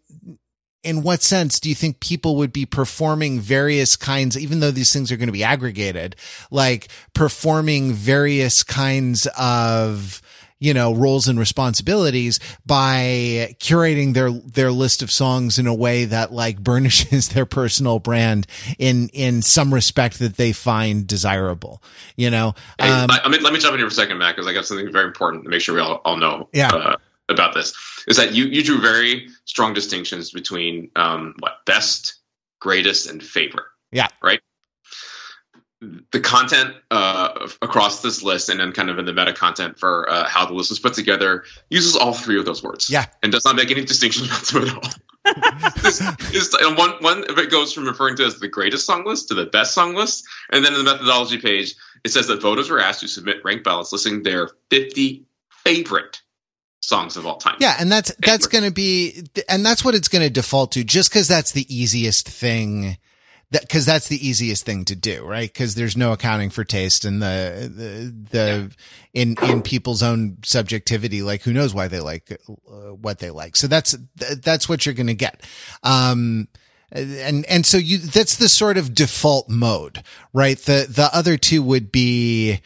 in 0.84 1.02
what 1.02 1.22
sense 1.22 1.60
do 1.60 1.70
you 1.70 1.76
think 1.76 2.00
people 2.00 2.38
would 2.38 2.54
be 2.54 2.66
performing 2.66 3.40
various 3.40 3.96
kinds, 3.96 4.38
even 4.38 4.60
though 4.60 4.72
these 4.72 4.92
things 4.92 5.12
are 5.12 5.18
going 5.18 5.28
to 5.28 5.34
be 5.34 5.44
aggregated, 5.44 6.16
like 6.50 6.88
performing 7.14 7.94
various 7.94 8.64
kinds 8.64 9.28
of, 9.38 10.22
you 10.60 10.74
know, 10.74 10.94
roles 10.94 11.28
and 11.28 11.40
responsibilities 11.40 12.40
by 12.66 13.56
curating 13.60 14.14
their, 14.14 14.32
their 14.32 14.72
list 14.72 15.02
of 15.02 15.12
songs 15.12 15.60
in 15.60 15.68
a 15.68 15.74
way 15.74 16.06
that 16.06 16.32
like 16.32 16.60
burnishes 16.60 17.30
their 17.34 17.46
personal 17.46 18.00
brand 18.00 18.48
in, 18.78 19.10
in 19.10 19.42
some 19.42 19.74
respect 19.74 20.20
that 20.20 20.38
they 20.38 20.52
find 20.52 21.08
desirable, 21.08 21.82
you 22.16 22.30
know? 22.30 22.54
Hey, 22.80 22.90
um, 22.90 23.10
I 23.12 23.30
mean, 23.30 23.44
let 23.44 23.54
me 23.54 23.60
jump 23.60 23.74
in 23.74 23.80
here 23.80 23.88
for 23.88 23.94
a 23.94 23.96
second, 23.96 24.18
Matt, 24.18 24.36
because 24.36 24.48
I 24.48 24.54
got 24.54 24.66
something 24.66 24.92
very 24.92 25.08
important 25.08 25.44
to 25.44 25.50
make 25.50 25.62
sure 25.62 25.76
we 25.76 25.82
all, 25.82 26.02
all 26.06 26.18
know. 26.18 26.50
Yeah. 26.54 26.70
Uh, 26.70 26.96
about 27.30 27.54
this 27.54 27.74
is 28.06 28.18
that 28.18 28.34
you, 28.34 28.46
you 28.46 28.62
drew 28.62 28.82
very 28.82 29.30
strong 29.46 29.74
distinctions 29.74 30.32
between 30.32 30.92
um, 30.98 31.34
what 31.40 31.66
best, 31.66 32.16
greatest, 32.60 33.10
and 33.10 33.24
favorite. 33.24 33.66
Yeah. 33.92 34.10
Right 34.22 34.42
the 36.12 36.20
content 36.20 36.76
uh, 36.92 37.48
across 37.62 38.02
this 38.02 38.24
list 38.24 38.50
and 38.50 38.60
then 38.60 38.72
kind 38.72 38.90
of 38.90 39.00
in 39.00 39.06
the 39.06 39.14
meta 39.14 39.34
content 39.34 39.80
for 39.80 40.10
uh, 40.10 40.28
how 40.28 40.46
the 40.46 40.54
list 40.54 40.70
was 40.70 40.80
put 40.80 40.94
together 40.94 41.44
uses 41.70 41.96
all 41.96 42.14
three 42.14 42.40
of 42.40 42.46
those 42.46 42.64
words. 42.64 42.90
Yeah. 42.90 43.06
And 43.22 43.32
does 43.32 43.46
not 43.46 43.56
make 43.56 43.72
any 43.72 43.84
distinctions 43.84 44.28
between 44.40 44.68
them 44.68 44.78
at 44.78 44.84
all. 44.84 44.92
this, 46.32 46.56
one, 46.62 46.92
one 47.02 47.30
of 47.30 47.38
it 47.38 47.50
goes 47.50 47.74
from 47.74 47.86
referring 47.86 48.16
to 48.18 48.26
as 48.26 48.40
the 48.40 48.48
greatest 48.48 48.86
song 48.86 49.06
list 49.06 49.30
to 49.30 49.36
the 49.36 49.46
best 49.46 49.74
song 49.74 49.96
list. 49.96 50.26
And 50.52 50.64
then 50.64 50.74
in 50.74 50.80
the 50.80 50.92
methodology 50.92 51.40
page, 51.40 51.76
it 52.04 52.10
says 52.10 52.28
that 52.28 52.42
voters 52.42 52.70
were 52.70 52.80
asked 52.80 53.02
to 53.02 53.08
submit 53.08 53.44
ranked 53.44 53.64
ballots 53.64 53.92
listing 53.92 54.24
their 54.24 54.50
50 54.70 55.26
favorite 55.64 56.22
songs 56.82 57.16
of 57.16 57.26
all 57.26 57.38
time. 57.38 57.56
Yeah, 57.60 57.76
and 57.80 57.92
that's 57.92 58.12
favorite. 58.12 58.26
that's 58.26 58.48
going 58.48 58.66
to 58.66 58.72
be 58.72 59.24
and 59.48 59.66
that's 59.66 59.86
what 59.86 59.96
it's 59.96 60.10
going 60.10 60.24
to 60.24 60.30
default 60.30 60.74
to 60.74 60.84
just 60.84 61.12
cuz 61.12 61.28
that's 61.30 61.54
the 61.54 61.66
easiest 61.74 62.28
thing 62.28 62.98
that 63.54 63.70
cause 63.70 63.86
that's 63.86 64.10
the 64.10 64.28
easiest 64.28 64.66
thing 64.66 64.84
to 64.86 64.96
do, 64.96 65.26
right? 65.26 65.52
Cause 65.54 65.76
there's 65.76 65.96
no 65.96 66.12
accounting 66.12 66.50
for 66.50 66.64
taste 66.64 67.06
and 67.06 67.22
the, 67.22 67.72
the, 67.74 68.16
the, 68.32 68.72
yeah. 69.14 69.22
in, 69.22 69.36
in 69.44 69.62
people's 69.62 70.04
own 70.04 70.38
subjectivity, 70.44 71.22
like 71.22 71.44
who 71.44 71.54
knows 71.54 71.74
why 71.74 71.88
they 71.88 72.02
like 72.02 72.38
uh, 72.50 72.94
what 72.94 73.20
they 73.20 73.32
like. 73.32 73.56
So 73.56 73.68
that's, 73.68 73.96
that's 74.16 74.68
what 74.68 74.86
you're 74.86 74.96
going 74.96 75.08
to 75.08 75.14
get. 75.14 75.42
Um, 75.82 76.50
and, 76.92 77.46
and 77.46 77.66
so 77.66 77.78
you, 77.78 77.98
that's 77.98 78.36
the 78.36 78.50
sort 78.50 78.78
of 78.78 78.94
default 78.94 79.48
mode, 79.50 80.04
right? 80.34 80.58
The, 80.58 80.86
the 80.90 81.10
other 81.14 81.38
two 81.38 81.64
would 81.64 81.92
be, 81.92 82.60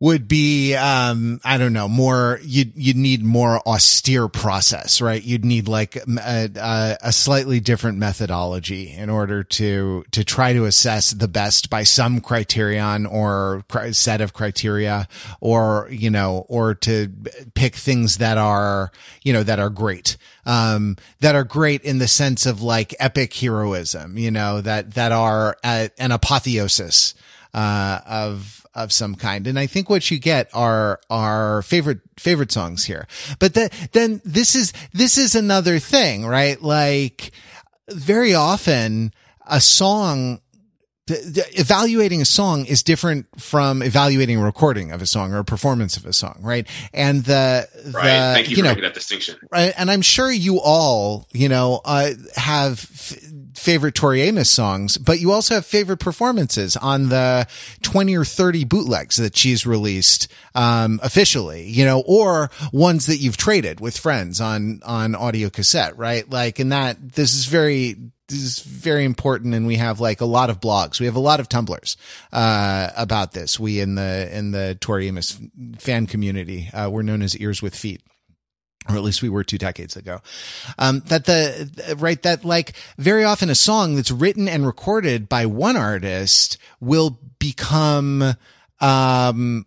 would 0.00 0.28
be 0.28 0.74
um 0.74 1.40
i 1.44 1.58
don't 1.58 1.72
know 1.72 1.88
more 1.88 2.38
you'd 2.42 2.72
you'd 2.76 2.96
need 2.96 3.24
more 3.24 3.60
austere 3.66 4.28
process 4.28 4.98
right? 5.00 5.22
You'd 5.22 5.44
need 5.44 5.68
like 5.68 5.96
a, 5.96 6.96
a, 7.02 7.12
slightly 7.12 7.60
different 7.60 7.98
methodology 7.98 8.92
in 8.92 9.10
order 9.10 9.42
to 9.44 10.04
to 10.10 10.24
try 10.24 10.52
to 10.52 10.64
assess 10.64 11.10
the 11.10 11.28
best 11.28 11.70
by 11.70 11.82
some 11.82 12.20
criterion 12.20 13.06
or 13.06 13.64
set 13.92 14.20
of 14.20 14.32
criteria 14.32 15.08
or 15.40 15.88
you 15.90 16.10
know 16.10 16.46
or 16.48 16.74
to 16.76 17.12
pick 17.54 17.74
things 17.74 18.18
that 18.18 18.38
are 18.38 18.90
you 19.22 19.32
know 19.32 19.42
that 19.42 19.58
are 19.58 19.70
great. 19.70 20.16
Um 20.46 20.96
that 21.20 21.34
are 21.34 21.44
great 21.44 21.82
in 21.82 21.98
the 21.98 22.08
sense 22.08 22.46
of 22.46 22.62
like 22.62 22.94
epic 22.98 23.34
heroism 23.34 24.16
you 24.18 24.30
know 24.30 24.60
that 24.60 24.94
that 24.94 25.12
are 25.12 25.56
an 25.62 26.12
apotheosis 26.12 27.14
uh 27.54 28.00
of 28.06 28.57
of 28.78 28.92
some 28.92 29.14
kind. 29.14 29.46
And 29.46 29.58
I 29.58 29.66
think 29.66 29.90
what 29.90 30.10
you 30.10 30.18
get 30.18 30.48
are, 30.54 31.00
our 31.10 31.62
favorite, 31.62 32.00
favorite 32.16 32.52
songs 32.52 32.84
here. 32.84 33.06
But 33.38 33.54
the, 33.54 33.70
then 33.92 34.20
this 34.24 34.54
is, 34.54 34.72
this 34.92 35.18
is 35.18 35.34
another 35.34 35.78
thing, 35.78 36.26
right? 36.26 36.60
Like 36.62 37.32
very 37.88 38.34
often 38.34 39.12
a 39.46 39.60
song 39.60 40.40
the, 41.08 41.14
the, 41.14 41.60
evaluating 41.60 42.20
a 42.20 42.26
song 42.26 42.66
is 42.66 42.82
different 42.82 43.26
from 43.40 43.82
evaluating 43.82 44.38
a 44.38 44.44
recording 44.44 44.92
of 44.92 45.00
a 45.00 45.06
song 45.06 45.32
or 45.32 45.38
a 45.38 45.44
performance 45.44 45.96
of 45.96 46.04
a 46.04 46.12
song, 46.12 46.38
right? 46.42 46.68
And 46.92 47.24
the, 47.24 47.66
the 47.82 47.92
right. 47.92 48.34
Thank 48.34 48.50
you, 48.50 48.56
you 48.56 48.62
for 48.62 48.64
know, 48.64 48.68
making 48.72 48.84
that 48.84 48.94
distinction. 48.94 49.36
Right. 49.50 49.72
And 49.76 49.90
I'm 49.90 50.02
sure 50.02 50.30
you 50.30 50.60
all, 50.60 51.26
you 51.32 51.48
know, 51.48 51.80
uh, 51.84 52.10
have 52.36 52.72
f- 52.72 53.18
favorite 53.58 53.94
Tori 53.94 54.22
Amos 54.22 54.50
songs, 54.50 54.96
but 54.96 55.20
you 55.20 55.32
also 55.32 55.54
have 55.54 55.66
favorite 55.66 55.98
performances 55.98 56.76
on 56.76 57.08
the 57.08 57.46
20 57.82 58.16
or 58.16 58.24
30 58.24 58.64
bootlegs 58.64 59.16
that 59.16 59.36
she's 59.36 59.66
released, 59.66 60.28
um, 60.54 61.00
officially, 61.02 61.68
you 61.68 61.84
know, 61.84 62.02
or 62.06 62.50
ones 62.72 63.06
that 63.06 63.16
you've 63.16 63.36
traded 63.36 63.80
with 63.80 63.98
friends 63.98 64.40
on, 64.40 64.80
on 64.84 65.14
audio 65.14 65.50
cassette, 65.50 65.96
right? 65.98 66.28
Like, 66.30 66.58
and 66.58 66.72
that, 66.72 66.96
this 67.14 67.34
is 67.34 67.46
very, 67.46 67.96
this 68.28 68.38
is 68.38 68.60
very 68.60 69.04
important 69.04 69.54
and 69.54 69.66
we 69.66 69.76
have 69.76 70.00
like 70.00 70.20
a 70.20 70.26
lot 70.26 70.50
of 70.50 70.60
blogs. 70.60 71.00
We 71.00 71.06
have 71.06 71.16
a 71.16 71.20
lot 71.20 71.40
of 71.40 71.48
Tumblrs, 71.48 71.96
uh, 72.32 72.90
about 72.96 73.32
this. 73.32 73.58
We 73.58 73.80
in 73.80 73.94
the, 73.94 74.28
in 74.36 74.52
the 74.52 74.76
Tori 74.80 75.08
Amos 75.08 75.38
fan 75.78 76.06
community, 76.06 76.70
uh, 76.72 76.88
we're 76.90 77.02
known 77.02 77.22
as 77.22 77.36
ears 77.36 77.62
with 77.62 77.74
feet 77.74 78.02
or 78.88 78.96
at 78.96 79.02
least 79.02 79.22
we 79.22 79.28
were 79.28 79.44
two 79.44 79.58
decades 79.58 79.96
ago. 79.96 80.20
Um, 80.78 81.00
that 81.06 81.26
the, 81.26 81.96
right, 81.98 82.20
that 82.22 82.44
like 82.44 82.72
very 82.96 83.24
often 83.24 83.50
a 83.50 83.54
song 83.54 83.96
that's 83.96 84.10
written 84.10 84.48
and 84.48 84.66
recorded 84.66 85.28
by 85.28 85.46
one 85.46 85.76
artist 85.76 86.56
will 86.80 87.18
become, 87.38 88.34
um, 88.80 89.66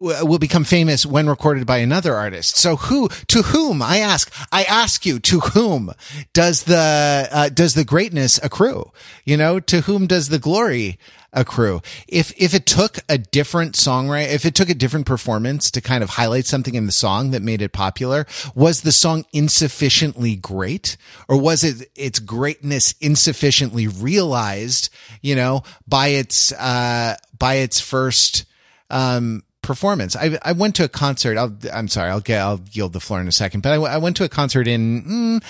will 0.00 0.38
become 0.38 0.64
famous 0.64 1.06
when 1.06 1.28
recorded 1.28 1.66
by 1.66 1.78
another 1.78 2.14
artist. 2.14 2.56
So 2.56 2.76
who, 2.76 3.08
to 3.28 3.42
whom, 3.42 3.80
I 3.80 3.98
ask, 3.98 4.30
I 4.52 4.64
ask 4.64 5.06
you, 5.06 5.18
to 5.20 5.40
whom 5.40 5.92
does 6.34 6.64
the, 6.64 7.28
uh, 7.30 7.48
does 7.48 7.74
the 7.74 7.84
greatness 7.84 8.38
accrue? 8.42 8.92
You 9.24 9.38
know, 9.38 9.60
to 9.60 9.82
whom 9.82 10.06
does 10.06 10.28
the 10.28 10.38
glory 10.38 10.98
accrue? 11.34 11.82
If, 12.08 12.32
if 12.36 12.54
it 12.54 12.66
took 12.66 12.98
a 13.08 13.18
different 13.18 13.74
songwriter, 13.74 14.32
if 14.32 14.44
it 14.44 14.54
took 14.54 14.68
a 14.68 14.74
different 14.74 15.06
performance 15.06 15.70
to 15.72 15.80
kind 15.80 16.02
of 16.02 16.10
highlight 16.10 16.46
something 16.46 16.74
in 16.74 16.86
the 16.86 16.92
song 16.92 17.32
that 17.32 17.42
made 17.42 17.60
it 17.60 17.72
popular, 17.72 18.26
was 18.54 18.80
the 18.80 18.92
song 18.92 19.24
insufficiently 19.32 20.36
great 20.36 20.96
or 21.28 21.38
was 21.38 21.64
it 21.64 21.90
its 21.94 22.18
greatness 22.18 22.94
insufficiently 23.00 23.86
realized, 23.86 24.88
you 25.20 25.34
know, 25.34 25.62
by 25.86 26.08
its, 26.08 26.52
uh, 26.52 27.16
by 27.38 27.54
its 27.54 27.80
first, 27.80 28.46
um, 28.90 29.42
performance. 29.64 30.14
I, 30.14 30.38
I 30.42 30.52
went 30.52 30.76
to 30.76 30.84
a 30.84 30.88
concert. 30.88 31.38
i 31.38 31.78
am 31.78 31.88
sorry. 31.88 32.10
I'll 32.10 32.20
get, 32.20 32.40
I'll 32.40 32.60
yield 32.72 32.92
the 32.92 33.00
floor 33.00 33.20
in 33.20 33.26
a 33.26 33.32
second, 33.32 33.62
but 33.62 33.72
I, 33.72 33.76
I 33.76 33.96
went 33.96 34.16
to 34.18 34.24
a 34.24 34.28
concert 34.28 34.68
in 34.68 35.40
mm, 35.40 35.44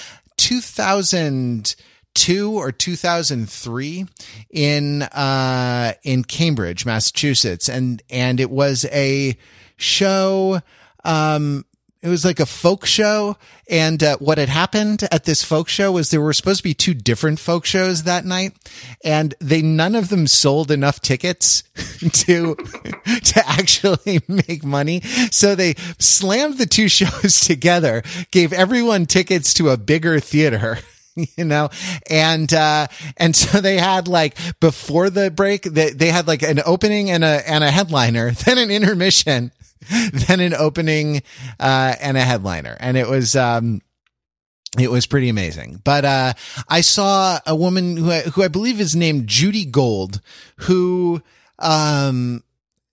2002 2.14 2.52
or 2.52 2.72
2003 2.72 4.06
in, 4.50 5.02
uh, 5.02 5.92
in 6.02 6.24
Cambridge, 6.24 6.86
Massachusetts. 6.86 7.68
And, 7.68 8.02
and 8.10 8.40
it 8.40 8.50
was 8.50 8.84
a 8.86 9.36
show, 9.76 10.60
um, 11.04 11.64
it 12.02 12.08
was 12.08 12.24
like 12.24 12.38
a 12.38 12.46
folk 12.46 12.84
show. 12.84 13.36
And 13.68 14.02
uh, 14.02 14.18
what 14.18 14.36
had 14.36 14.50
happened 14.50 15.08
at 15.10 15.24
this 15.24 15.42
folk 15.42 15.68
show 15.68 15.90
was 15.90 16.10
there 16.10 16.20
were 16.20 16.34
supposed 16.34 16.58
to 16.58 16.64
be 16.64 16.74
two 16.74 16.92
different 16.92 17.38
folk 17.38 17.64
shows 17.64 18.02
that 18.02 18.26
night, 18.26 18.52
and 19.02 19.34
they 19.40 19.62
none 19.62 19.94
of 19.94 20.10
them 20.10 20.26
sold 20.26 20.70
enough 20.70 21.00
tickets 21.00 21.62
to 22.12 22.54
to 23.24 23.42
actually 23.46 24.20
make 24.28 24.62
money. 24.62 25.00
So 25.30 25.54
they 25.54 25.76
slammed 25.98 26.58
the 26.58 26.66
two 26.66 26.88
shows 26.88 27.40
together, 27.40 28.02
gave 28.30 28.52
everyone 28.52 29.06
tickets 29.06 29.54
to 29.54 29.70
a 29.70 29.78
bigger 29.78 30.20
theater. 30.20 30.80
you 31.36 31.44
know 31.44 31.68
and 32.10 32.52
uh 32.52 32.86
and 33.16 33.36
so 33.36 33.60
they 33.60 33.78
had 33.78 34.08
like 34.08 34.36
before 34.60 35.10
the 35.10 35.30
break 35.30 35.62
they, 35.62 35.90
they 35.90 36.08
had 36.08 36.26
like 36.26 36.42
an 36.42 36.60
opening 36.66 37.10
and 37.10 37.22
a 37.22 37.48
and 37.48 37.62
a 37.62 37.70
headliner 37.70 38.30
then 38.44 38.58
an 38.58 38.70
intermission 38.70 39.52
then 40.12 40.40
an 40.40 40.54
opening 40.54 41.22
uh, 41.60 41.94
and 42.00 42.16
a 42.16 42.22
headliner. 42.22 42.76
And 42.80 42.96
it 42.96 43.08
was 43.08 43.36
um, 43.36 43.82
It 44.78 44.90
was 44.90 45.06
pretty 45.06 45.28
amazing. 45.28 45.80
But 45.84 46.04
uh, 46.04 46.32
I 46.68 46.80
saw 46.80 47.38
a 47.46 47.54
woman 47.54 47.96
who 47.96 48.10
I, 48.10 48.20
who 48.22 48.42
I 48.42 48.48
believe 48.48 48.80
is 48.80 48.96
named 48.96 49.26
Judy 49.26 49.64
Gold, 49.64 50.20
who 50.60 51.22
um, 51.58 52.42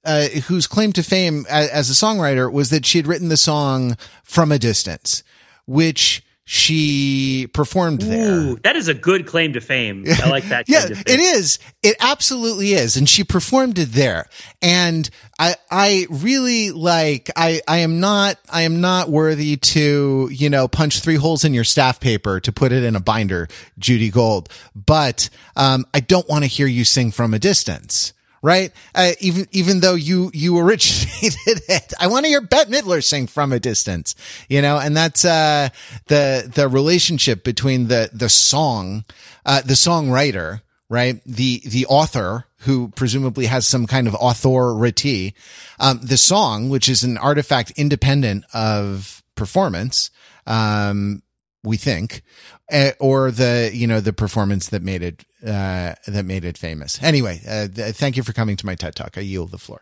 uh, 0.03 0.28
whose 0.47 0.67
claim 0.67 0.93
to 0.93 1.03
fame 1.03 1.45
as, 1.49 1.69
as 1.69 1.89
a 1.89 1.93
songwriter 1.93 2.51
was 2.51 2.69
that 2.72 2.86
she 2.86 2.97
had 2.97 3.07
written 3.07 3.30
the 3.30 3.38
song 3.38 3.97
from 4.24 4.51
a 4.51 4.59
distance, 4.59 5.24
which 5.65 6.24
she 6.54 7.47
performed 7.54 8.02
there. 8.02 8.34
Ooh, 8.34 8.60
that 8.66 8.76
is 8.76 8.89
a 8.89 8.93
good 8.93 9.26
claim 9.26 9.54
to 9.54 9.62
fame. 9.62 10.04
I 10.06 10.30
like 10.30 10.49
that. 10.49 10.68
yeah, 10.68 10.86
it 10.89 11.08
is. 11.08 11.60
It 11.82 11.95
absolutely 12.02 12.74
is. 12.74 12.97
And 12.97 13.08
she 13.08 13.24
performed 13.24 13.80
it 13.80 13.93
there. 13.93 14.28
And 14.62 15.10
I, 15.39 15.56
I 15.72 16.08
really 16.10 16.72
like, 16.72 17.30
I, 17.38 17.62
I 17.70 17.78
am 17.78 18.02
not, 18.02 18.38
I 18.49 18.64
am 18.64 18.82
not 18.82 19.08
worthy 19.08 19.56
to, 19.56 20.28
you 20.30 20.49
know, 20.49 20.68
punch 20.68 20.99
three 20.99 21.16
holes 21.16 21.45
in 21.45 21.54
your 21.54 21.64
staff 21.64 22.02
paper 22.02 22.41
to 22.41 22.52
put 22.52 22.74
it 22.74 22.84
in 22.84 22.97
a 22.97 22.99
binder, 22.99 23.47
Judy 23.80 24.10
Gold. 24.10 24.49
But, 24.76 25.30
um, 25.56 25.86
I 25.93 26.02
don't 26.02 26.28
want 26.28 26.43
to 26.43 26.49
hear 26.49 26.68
you 26.68 26.84
sing 26.84 27.12
from 27.12 27.34
a 27.34 27.39
distance 27.39 28.12
right? 28.41 28.71
Uh, 28.95 29.11
even 29.19 29.47
even 29.51 29.79
though 29.79 29.95
you 29.95 30.31
you 30.33 30.57
originated 30.57 31.39
it, 31.69 31.93
I 31.99 32.07
want 32.07 32.25
to 32.25 32.29
hear 32.29 32.41
Bette 32.41 32.71
Midler 32.71 33.03
sing 33.03 33.27
from 33.27 33.51
a 33.51 33.59
distance, 33.59 34.15
you 34.49 34.61
know, 34.61 34.77
and 34.77 34.95
that's 34.95 35.23
uh, 35.25 35.69
the 36.07 36.51
the 36.53 36.67
relationship 36.67 37.43
between 37.43 37.87
the 37.87 38.09
the 38.11 38.29
song, 38.29 39.05
uh, 39.45 39.61
the 39.61 39.73
songwriter, 39.73 40.61
right, 40.89 41.21
the 41.25 41.61
the 41.65 41.85
author 41.85 42.45
who 42.59 42.89
presumably 42.89 43.47
has 43.47 43.65
some 43.65 43.87
kind 43.87 44.07
of 44.07 44.15
authority, 44.19 45.33
um, 45.79 45.99
the 46.03 46.17
song, 46.17 46.69
which 46.69 46.87
is 46.87 47.03
an 47.03 47.17
artifact 47.17 47.71
independent 47.75 48.45
of 48.53 49.23
performance. 49.35 50.11
Um, 50.45 51.23
we 51.64 51.78
think, 51.78 52.24
uh, 52.72 52.91
or 52.99 53.32
the 53.32 53.72
you 53.74 53.88
know 53.88 53.99
the 53.99 54.14
performance 54.14 54.70
that 54.70 54.82
made 54.82 55.01
it 55.03 55.26
uh, 55.45 55.93
that 56.07 56.26
made 56.26 56.45
it 56.45 56.57
famous. 56.57 57.01
Anyway, 57.01 57.41
uh, 57.47 57.68
th- 57.68 57.95
thank 57.95 58.18
you 58.18 58.24
for 58.24 58.34
coming 58.34 58.55
to 58.57 58.66
my 58.66 58.76
TED 58.76 58.95
Talk. 58.95 59.18
I 59.18 59.22
yield 59.22 59.51
the 59.51 59.57
floor. 59.57 59.82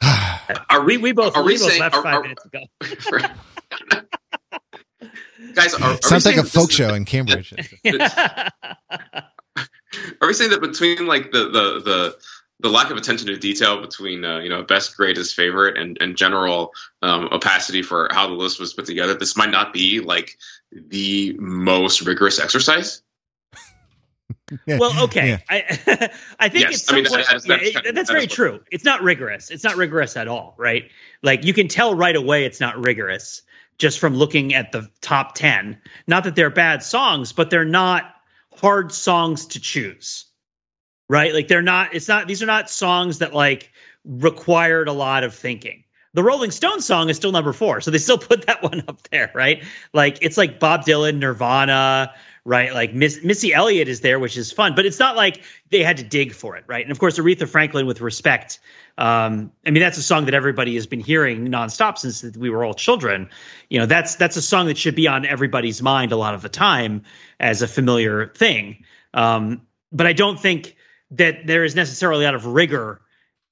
are 0.70 0.84
we? 0.84 0.98
We 0.98 1.12
both. 1.12 1.36
Are 1.36 1.42
we, 1.42 1.54
we 1.54 1.58
both 1.58 1.68
saying, 1.70 1.80
left 1.80 1.94
are, 1.96 2.02
five 2.02 2.14
are, 2.14 2.22
minutes 2.22 2.44
ago. 2.44 2.60
Guys, 5.54 5.74
are, 5.74 6.00
sounds 6.02 6.24
like 6.24 6.36
a 6.36 6.44
folk 6.44 6.70
show 6.70 6.94
in 6.94 7.04
Cambridge. 7.04 7.52
are 7.84 8.52
we 10.22 10.32
saying 10.32 10.50
that 10.50 10.60
between 10.60 11.06
like 11.06 11.32
the 11.32 11.44
the 11.44 11.82
the 11.84 12.16
the 12.62 12.70
lack 12.70 12.90
of 12.90 12.96
attention 12.96 13.26
to 13.26 13.36
detail 13.36 13.80
between 13.80 14.24
uh, 14.24 14.38
you 14.38 14.48
know 14.48 14.62
best 14.62 14.96
greatest 14.96 15.34
favorite 15.34 15.76
and, 15.76 15.98
and 16.00 16.16
general 16.16 16.72
um, 17.02 17.28
opacity 17.32 17.82
for 17.82 18.08
how 18.12 18.28
the 18.28 18.34
list 18.34 18.60
was 18.60 18.72
put 18.72 18.86
together 18.86 19.14
this 19.14 19.36
might 19.36 19.50
not 19.50 19.72
be 19.72 20.00
like 20.00 20.38
the 20.70 21.36
most 21.38 22.02
rigorous 22.02 22.40
exercise. 22.40 23.02
Well 24.66 25.04
okay. 25.04 25.28
Yeah. 25.28 25.38
i 25.48 26.10
i 26.38 26.48
think 26.50 26.64
yes. 26.64 26.82
it's 26.82 26.92
I 26.92 26.94
mean, 26.96 27.04
that, 27.04 27.42
that's, 27.46 27.46
yeah, 27.46 27.80
it, 27.86 27.94
that's 27.94 28.10
very 28.10 28.26
true. 28.26 28.60
It's 28.70 28.84
not 28.84 29.02
rigorous. 29.02 29.50
It's 29.50 29.64
not 29.64 29.76
rigorous 29.76 30.14
at 30.16 30.28
all 30.28 30.54
right? 30.58 30.90
Like 31.22 31.44
you 31.44 31.54
can 31.54 31.68
tell 31.68 31.94
right 31.94 32.14
away 32.14 32.44
it's 32.44 32.60
not 32.60 32.84
rigorous 32.84 33.42
just 33.78 33.98
from 33.98 34.14
looking 34.14 34.54
at 34.54 34.70
the 34.72 34.90
top 35.00 35.34
10 35.34 35.80
not 36.06 36.24
that 36.24 36.36
they're 36.36 36.50
bad 36.50 36.82
songs 36.82 37.32
but 37.32 37.48
they're 37.48 37.64
not 37.64 38.14
hard 38.54 38.92
songs 38.92 39.46
to 39.46 39.60
choose 39.60 40.26
right? 41.08 41.32
Like 41.34 41.48
they're 41.48 41.62
not, 41.62 41.94
it's 41.94 42.08
not, 42.08 42.28
these 42.28 42.42
are 42.42 42.46
not 42.46 42.70
songs 42.70 43.18
that 43.18 43.34
like 43.34 43.72
required 44.04 44.88
a 44.88 44.92
lot 44.92 45.24
of 45.24 45.34
thinking. 45.34 45.84
The 46.14 46.22
Rolling 46.22 46.50
Stones 46.50 46.84
song 46.84 47.08
is 47.08 47.16
still 47.16 47.32
number 47.32 47.52
four, 47.52 47.80
so 47.80 47.90
they 47.90 47.98
still 47.98 48.18
put 48.30 48.46
that 48.46 48.62
one 48.62 48.84
up 48.88 49.02
there, 49.10 49.30
right? 49.34 49.64
Like 49.92 50.18
it's 50.20 50.36
like 50.36 50.60
Bob 50.60 50.84
Dylan, 50.84 51.18
Nirvana, 51.18 52.12
right? 52.44 52.74
Like 52.74 52.92
Miss, 52.92 53.22
Missy 53.22 53.54
Elliott 53.54 53.88
is 53.88 54.00
there, 54.00 54.18
which 54.18 54.36
is 54.36 54.52
fun, 54.52 54.74
but 54.74 54.84
it's 54.84 54.98
not 54.98 55.16
like 55.16 55.42
they 55.70 55.82
had 55.82 55.96
to 55.98 56.02
dig 56.02 56.32
for 56.32 56.56
it, 56.56 56.64
right? 56.66 56.84
And 56.84 56.90
of 56.90 56.98
course, 56.98 57.18
Aretha 57.18 57.48
Franklin 57.48 57.86
with 57.86 58.00
respect. 58.00 58.58
Um, 58.98 59.52
I 59.64 59.70
mean, 59.70 59.80
that's 59.80 59.96
a 59.96 60.02
song 60.02 60.26
that 60.26 60.34
everybody 60.34 60.74
has 60.74 60.86
been 60.86 61.00
hearing 61.00 61.48
nonstop 61.48 61.98
since 61.98 62.36
we 62.36 62.50
were 62.50 62.64
all 62.64 62.74
children. 62.74 63.30
You 63.70 63.78
know, 63.78 63.86
that's 63.86 64.16
that's 64.16 64.36
a 64.36 64.42
song 64.42 64.66
that 64.66 64.76
should 64.76 64.96
be 64.96 65.08
on 65.08 65.24
everybody's 65.24 65.80
mind 65.82 66.12
a 66.12 66.16
lot 66.16 66.34
of 66.34 66.42
the 66.42 66.48
time 66.48 67.04
as 67.40 67.62
a 67.62 67.68
familiar 67.68 68.26
thing. 68.26 68.84
Um, 69.14 69.62
but 69.92 70.06
I 70.06 70.12
don't 70.12 70.38
think 70.38 70.76
that 71.12 71.46
there 71.46 71.64
is 71.64 71.74
necessarily 71.74 72.26
out 72.26 72.34
of 72.34 72.46
rigor 72.46 73.00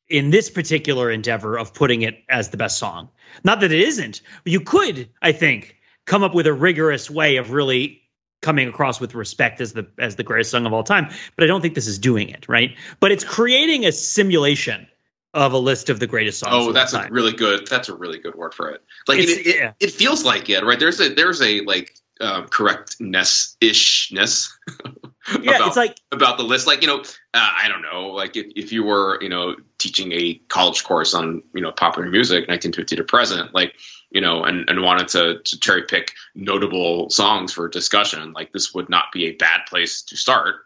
in 0.08 0.30
this 0.30 0.50
particular 0.50 1.10
endeavor 1.10 1.58
of 1.58 1.72
putting 1.72 2.02
it 2.02 2.18
as 2.28 2.50
the 2.50 2.56
best 2.56 2.78
song. 2.78 3.08
Not 3.44 3.60
that 3.60 3.72
it 3.72 3.80
isn't. 3.80 4.22
You 4.44 4.60
could, 4.60 5.08
I 5.22 5.32
think, 5.32 5.76
come 6.04 6.22
up 6.22 6.34
with 6.34 6.46
a 6.46 6.52
rigorous 6.52 7.08
way 7.08 7.36
of 7.36 7.52
really 7.52 8.02
coming 8.42 8.68
across 8.68 9.00
with 9.00 9.14
respect 9.14 9.60
as 9.60 9.72
the 9.72 9.86
as 9.98 10.16
the 10.16 10.22
greatest 10.22 10.50
song 10.50 10.66
of 10.66 10.72
all 10.72 10.82
time, 10.82 11.10
but 11.36 11.44
I 11.44 11.46
don't 11.46 11.60
think 11.60 11.74
this 11.74 11.86
is 11.86 11.98
doing 11.98 12.30
it, 12.30 12.48
right? 12.48 12.76
But 12.98 13.12
it's 13.12 13.24
creating 13.24 13.86
a 13.86 13.92
simulation 13.92 14.88
of 15.32 15.52
a 15.52 15.58
list 15.58 15.90
of 15.90 16.00
the 16.00 16.06
greatest 16.06 16.40
songs. 16.40 16.52
Oh, 16.52 16.72
that's 16.72 16.92
a 16.92 17.06
really 17.10 17.32
good 17.32 17.66
that's 17.66 17.88
a 17.88 17.94
really 17.94 18.18
good 18.18 18.34
word 18.34 18.54
for 18.54 18.70
it. 18.70 18.82
Like 19.06 19.20
it, 19.20 19.28
it, 19.28 19.56
yeah. 19.56 19.72
it, 19.78 19.92
feels 19.92 20.24
like 20.24 20.48
it, 20.50 20.64
right? 20.64 20.78
There's 20.78 21.00
a 21.00 21.14
there's 21.14 21.40
a 21.42 21.60
like 21.60 21.94
um, 22.20 22.48
correctness 22.48 23.56
ishness 23.60 24.50
yeah, 25.42 25.56
about, 25.56 25.68
it's 25.68 25.76
like 25.76 25.96
about 26.10 26.38
the 26.38 26.44
list. 26.44 26.66
Like 26.66 26.80
you 26.80 26.88
know, 26.88 27.00
uh, 27.00 27.04
I 27.34 27.68
don't 27.68 27.82
know. 27.82 28.08
Like 28.08 28.36
if, 28.36 28.46
if 28.56 28.72
you 28.72 28.84
were 28.84 29.18
you 29.20 29.28
know 29.28 29.56
teaching 29.78 30.12
a 30.12 30.34
college 30.48 30.82
course 30.84 31.14
on 31.14 31.42
you 31.54 31.60
know 31.60 31.72
popular 31.72 32.08
music, 32.08 32.48
1950 32.48 32.96
to 32.96 33.04
present, 33.04 33.54
like 33.54 33.74
you 34.10 34.20
know, 34.20 34.44
and 34.44 34.68
and 34.70 34.82
wanted 34.82 35.08
to 35.08 35.40
to 35.44 35.60
cherry 35.60 35.82
pick 35.82 36.14
notable 36.34 37.10
songs 37.10 37.52
for 37.52 37.68
discussion, 37.68 38.32
like 38.32 38.52
this 38.52 38.72
would 38.74 38.88
not 38.88 39.12
be 39.12 39.26
a 39.26 39.32
bad 39.32 39.60
place 39.68 40.02
to 40.04 40.16
start, 40.16 40.56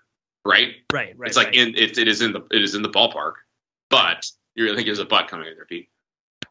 right? 0.45 0.75
Right, 0.93 1.19
right. 1.19 1.29
It's 1.29 1.37
like 1.37 1.49
right. 1.49 1.57
in 1.57 1.75
it, 1.75 1.99
it 1.99 2.07
is 2.07 2.23
in 2.23 2.33
the 2.33 2.43
it 2.53 2.63
is 2.63 2.77
in 2.77 2.83
the 2.83 2.91
ballpark, 2.91 3.35
but 3.91 4.31
you 4.55 4.65
really 4.65 4.77
think 4.77 4.87
there's 4.87 5.01
a 5.01 5.05
butt 5.05 5.29
coming 5.29 5.49
in 5.49 5.57
there, 5.57 5.67
Pete. 5.67 5.89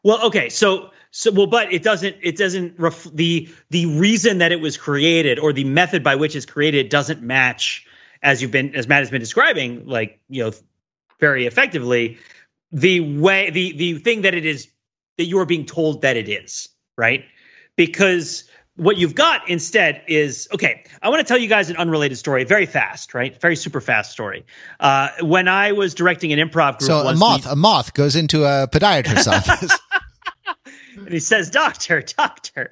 Well, 0.02 0.26
okay, 0.26 0.50
so 0.50 0.90
so 1.10 1.30
well, 1.32 1.46
but 1.46 1.72
it 1.72 1.82
doesn't 1.82 2.16
it 2.22 2.36
doesn't 2.36 2.78
ref, 2.78 3.04
the 3.04 3.48
the 3.70 3.86
reason 3.86 4.38
that 4.38 4.52
it 4.52 4.60
was 4.60 4.76
created 4.76 5.38
or 5.38 5.54
the 5.54 5.64
method 5.64 6.04
by 6.04 6.16
which 6.16 6.36
it's 6.36 6.44
created 6.44 6.90
doesn't 6.90 7.22
match 7.22 7.86
as 8.24 8.42
you've 8.42 8.50
been 8.50 8.74
as 8.74 8.88
Matt 8.88 9.02
has 9.02 9.10
been 9.10 9.20
describing, 9.20 9.86
like 9.86 10.18
you 10.28 10.42
know, 10.42 10.52
very 11.20 11.46
effectively, 11.46 12.18
the 12.72 13.00
way 13.00 13.50
the 13.50 13.76
the 13.76 13.98
thing 13.98 14.22
that 14.22 14.34
it 14.34 14.44
is 14.44 14.68
that 15.18 15.26
you 15.26 15.38
are 15.38 15.46
being 15.46 15.64
told 15.64 16.02
that 16.02 16.16
it 16.16 16.28
is 16.28 16.68
right? 16.96 17.24
Because 17.76 18.44
what 18.76 18.96
you've 18.96 19.14
got 19.14 19.48
instead 19.48 20.02
is 20.08 20.48
okay 20.52 20.82
i 21.00 21.08
want 21.08 21.20
to 21.20 21.24
tell 21.24 21.38
you 21.38 21.46
guys 21.46 21.70
an 21.70 21.76
unrelated 21.76 22.18
story 22.18 22.42
very 22.42 22.66
fast 22.66 23.14
right? 23.14 23.40
Very 23.40 23.54
super 23.54 23.80
fast 23.80 24.10
story. 24.10 24.44
Uh, 24.80 25.10
when 25.20 25.46
i 25.46 25.70
was 25.70 25.94
directing 25.94 26.32
an 26.32 26.40
improv 26.40 26.78
group 26.78 26.88
so 26.88 27.06
a 27.06 27.14
moth 27.14 27.46
a 27.46 27.54
moth 27.54 27.94
goes 27.94 28.16
into 28.16 28.44
a 28.44 28.66
podiatrist's 28.66 29.26
office 29.28 29.78
and 30.96 31.10
he 31.10 31.20
says, 31.20 31.50
"Doctor, 31.50 32.02
doctor, 32.02 32.70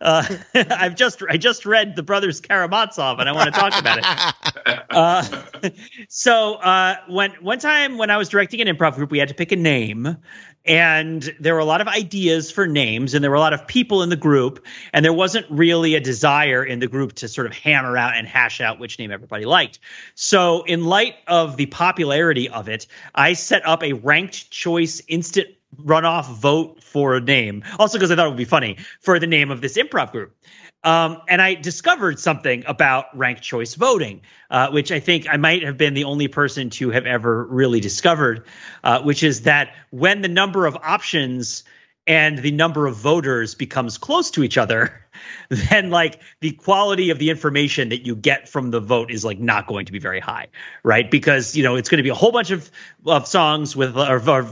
uh, 0.00 0.24
I've 0.54 0.94
just 0.94 1.22
I 1.28 1.36
just 1.36 1.66
read 1.66 1.96
the 1.96 2.02
Brothers 2.02 2.40
Karamazov, 2.40 3.18
and 3.18 3.28
I 3.28 3.32
want 3.32 3.52
to 3.52 3.60
talk 3.60 3.78
about 3.78 3.98
it." 3.98 4.34
Uh, 4.90 5.22
so 6.08 6.54
uh, 6.54 6.96
when 7.08 7.30
one 7.40 7.58
time 7.58 7.98
when 7.98 8.10
I 8.10 8.16
was 8.16 8.28
directing 8.28 8.60
an 8.60 8.74
improv 8.74 8.94
group, 8.94 9.10
we 9.10 9.18
had 9.18 9.28
to 9.28 9.34
pick 9.34 9.52
a 9.52 9.56
name, 9.56 10.16
and 10.64 11.34
there 11.40 11.54
were 11.54 11.60
a 11.60 11.64
lot 11.64 11.80
of 11.80 11.88
ideas 11.88 12.50
for 12.50 12.66
names, 12.66 13.14
and 13.14 13.22
there 13.22 13.30
were 13.30 13.36
a 13.36 13.40
lot 13.40 13.52
of 13.52 13.66
people 13.66 14.02
in 14.02 14.08
the 14.08 14.16
group, 14.16 14.64
and 14.92 15.04
there 15.04 15.12
wasn't 15.12 15.46
really 15.50 15.94
a 15.94 16.00
desire 16.00 16.64
in 16.64 16.78
the 16.78 16.86
group 16.86 17.14
to 17.14 17.28
sort 17.28 17.46
of 17.46 17.54
hammer 17.54 17.96
out 17.96 18.16
and 18.16 18.26
hash 18.26 18.60
out 18.60 18.78
which 18.78 18.98
name 18.98 19.10
everybody 19.10 19.44
liked. 19.44 19.78
So, 20.14 20.62
in 20.62 20.84
light 20.84 21.16
of 21.26 21.56
the 21.56 21.66
popularity 21.66 22.48
of 22.48 22.68
it, 22.68 22.86
I 23.14 23.34
set 23.34 23.66
up 23.66 23.82
a 23.82 23.92
ranked 23.92 24.50
choice 24.50 25.02
instant 25.06 25.48
runoff 25.76 26.26
vote 26.26 26.82
for 26.82 27.16
a 27.16 27.20
name. 27.20 27.64
Also, 27.78 27.98
because 27.98 28.10
I 28.10 28.16
thought 28.16 28.26
it 28.26 28.30
would 28.30 28.36
be 28.38 28.44
funny 28.44 28.78
for 29.00 29.18
the 29.18 29.26
name 29.26 29.50
of 29.50 29.60
this 29.60 29.76
improv 29.76 30.12
group. 30.12 30.34
Um, 30.84 31.22
and 31.28 31.42
I 31.42 31.54
discovered 31.54 32.20
something 32.20 32.64
about 32.66 33.16
ranked 33.16 33.42
choice 33.42 33.74
voting, 33.74 34.22
uh, 34.48 34.70
which 34.70 34.92
I 34.92 35.00
think 35.00 35.26
I 35.28 35.36
might 35.36 35.64
have 35.64 35.76
been 35.76 35.94
the 35.94 36.04
only 36.04 36.28
person 36.28 36.70
to 36.70 36.90
have 36.90 37.04
ever 37.04 37.44
really 37.44 37.80
discovered, 37.80 38.46
uh, 38.84 39.02
which 39.02 39.22
is 39.22 39.42
that 39.42 39.74
when 39.90 40.22
the 40.22 40.28
number 40.28 40.66
of 40.66 40.76
options 40.76 41.64
and 42.06 42.38
the 42.38 42.52
number 42.52 42.86
of 42.86 42.96
voters 42.96 43.54
becomes 43.54 43.98
close 43.98 44.30
to 44.30 44.44
each 44.44 44.56
other, 44.56 45.04
then 45.48 45.90
like 45.90 46.20
the 46.40 46.52
quality 46.52 47.10
of 47.10 47.18
the 47.18 47.28
information 47.28 47.88
that 47.88 48.06
you 48.06 48.14
get 48.14 48.48
from 48.48 48.70
the 48.70 48.80
vote 48.80 49.10
is 49.10 49.24
like 49.24 49.38
not 49.38 49.66
going 49.66 49.86
to 49.86 49.92
be 49.92 49.98
very 49.98 50.20
high, 50.20 50.46
right? 50.84 51.10
Because 51.10 51.56
you 51.56 51.64
know 51.64 51.74
it's 51.74 51.88
going 51.88 51.98
to 51.98 52.04
be 52.04 52.08
a 52.08 52.14
whole 52.14 52.32
bunch 52.32 52.50
of 52.50 52.70
of 53.04 53.26
songs 53.26 53.74
with 53.74 53.96
or, 53.96 54.28
or 54.28 54.48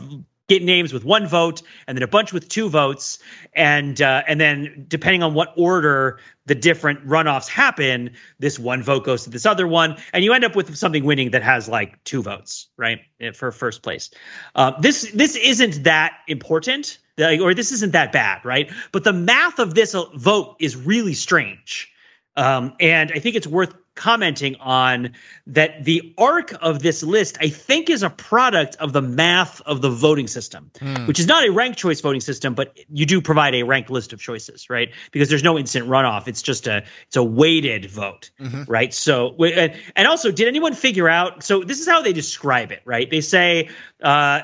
get 0.48 0.62
names 0.62 0.92
with 0.92 1.04
one 1.04 1.26
vote 1.26 1.62
and 1.86 1.96
then 1.96 2.02
a 2.02 2.08
bunch 2.08 2.32
with 2.32 2.48
two 2.48 2.68
votes. 2.68 3.18
And 3.52 4.00
uh, 4.00 4.22
and 4.26 4.40
then 4.40 4.86
depending 4.88 5.22
on 5.22 5.34
what 5.34 5.54
order 5.56 6.20
the 6.46 6.54
different 6.54 7.06
runoffs 7.06 7.48
happen 7.48 8.12
this 8.38 8.58
one 8.58 8.82
vote 8.82 9.04
goes 9.04 9.24
to 9.24 9.30
this 9.30 9.46
other 9.46 9.66
one. 9.66 9.96
And 10.12 10.24
you 10.24 10.32
end 10.32 10.44
up 10.44 10.54
with 10.54 10.76
something 10.76 11.04
winning 11.04 11.30
that 11.32 11.42
has 11.42 11.68
like 11.68 12.02
two 12.04 12.22
votes 12.22 12.68
right 12.76 13.00
eh, 13.20 13.32
for 13.32 13.50
first 13.50 13.82
place. 13.82 14.10
Uh, 14.54 14.78
this 14.80 15.10
this 15.12 15.36
isn't 15.36 15.84
that 15.84 16.14
important 16.28 16.98
or 17.18 17.54
this 17.54 17.72
isn't 17.72 17.92
that 17.92 18.12
bad 18.12 18.44
right? 18.44 18.70
But 18.92 19.04
the 19.04 19.12
math 19.12 19.58
of 19.58 19.74
this 19.74 19.94
vote 20.14 20.56
is 20.60 20.76
really 20.76 21.14
strange. 21.14 21.92
Um, 22.38 22.74
and 22.80 23.12
i 23.14 23.18
think 23.18 23.34
it's 23.34 23.46
worth 23.46 23.74
commenting 23.96 24.56
on 24.60 25.14
that 25.48 25.84
the 25.84 26.14
arc 26.16 26.52
of 26.60 26.80
this 26.80 27.02
list, 27.02 27.38
I 27.40 27.48
think, 27.48 27.90
is 27.90 28.02
a 28.02 28.10
product 28.10 28.76
of 28.76 28.92
the 28.92 29.02
math 29.02 29.60
of 29.62 29.82
the 29.82 29.90
voting 29.90 30.28
system, 30.28 30.70
mm. 30.76 31.08
which 31.08 31.18
is 31.18 31.26
not 31.26 31.44
a 31.44 31.50
ranked 31.50 31.78
choice 31.78 32.00
voting 32.00 32.20
system, 32.20 32.54
but 32.54 32.78
you 32.88 33.06
do 33.06 33.20
provide 33.20 33.54
a 33.54 33.64
ranked 33.64 33.90
list 33.90 34.12
of 34.12 34.20
choices, 34.20 34.70
right? 34.70 34.92
Because 35.10 35.28
there's 35.28 35.42
no 35.42 35.58
instant 35.58 35.88
runoff; 35.88 36.28
it's 36.28 36.42
just 36.42 36.66
a 36.66 36.84
it's 37.06 37.16
a 37.16 37.24
weighted 37.24 37.90
vote, 37.90 38.30
mm-hmm. 38.38 38.64
right? 38.70 38.94
So, 38.94 39.34
and 39.36 40.06
also, 40.06 40.30
did 40.30 40.46
anyone 40.46 40.74
figure 40.74 41.08
out? 41.08 41.42
So, 41.42 41.64
this 41.64 41.80
is 41.80 41.88
how 41.88 42.02
they 42.02 42.12
describe 42.12 42.70
it, 42.70 42.82
right? 42.84 43.10
They 43.10 43.22
say. 43.22 43.70
Uh, 44.00 44.42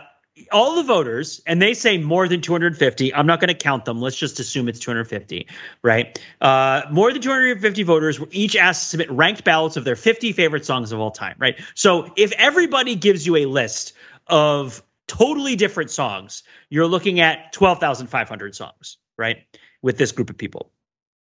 all 0.50 0.76
the 0.76 0.82
voters 0.82 1.42
and 1.46 1.60
they 1.60 1.74
say 1.74 1.98
more 1.98 2.26
than 2.26 2.40
250 2.40 3.14
i'm 3.14 3.26
not 3.26 3.38
going 3.38 3.48
to 3.48 3.54
count 3.54 3.84
them 3.84 4.00
let's 4.00 4.16
just 4.16 4.40
assume 4.40 4.68
it's 4.68 4.78
250 4.78 5.46
right? 5.82 6.18
Uh, 6.40 6.82
more 6.90 7.12
than 7.12 7.20
250 7.20 7.82
voters 7.82 8.18
were 8.18 8.28
each 8.30 8.56
asked 8.56 8.82
to 8.82 8.88
submit 8.88 9.10
ranked 9.10 9.44
ballots 9.44 9.76
of 9.76 9.84
their 9.84 9.96
50 9.96 10.32
favorite 10.32 10.64
songs 10.64 10.92
of 10.92 11.00
all 11.00 11.10
time 11.10 11.36
right? 11.38 11.60
So 11.74 12.12
if 12.16 12.32
everybody 12.32 12.94
gives 12.94 13.26
you 13.26 13.36
a 13.36 13.46
list 13.46 13.92
of 14.26 14.82
totally 15.06 15.56
different 15.56 15.90
songs 15.90 16.44
you're 16.70 16.86
looking 16.86 17.20
at 17.20 17.52
12500 17.52 18.54
songs 18.54 18.96
right 19.18 19.38
with 19.82 19.98
this 19.98 20.12
group 20.12 20.30
of 20.30 20.38
people 20.38 20.71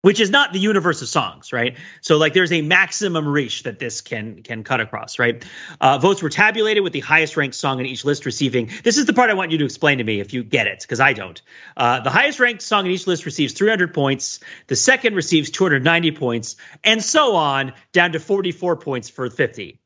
which 0.01 0.19
is 0.19 0.29
not 0.29 0.53
the 0.53 0.59
universe 0.59 1.01
of 1.01 1.07
songs, 1.07 1.51
right? 1.51 1.77
So 2.01 2.17
like 2.17 2.33
there's 2.33 2.51
a 2.51 2.61
maximum 2.61 3.27
reach 3.27 3.63
that 3.63 3.79
this 3.79 4.01
can 4.01 4.43
can 4.43 4.63
cut 4.63 4.79
across, 4.79 5.19
right? 5.19 5.43
Uh, 5.81 5.97
votes 5.97 6.21
were 6.21 6.29
tabulated 6.29 6.83
with 6.83 6.93
the 6.93 6.99
highest 6.99 7.35
ranked 7.35 7.55
song 7.55 7.79
in 7.79 7.85
each 7.85 8.05
list 8.05 8.25
receiving. 8.25 8.69
This 8.83 8.97
is 8.97 9.05
the 9.05 9.13
part 9.13 9.29
I 9.29 9.33
want 9.33 9.51
you 9.51 9.57
to 9.59 9.65
explain 9.65 9.97
to 9.97 10.03
me 10.03 10.19
if 10.19 10.33
you 10.33 10.43
get 10.43 10.67
it, 10.67 10.81
because 10.81 10.99
I 10.99 11.13
don't. 11.13 11.41
Uh, 11.75 12.01
the 12.01 12.09
highest 12.09 12.39
ranked 12.39 12.61
song 12.61 12.85
in 12.85 12.91
each 12.91 13.07
list 13.07 13.25
receives 13.25 13.53
300 13.53 13.93
points. 13.93 14.39
The 14.67 14.75
second 14.75 15.15
receives 15.15 15.49
290 15.49 16.11
points, 16.11 16.57
and 16.83 17.03
so 17.03 17.35
on 17.35 17.73
down 17.91 18.11
to 18.11 18.19
44 18.19 18.77
points 18.77 19.09
for 19.09 19.29
50. 19.29 19.79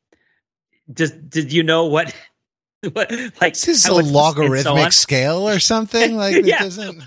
Does 0.92 1.10
did 1.10 1.52
you 1.52 1.62
know 1.62 1.86
what? 1.86 2.14
What 2.92 3.12
like 3.40 3.54
this 3.54 3.68
is 3.68 3.86
a 3.86 3.94
logarithmic 3.94 4.86
so 4.86 4.90
scale 4.90 5.48
or 5.48 5.60
something 5.60 6.16
like 6.24 6.44
yeah. 6.44 6.56
it 6.56 6.64
doesn't 6.64 7.00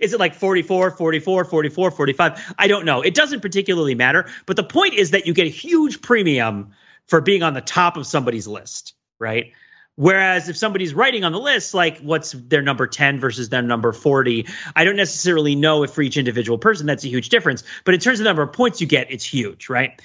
is 0.00 0.12
it 0.12 0.20
like 0.20 0.34
44, 0.34 0.92
44, 0.92 1.44
44, 1.44 1.90
45? 1.90 2.54
I 2.58 2.68
don't 2.68 2.84
know. 2.84 3.02
It 3.02 3.14
doesn't 3.14 3.40
particularly 3.40 3.94
matter. 3.94 4.26
But 4.46 4.56
the 4.56 4.64
point 4.64 4.94
is 4.94 5.12
that 5.12 5.26
you 5.26 5.34
get 5.34 5.46
a 5.46 5.50
huge 5.50 6.00
premium 6.00 6.72
for 7.06 7.20
being 7.20 7.42
on 7.42 7.54
the 7.54 7.60
top 7.60 7.96
of 7.96 8.06
somebody's 8.06 8.46
list, 8.46 8.94
right? 9.18 9.52
Whereas 9.94 10.48
if 10.48 10.56
somebody's 10.56 10.94
writing 10.94 11.24
on 11.24 11.32
the 11.32 11.38
list, 11.38 11.74
like 11.74 11.98
what's 11.98 12.32
their 12.32 12.62
number 12.62 12.86
10 12.86 13.20
versus 13.20 13.50
their 13.50 13.60
number 13.60 13.92
40, 13.92 14.46
I 14.74 14.84
don't 14.84 14.96
necessarily 14.96 15.54
know 15.54 15.82
if 15.82 15.90
for 15.90 16.00
each 16.00 16.16
individual 16.16 16.56
person 16.56 16.86
that's 16.86 17.04
a 17.04 17.08
huge 17.08 17.28
difference. 17.28 17.62
But 17.84 17.94
in 17.94 18.00
terms 18.00 18.18
of 18.18 18.24
the 18.24 18.30
number 18.30 18.42
of 18.42 18.52
points 18.52 18.80
you 18.80 18.86
get, 18.86 19.10
it's 19.10 19.24
huge, 19.24 19.68
right? 19.68 20.00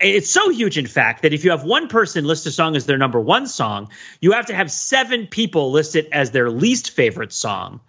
It's 0.00 0.30
so 0.30 0.50
huge, 0.50 0.78
in 0.78 0.86
fact, 0.86 1.22
that 1.22 1.32
if 1.32 1.44
you 1.44 1.50
have 1.50 1.64
one 1.64 1.88
person 1.88 2.24
list 2.24 2.46
a 2.46 2.50
song 2.50 2.76
as 2.76 2.86
their 2.86 2.98
number 2.98 3.20
one 3.20 3.46
song, 3.46 3.90
you 4.20 4.32
have 4.32 4.46
to 4.46 4.54
have 4.54 4.70
seven 4.70 5.26
people 5.26 5.72
list 5.72 5.96
it 5.96 6.08
as 6.12 6.30
their 6.30 6.50
least 6.50 6.90
favorite 6.90 7.32
song 7.32 7.80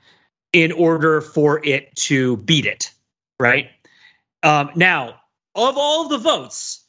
in 0.54 0.72
order 0.72 1.22
for 1.22 1.64
it 1.64 1.95
to 1.95 2.38
beat 2.38 2.66
it, 2.66 2.91
right? 3.39 3.70
Um, 4.43 4.72
now, 4.76 5.20
of 5.56 5.78
all 5.78 6.08
the 6.08 6.18
votes, 6.18 6.84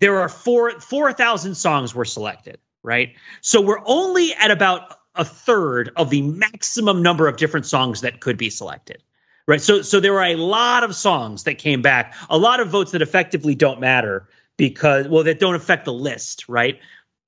there 0.00 0.20
are 0.20 0.28
four 0.28 0.80
four 0.80 1.12
thousand 1.12 1.54
songs 1.54 1.94
were 1.94 2.04
selected, 2.04 2.58
right? 2.82 3.14
So 3.40 3.60
we're 3.60 3.82
only 3.84 4.32
at 4.34 4.50
about 4.50 4.96
a 5.14 5.24
third 5.24 5.90
of 5.96 6.10
the 6.10 6.22
maximum 6.22 7.02
number 7.02 7.28
of 7.28 7.36
different 7.36 7.66
songs 7.66 8.00
that 8.00 8.20
could 8.20 8.38
be 8.38 8.50
selected, 8.50 9.02
right? 9.46 9.60
So 9.60 9.82
so 9.82 10.00
there 10.00 10.12
were 10.12 10.22
a 10.24 10.36
lot 10.36 10.84
of 10.84 10.96
songs 10.96 11.44
that 11.44 11.58
came 11.58 11.82
back, 11.82 12.14
a 12.28 12.38
lot 12.38 12.60
of 12.60 12.68
votes 12.68 12.92
that 12.92 13.02
effectively 13.02 13.54
don't 13.54 13.80
matter 13.80 14.28
because 14.56 15.08
well 15.08 15.24
that 15.24 15.38
don't 15.38 15.54
affect 15.54 15.84
the 15.84 15.92
list, 15.92 16.48
right? 16.48 16.80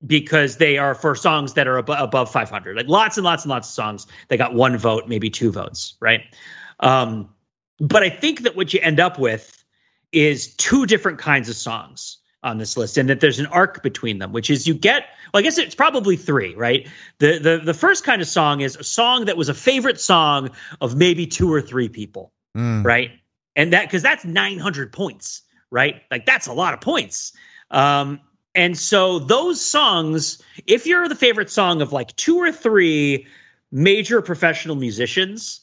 Because 0.07 0.57
they 0.57 0.79
are 0.79 0.95
for 0.95 1.15
songs 1.15 1.55
that 1.55 1.67
are 1.67 1.79
ab- 1.79 1.91
above 1.91 2.31
500 2.31 2.77
like 2.77 2.89
lots 2.89 3.17
and 3.17 3.25
lots 3.25 3.45
and 3.45 3.51
lots 3.51 3.69
of 3.69 3.75
songs 3.75 4.07
that 4.29 4.37
got 4.37 4.55
one 4.55 4.77
vote 4.77 5.09
maybe 5.09 5.31
two 5.31 5.53
votes 5.53 5.95
right? 6.01 6.23
Um, 6.81 7.31
but 7.79 8.03
i 8.03 8.11
think 8.11 8.43
that 8.43 8.55
what 8.57 8.73
you 8.73 8.81
end 8.81 9.01
up 9.01 9.19
with 9.19 9.65
is 10.13 10.55
two 10.55 10.87
different 10.87 11.19
kinds 11.19 11.49
of 11.49 11.57
songs 11.57 12.19
on 12.43 12.59
this 12.59 12.77
list 12.77 12.99
and 12.99 13.09
that 13.09 13.21
there's 13.21 13.39
an 13.39 13.47
arc 13.47 13.83
between 13.83 14.19
them 14.19 14.33
which 14.33 14.51
is 14.51 14.67
you 14.67 14.75
get 14.75 15.07
well 15.33 15.41
i 15.41 15.43
guess 15.43 15.59
it's 15.59 15.75
probably 15.75 16.17
three 16.17 16.55
right? 16.55 16.89
The 17.19 17.39
the 17.39 17.61
the 17.65 17.75
first 17.75 18.05
kind 18.05 18.21
of 18.21 18.29
song 18.29 18.61
is 18.61 18.77
a 18.77 18.85
song 18.85 19.27
that 19.27 19.37
was 19.37 19.49
a 19.49 19.55
favorite 19.55 20.01
song 20.01 20.51
of 20.81 20.97
maybe 20.97 21.27
two 21.27 21.53
or 21.53 21.61
three 21.61 21.89
people 21.89 22.33
mm. 22.57 22.85
right? 22.85 23.11
And 23.55 23.73
that 23.75 23.87
because 23.87 24.03
that's 24.03 24.25
900 24.25 24.93
points 24.93 25.43
right? 25.73 26.03
Like 26.11 26.27
that's 26.27 26.47
a 26.47 26.53
lot 26.53 26.75
of 26.75 26.81
points. 26.81 27.33
Um, 27.71 28.21
and 28.55 28.77
so 28.77 29.19
those 29.19 29.61
songs, 29.61 30.43
if 30.67 30.87
you're 30.87 31.09
the 31.09 31.15
favorite 31.15 31.51
song 31.51 31.81
of 31.83 31.93
like 31.93 32.15
two 32.17 32.39
or 32.39 32.53
three 32.53 33.27
major 33.71 34.21
professional 34.21 34.77
musicians, 34.77 35.61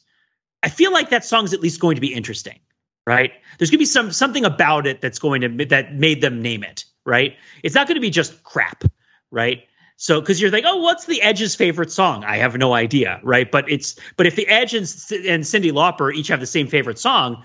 I 0.62 0.68
feel 0.68 0.92
like 0.92 1.10
that 1.10 1.24
song's 1.24 1.54
at 1.54 1.60
least 1.60 1.80
going 1.80 1.94
to 1.94 2.00
be 2.00 2.12
interesting, 2.12 2.58
right? 3.06 3.32
There's 3.58 3.70
going 3.70 3.78
to 3.78 3.82
be 3.82 3.86
some 3.86 4.10
something 4.12 4.44
about 4.44 4.86
it 4.86 5.00
that's 5.00 5.20
going 5.20 5.40
to 5.42 5.64
that 5.66 5.94
made 5.94 6.20
them 6.20 6.42
name 6.42 6.64
it, 6.64 6.84
right? 7.06 7.36
It's 7.62 7.74
not 7.74 7.86
going 7.86 7.94
to 7.94 8.00
be 8.00 8.10
just 8.10 8.42
crap, 8.42 8.84
right? 9.30 9.64
So 9.96 10.20
because 10.20 10.40
you're 10.40 10.50
like, 10.50 10.64
oh, 10.66 10.78
what's 10.78 11.04
the 11.04 11.22
Edge's 11.22 11.54
favorite 11.54 11.92
song? 11.92 12.24
I 12.24 12.38
have 12.38 12.56
no 12.56 12.72
idea, 12.72 13.20
right? 13.22 13.50
But 13.50 13.70
it's 13.70 13.96
but 14.16 14.26
if 14.26 14.34
the 14.34 14.48
Edge 14.48 14.74
and, 14.74 14.82
and 14.82 15.44
Cyndi 15.44 15.72
Lauper 15.72 16.12
each 16.12 16.28
have 16.28 16.40
the 16.40 16.46
same 16.46 16.66
favorite 16.66 16.98
song, 16.98 17.44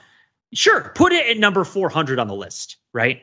sure, 0.53 0.91
put 0.95 1.11
it 1.11 1.29
at 1.29 1.37
number 1.37 1.63
400 1.63 2.17
on 2.17 2.27
the 2.27 2.35
list, 2.35 2.77
right? 2.93 3.21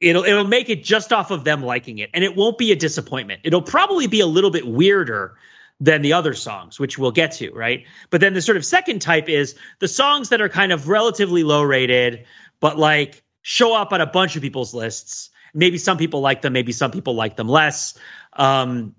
It'll 0.00 0.24
it'll 0.24 0.46
make 0.46 0.68
it 0.68 0.84
just 0.84 1.12
off 1.12 1.30
of 1.30 1.44
them 1.44 1.62
liking 1.62 1.98
it 1.98 2.10
and 2.14 2.22
it 2.22 2.36
won't 2.36 2.58
be 2.58 2.72
a 2.72 2.76
disappointment. 2.76 3.40
It'll 3.44 3.62
probably 3.62 4.06
be 4.06 4.20
a 4.20 4.26
little 4.26 4.50
bit 4.50 4.66
weirder 4.66 5.36
than 5.80 6.02
the 6.02 6.14
other 6.14 6.34
songs 6.34 6.78
which 6.78 6.98
we'll 6.98 7.12
get 7.12 7.32
to 7.32 7.52
right? 7.52 7.84
But 8.10 8.20
then 8.20 8.34
the 8.34 8.42
sort 8.42 8.56
of 8.56 8.64
second 8.64 9.00
type 9.00 9.28
is 9.28 9.56
the 9.78 9.88
songs 9.88 10.30
that 10.30 10.40
are 10.40 10.48
kind 10.48 10.72
of 10.72 10.88
relatively 10.88 11.44
low 11.44 11.62
rated 11.62 12.26
but 12.60 12.78
like 12.78 13.22
show 13.42 13.74
up 13.74 13.92
on 13.92 14.00
a 14.00 14.06
bunch 14.06 14.36
of 14.36 14.42
people's 14.42 14.74
lists. 14.74 15.30
Maybe 15.54 15.78
some 15.78 15.98
people 15.98 16.20
like 16.20 16.42
them 16.42 16.52
maybe 16.52 16.72
some 16.72 16.90
people 16.90 17.14
like 17.14 17.36
them 17.36 17.48
less. 17.48 17.98
Um 18.32 18.94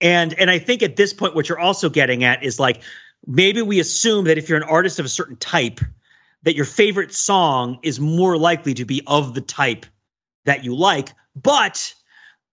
and 0.00 0.34
and 0.38 0.50
i 0.50 0.58
think 0.58 0.82
at 0.82 0.96
this 0.96 1.12
point 1.12 1.34
what 1.34 1.48
you're 1.48 1.58
also 1.58 1.88
getting 1.88 2.24
at 2.24 2.42
is 2.42 2.60
like 2.60 2.82
maybe 3.26 3.62
we 3.62 3.80
assume 3.80 4.26
that 4.26 4.38
if 4.38 4.48
you're 4.48 4.58
an 4.58 4.68
artist 4.68 4.98
of 4.98 5.06
a 5.06 5.08
certain 5.08 5.36
type 5.36 5.80
that 6.42 6.54
your 6.54 6.64
favorite 6.64 7.14
song 7.14 7.78
is 7.82 7.98
more 7.98 8.36
likely 8.36 8.74
to 8.74 8.84
be 8.84 9.02
of 9.06 9.34
the 9.34 9.40
type 9.40 9.86
that 10.46 10.64
you 10.64 10.74
like, 10.74 11.10
but 11.34 11.94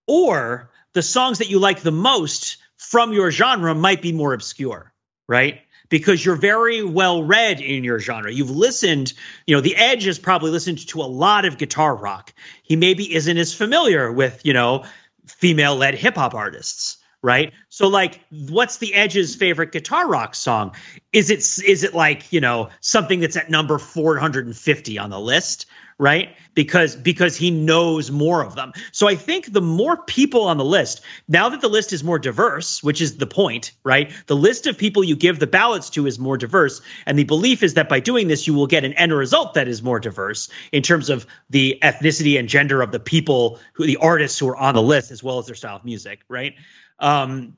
or 0.08 0.70
the 0.94 1.02
songs 1.02 1.40
that 1.40 1.50
you 1.50 1.60
like 1.60 1.82
the 1.82 1.92
most 1.92 2.58
from 2.78 3.14
your 3.14 3.32
genre 3.32 3.74
might 3.74 4.02
be 4.02 4.12
more 4.12 4.34
obscure, 4.34 4.94
right? 5.28 5.62
Because 5.90 6.24
you're 6.24 6.36
very 6.36 6.84
well 6.84 7.24
read 7.24 7.62
in 7.62 7.84
your 7.84 8.00
genre. 8.00 8.32
You've 8.32 8.50
listened, 8.50 9.14
you 9.46 9.56
know, 9.56 9.62
The 9.62 9.76
Edge 9.76 10.06
has 10.06 10.20
probably 10.20 10.52
listened 10.52 10.88
to 10.90 11.02
a 11.02 11.04
lot 11.04 11.46
of 11.46 11.58
guitar 11.58 11.96
rock. 11.96 12.34
He 12.64 12.76
maybe 12.76 13.14
isn't 13.14 13.38
as 13.38 13.54
familiar 13.54 14.12
with, 14.12 14.42
you 14.44 14.54
know, 14.54 14.86
female 15.26 15.76
led 15.76 15.96
hip 15.96 16.16
hop 16.16 16.34
artists 16.34 16.98
right? 17.24 17.54
So 17.70 17.88
like 17.88 18.20
what's 18.30 18.78
the 18.78 18.94
Edge's 18.94 19.36
favorite 19.36 19.72
guitar 19.72 20.08
rock 20.08 20.36
song? 20.36 20.76
Is 21.12 21.32
it 21.32 21.40
is 21.68 21.84
it 21.84 21.96
like, 21.96 22.32
you 22.32 22.42
know, 22.42 22.70
something 22.82 23.22
that's 23.22 23.38
at 23.38 23.50
number 23.50 23.80
450 23.80 25.00
on 25.00 25.10
the 25.10 25.20
list, 25.20 25.66
right? 25.98 26.36
Because 26.54 26.96
because 26.96 27.38
he 27.38 27.50
knows 27.50 28.12
more 28.12 28.44
of 28.44 28.56
them. 28.56 28.74
So 28.92 29.08
I 29.08 29.16
think 29.16 29.52
the 29.52 29.62
more 29.62 29.98
people 30.04 30.44
on 30.44 30.58
the 30.58 30.66
list, 30.66 31.02
now 31.28 31.50
that 31.50 31.62
the 31.62 31.70
list 31.70 31.94
is 31.94 32.04
more 32.04 32.20
diverse, 32.20 32.84
which 32.84 33.00
is 33.00 33.18
the 33.18 33.28
point, 33.28 33.72
right? 33.84 34.12
The 34.28 34.36
list 34.36 34.68
of 34.68 34.78
people 34.78 35.04
you 35.04 35.16
give 35.16 35.40
the 35.40 35.48
ballots 35.48 35.92
to 35.92 36.06
is 36.06 36.20
more 36.20 36.38
diverse, 36.38 36.82
and 37.06 37.18
the 37.18 37.24
belief 37.24 37.64
is 37.64 37.76
that 37.76 37.90
by 37.90 38.02
doing 38.02 38.28
this 38.28 38.48
you 38.48 38.54
will 38.54 38.68
get 38.68 38.84
an 38.84 38.94
end 38.94 39.14
result 39.14 39.54
that 39.54 39.68
is 39.68 39.82
more 39.82 40.00
diverse 40.00 40.50
in 40.72 40.84
terms 40.84 41.10
of 41.10 41.26
the 41.50 41.80
ethnicity 41.82 42.38
and 42.38 42.50
gender 42.50 42.82
of 42.82 42.92
the 42.92 43.00
people 43.00 43.60
who 43.74 43.86
the 43.86 43.98
artists 43.98 44.38
who 44.40 44.50
are 44.50 44.58
on 44.58 44.76
the 44.76 44.82
list 44.82 45.12
as 45.12 45.24
well 45.24 45.40
as 45.40 45.46
their 45.46 45.56
style 45.56 45.78
of 45.78 45.86
music, 45.86 46.20
right? 46.28 46.56
Um, 47.00 47.58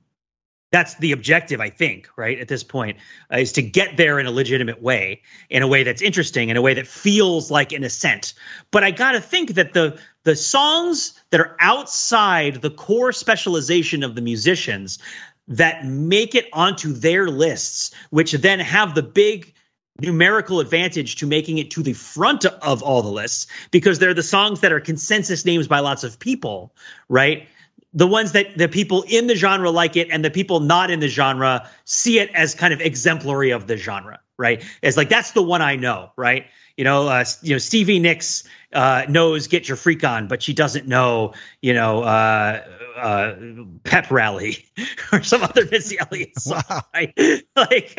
that's 0.71 0.95
the 0.95 1.13
objective, 1.13 1.61
I 1.61 1.69
think, 1.69 2.09
right 2.17 2.37
at 2.37 2.47
this 2.47 2.63
point, 2.63 2.97
uh, 3.31 3.37
is 3.37 3.53
to 3.53 3.61
get 3.61 3.95
there 3.95 4.19
in 4.19 4.25
a 4.25 4.31
legitimate 4.31 4.81
way, 4.81 5.21
in 5.49 5.61
a 5.61 5.67
way 5.67 5.83
that's 5.83 6.01
interesting, 6.01 6.49
in 6.49 6.57
a 6.57 6.61
way 6.61 6.73
that 6.73 6.87
feels 6.87 7.49
like 7.49 7.71
an 7.71 7.83
ascent. 7.83 8.33
But 8.71 8.83
I 8.83 8.91
got 8.91 9.13
to 9.13 9.21
think 9.21 9.51
that 9.51 9.73
the 9.73 9.99
the 10.23 10.35
songs 10.35 11.13
that 11.29 11.39
are 11.39 11.55
outside 11.59 12.55
the 12.55 12.71
core 12.71 13.13
specialization 13.13 14.03
of 14.03 14.15
the 14.15 14.21
musicians, 14.21 14.99
that 15.47 15.85
make 15.85 16.35
it 16.35 16.47
onto 16.51 16.93
their 16.93 17.29
lists, 17.29 17.91
which 18.09 18.31
then 18.33 18.59
have 18.59 18.95
the 18.95 19.03
big 19.03 19.53
numerical 19.99 20.59
advantage 20.59 21.17
to 21.17 21.27
making 21.27 21.57
it 21.57 21.71
to 21.71 21.83
the 21.83 21.93
front 21.93 22.43
of 22.45 22.83
all 22.83 23.01
the 23.01 23.09
lists 23.09 23.47
because 23.71 23.97
they're 23.97 24.13
the 24.13 24.23
songs 24.23 24.59
that 24.59 24.73
are 24.73 24.81
consensus 24.81 25.45
names 25.45 25.67
by 25.67 25.79
lots 25.79 26.03
of 26.03 26.19
people, 26.19 26.75
right? 27.07 27.47
The 27.95 28.05
ones 28.05 28.33
that 28.33 28.57
the 28.57 28.67
people 28.67 29.03
in 29.07 29.27
the 29.27 29.35
genre 29.35 29.71
like 29.71 29.95
it 29.95 30.09
and 30.11 30.23
the 30.23 30.29
people 30.29 30.59
not 30.59 30.91
in 30.91 30.99
the 30.99 31.07
genre 31.07 31.69
see 31.85 32.19
it 32.19 32.29
as 32.35 32.53
kind 32.53 32.73
of 32.73 32.81
exemplary 32.81 33.51
of 33.51 33.67
the 33.67 33.77
genre, 33.77 34.19
right? 34.37 34.63
It's 34.81 34.97
like 34.97 35.09
that's 35.09 35.31
the 35.31 35.41
one 35.41 35.61
I 35.61 35.77
know, 35.77 36.11
right? 36.15 36.45
You 36.77 36.83
know, 36.83 37.07
uh, 37.07 37.23
you 37.41 37.53
know, 37.53 37.57
Stevie 37.57 37.99
Nicks 37.99 38.43
uh, 38.73 39.05
knows 39.07 39.47
"Get 39.47 39.69
Your 39.69 39.77
Freak 39.77 40.03
On," 40.03 40.27
but 40.27 40.43
she 40.43 40.53
doesn't 40.53 40.87
know, 40.87 41.33
you 41.61 41.73
know, 41.73 42.03
uh, 42.03 42.61
uh, 42.97 43.35
Pep 43.83 44.11
Rally 44.11 44.65
or 45.13 45.23
some 45.23 45.43
other 45.43 45.65
Missy 45.65 45.97
Elliott 46.11 46.37
song, 46.39 46.63
wow. 46.69 46.81
right? 46.93 47.13
Like, 47.55 47.97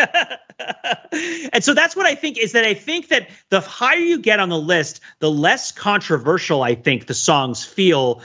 and 1.53 1.65
so 1.65 1.73
that's 1.73 1.97
what 1.97 2.05
I 2.05 2.15
think 2.15 2.39
is 2.39 2.53
that 2.53 2.65
I 2.65 2.75
think 2.75 3.09
that 3.09 3.31
the 3.49 3.61
higher 3.61 3.99
you 3.99 4.19
get 4.19 4.39
on 4.39 4.51
the 4.51 4.59
list, 4.59 5.01
the 5.19 5.31
less 5.31 5.73
controversial 5.73 6.63
I 6.63 6.75
think 6.75 7.07
the 7.07 7.15
songs 7.15 7.65
feel 7.65 8.21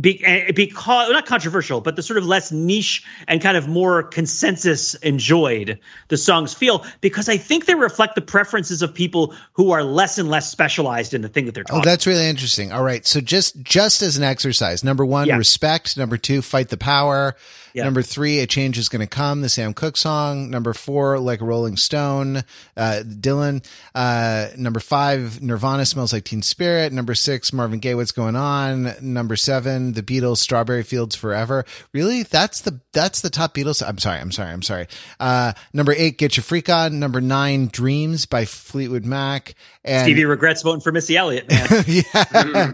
be, 0.00 0.24
eh, 0.24 0.52
because 0.52 1.10
not 1.10 1.26
controversial, 1.26 1.80
but 1.80 1.96
the 1.96 2.02
sort 2.02 2.16
of 2.16 2.24
less 2.24 2.50
niche 2.50 3.04
and 3.28 3.42
kind 3.42 3.56
of 3.56 3.68
more 3.68 4.02
consensus 4.02 4.94
enjoyed 4.94 5.78
the 6.08 6.16
songs 6.16 6.54
feel 6.54 6.84
because 7.00 7.28
I 7.28 7.36
think 7.36 7.66
they 7.66 7.74
reflect 7.74 8.14
the 8.14 8.22
preferences 8.22 8.80
of 8.80 8.94
people 8.94 9.34
who 9.52 9.72
are 9.72 9.82
less 9.82 10.16
and 10.16 10.30
less 10.30 10.50
specialized 10.50 11.12
in 11.12 11.20
the 11.20 11.28
thing 11.28 11.44
that 11.46 11.54
they're 11.54 11.64
oh, 11.68 11.74
talking. 11.74 11.82
Oh, 11.82 11.90
that's 11.90 12.06
really 12.06 12.26
interesting. 12.26 12.72
All 12.72 12.82
right, 12.82 13.06
so 13.06 13.20
just 13.20 13.60
just 13.62 14.00
as 14.00 14.16
an 14.16 14.24
exercise, 14.24 14.82
number 14.82 15.04
one, 15.04 15.28
yeah. 15.28 15.36
respect. 15.36 15.96
Number 15.96 16.16
two, 16.16 16.40
fight 16.40 16.70
the 16.70 16.78
power. 16.78 17.36
Yeah. 17.74 17.84
Number 17.84 18.02
three, 18.02 18.40
A 18.40 18.46
Change 18.46 18.76
is 18.78 18.88
Going 18.88 19.00
to 19.00 19.06
Come, 19.06 19.40
the 19.40 19.48
Sam 19.48 19.72
Cooke 19.72 19.96
song. 19.96 20.50
Number 20.50 20.74
four, 20.74 21.18
Like 21.18 21.40
a 21.40 21.44
Rolling 21.44 21.76
Stone, 21.76 22.44
uh, 22.76 23.02
Dylan. 23.04 23.64
Uh, 23.94 24.48
number 24.56 24.80
five, 24.80 25.40
Nirvana 25.42 25.86
Smells 25.86 26.12
Like 26.12 26.24
Teen 26.24 26.42
Spirit. 26.42 26.92
Number 26.92 27.14
six, 27.14 27.52
Marvin 27.52 27.78
Gaye, 27.78 27.94
What's 27.94 28.12
Going 28.12 28.36
On. 28.36 28.94
Number 29.00 29.36
seven, 29.36 29.92
The 29.92 30.02
Beatles, 30.02 30.38
Strawberry 30.38 30.82
Fields 30.82 31.16
Forever. 31.16 31.64
Really? 31.92 32.22
That's 32.22 32.60
the, 32.60 32.80
that's 32.92 33.20
the 33.20 33.30
top 33.30 33.54
Beatles. 33.54 33.86
I'm 33.86 33.98
sorry. 33.98 34.18
I'm 34.20 34.32
sorry. 34.32 34.50
I'm 34.50 34.62
sorry. 34.62 34.86
Uh, 35.18 35.52
number 35.72 35.94
eight, 35.96 36.18
Get 36.18 36.36
Your 36.36 36.44
Freak 36.44 36.68
On. 36.68 36.98
Number 36.98 37.20
nine, 37.20 37.68
Dreams 37.68 38.26
by 38.26 38.44
Fleetwood 38.44 39.04
Mac. 39.06 39.54
And 39.84 40.04
Stevie 40.04 40.24
regrets 40.26 40.62
voting 40.62 40.80
for 40.80 40.92
Missy 40.92 41.16
Elliott, 41.16 41.50
man. 41.50 41.84
yeah. 41.86 42.72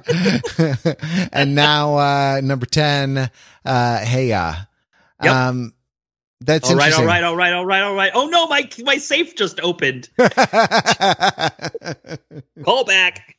and 1.33 1.55
now, 1.55 1.97
uh, 1.97 2.41
number 2.43 2.67
10, 2.67 3.31
uh, 3.65 3.99
Hey 4.05 4.29
Ya. 4.29 4.55
Yep. 5.23 5.35
Um, 5.35 5.73
that's 6.41 6.71
all 6.71 6.77
right, 6.77 6.93
all 6.93 7.05
right, 7.05 7.25
all 7.25 7.37
right, 7.37 7.53
all 7.53 7.67
right, 7.67 7.83
all 7.83 7.95
right. 7.95 8.13
Oh 8.15 8.29
no, 8.29 8.47
my 8.47 8.69
my 8.85 8.99
safe 8.99 9.35
just 9.35 9.59
opened. 9.61 10.09
Call 12.65 12.85
back. 12.85 13.38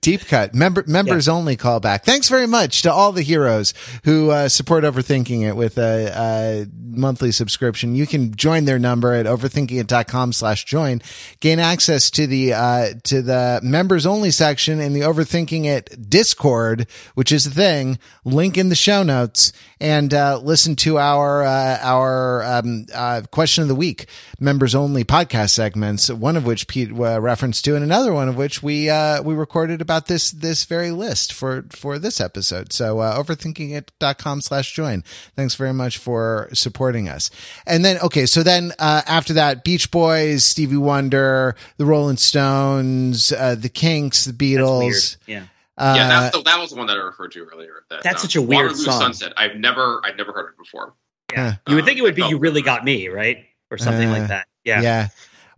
Deep 0.00 0.26
cut 0.26 0.54
member 0.54 0.82
members 0.86 1.26
yeah. 1.26 1.34
only 1.34 1.54
callback. 1.54 2.02
Thanks 2.02 2.30
very 2.30 2.46
much 2.46 2.80
to 2.82 2.92
all 2.92 3.12
the 3.12 3.20
heroes 3.20 3.74
who 4.04 4.30
uh, 4.30 4.48
support 4.48 4.84
Overthinking 4.84 5.46
It 5.46 5.54
with 5.54 5.76
a, 5.76 6.12
a, 6.16 6.66
monthly 6.72 7.30
subscription. 7.30 7.94
You 7.94 8.06
can 8.06 8.34
join 8.34 8.64
their 8.64 8.78
number 8.78 9.12
at 9.12 9.26
overthinkingit.com 9.26 10.32
slash 10.32 10.64
join. 10.64 11.02
Gain 11.40 11.58
access 11.58 12.10
to 12.12 12.26
the 12.26 12.54
uh, 12.54 12.88
to 13.04 13.20
the 13.20 13.60
members 13.62 14.06
only 14.06 14.30
section 14.30 14.80
in 14.80 14.94
the 14.94 15.00
Overthinking 15.00 15.66
It 15.66 16.08
Discord, 16.08 16.86
which 17.14 17.30
is 17.30 17.44
the 17.44 17.50
thing. 17.50 17.98
Link 18.24 18.56
in 18.56 18.70
the 18.70 18.74
show 18.74 19.02
notes 19.02 19.52
and 19.78 20.12
uh, 20.14 20.38
listen 20.38 20.74
to 20.76 20.98
our 20.98 21.42
uh, 21.42 21.78
our 21.82 22.42
um, 22.44 22.86
uh, 22.94 23.22
question 23.30 23.62
of 23.62 23.68
the 23.68 23.74
week 23.74 24.06
members 24.38 24.74
only 24.74 25.04
podcast 25.04 25.50
segments. 25.50 26.10
One 26.10 26.36
of 26.36 26.46
which 26.46 26.66
Pete 26.66 26.90
uh, 26.90 27.20
referenced 27.20 27.64
to, 27.66 27.74
and 27.74 27.84
another 27.84 28.14
one 28.14 28.28
of 28.30 28.36
which 28.36 28.62
we 28.62 28.84
we 29.22 29.34
were 29.34 29.49
recorded 29.50 29.80
about 29.80 30.06
this 30.06 30.30
this 30.30 30.64
very 30.64 30.92
list 30.92 31.32
for 31.32 31.64
for 31.70 31.98
this 31.98 32.20
episode. 32.20 32.72
So 32.72 33.00
uh, 33.00 33.20
overthinkingit.com 33.20 34.42
slash 34.42 34.72
join. 34.72 35.02
Thanks 35.34 35.56
very 35.56 35.72
much 35.72 35.98
for 35.98 36.48
supporting 36.52 37.08
us. 37.08 37.32
And 37.66 37.84
then 37.84 37.98
okay, 37.98 38.26
so 38.26 38.44
then 38.44 38.72
uh, 38.78 39.02
after 39.08 39.32
that, 39.32 39.64
Beach 39.64 39.90
Boys, 39.90 40.44
Stevie 40.44 40.76
Wonder, 40.76 41.56
the 41.78 41.84
Rolling 41.84 42.16
Stones, 42.16 43.32
uh, 43.32 43.56
the 43.56 43.68
Kinks, 43.68 44.24
the 44.24 44.32
Beatles. 44.32 45.16
Yeah. 45.26 45.42
Uh, 45.76 45.94
yeah, 45.96 46.08
that's 46.08 46.36
the, 46.36 46.42
that 46.42 46.60
was 46.60 46.70
the 46.70 46.76
one 46.76 46.86
that 46.86 46.96
I 46.96 47.00
referred 47.00 47.32
to 47.32 47.44
earlier. 47.52 47.82
That, 47.88 48.04
that's 48.04 48.22
um, 48.22 48.28
such 48.28 48.36
a 48.36 48.42
weird 48.42 48.66
Waterloo 48.66 48.84
song. 48.84 49.00
Sunset. 49.00 49.32
I've 49.36 49.56
never, 49.56 50.00
I've 50.04 50.16
never 50.16 50.30
heard 50.30 50.50
it 50.50 50.58
before. 50.58 50.92
Yeah, 51.32 51.56
you 51.66 51.74
would 51.74 51.86
think 51.86 51.98
it 51.98 52.02
would 52.02 52.14
be 52.14 52.22
"You 52.22 52.38
Really 52.38 52.60
Got 52.62 52.84
Me," 52.84 53.08
right, 53.08 53.46
or 53.70 53.78
something 53.78 54.10
like 54.10 54.24
uh, 54.24 54.26
that. 54.28 54.46
Yeah, 54.62 54.82
yeah. 54.82 55.08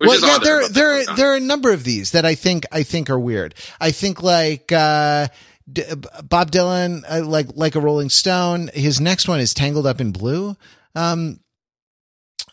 Well, 0.02 0.20
yeah, 0.20 0.38
there, 0.38 0.68
there, 0.68 1.04
there 1.16 1.32
are 1.32 1.36
a 1.36 1.40
number 1.40 1.72
of 1.72 1.84
these 1.84 2.12
that 2.12 2.24
I 2.24 2.34
think, 2.34 2.64
I 2.72 2.82
think 2.82 3.10
are 3.10 3.18
weird. 3.18 3.54
I 3.80 3.90
think 3.90 4.22
like, 4.22 4.70
uh, 4.72 5.28
D- 5.70 5.84
Bob 6.24 6.50
Dylan, 6.50 7.04
uh, 7.08 7.24
like, 7.24 7.48
like 7.54 7.74
a 7.74 7.80
Rolling 7.80 8.10
Stone. 8.10 8.70
His 8.74 9.00
next 9.00 9.28
one 9.28 9.40
is 9.40 9.54
Tangled 9.54 9.86
Up 9.86 10.00
in 10.00 10.12
Blue. 10.12 10.56
Um, 10.94 11.40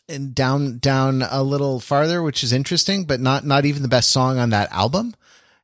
and 0.08 0.34
down, 0.34 0.80
down 0.80 1.24
a 1.30 1.44
little 1.44 1.80
farther, 1.80 2.22
which 2.24 2.44
is 2.44 2.54
interesting, 2.54 3.06
but 3.06 3.20
not, 3.20 3.46
not 3.46 3.66
even 3.66 3.82
the 3.82 3.88
best 3.88 4.12
song 4.12 4.38
on 4.38 4.52
that 4.52 4.72
album. 4.72 5.16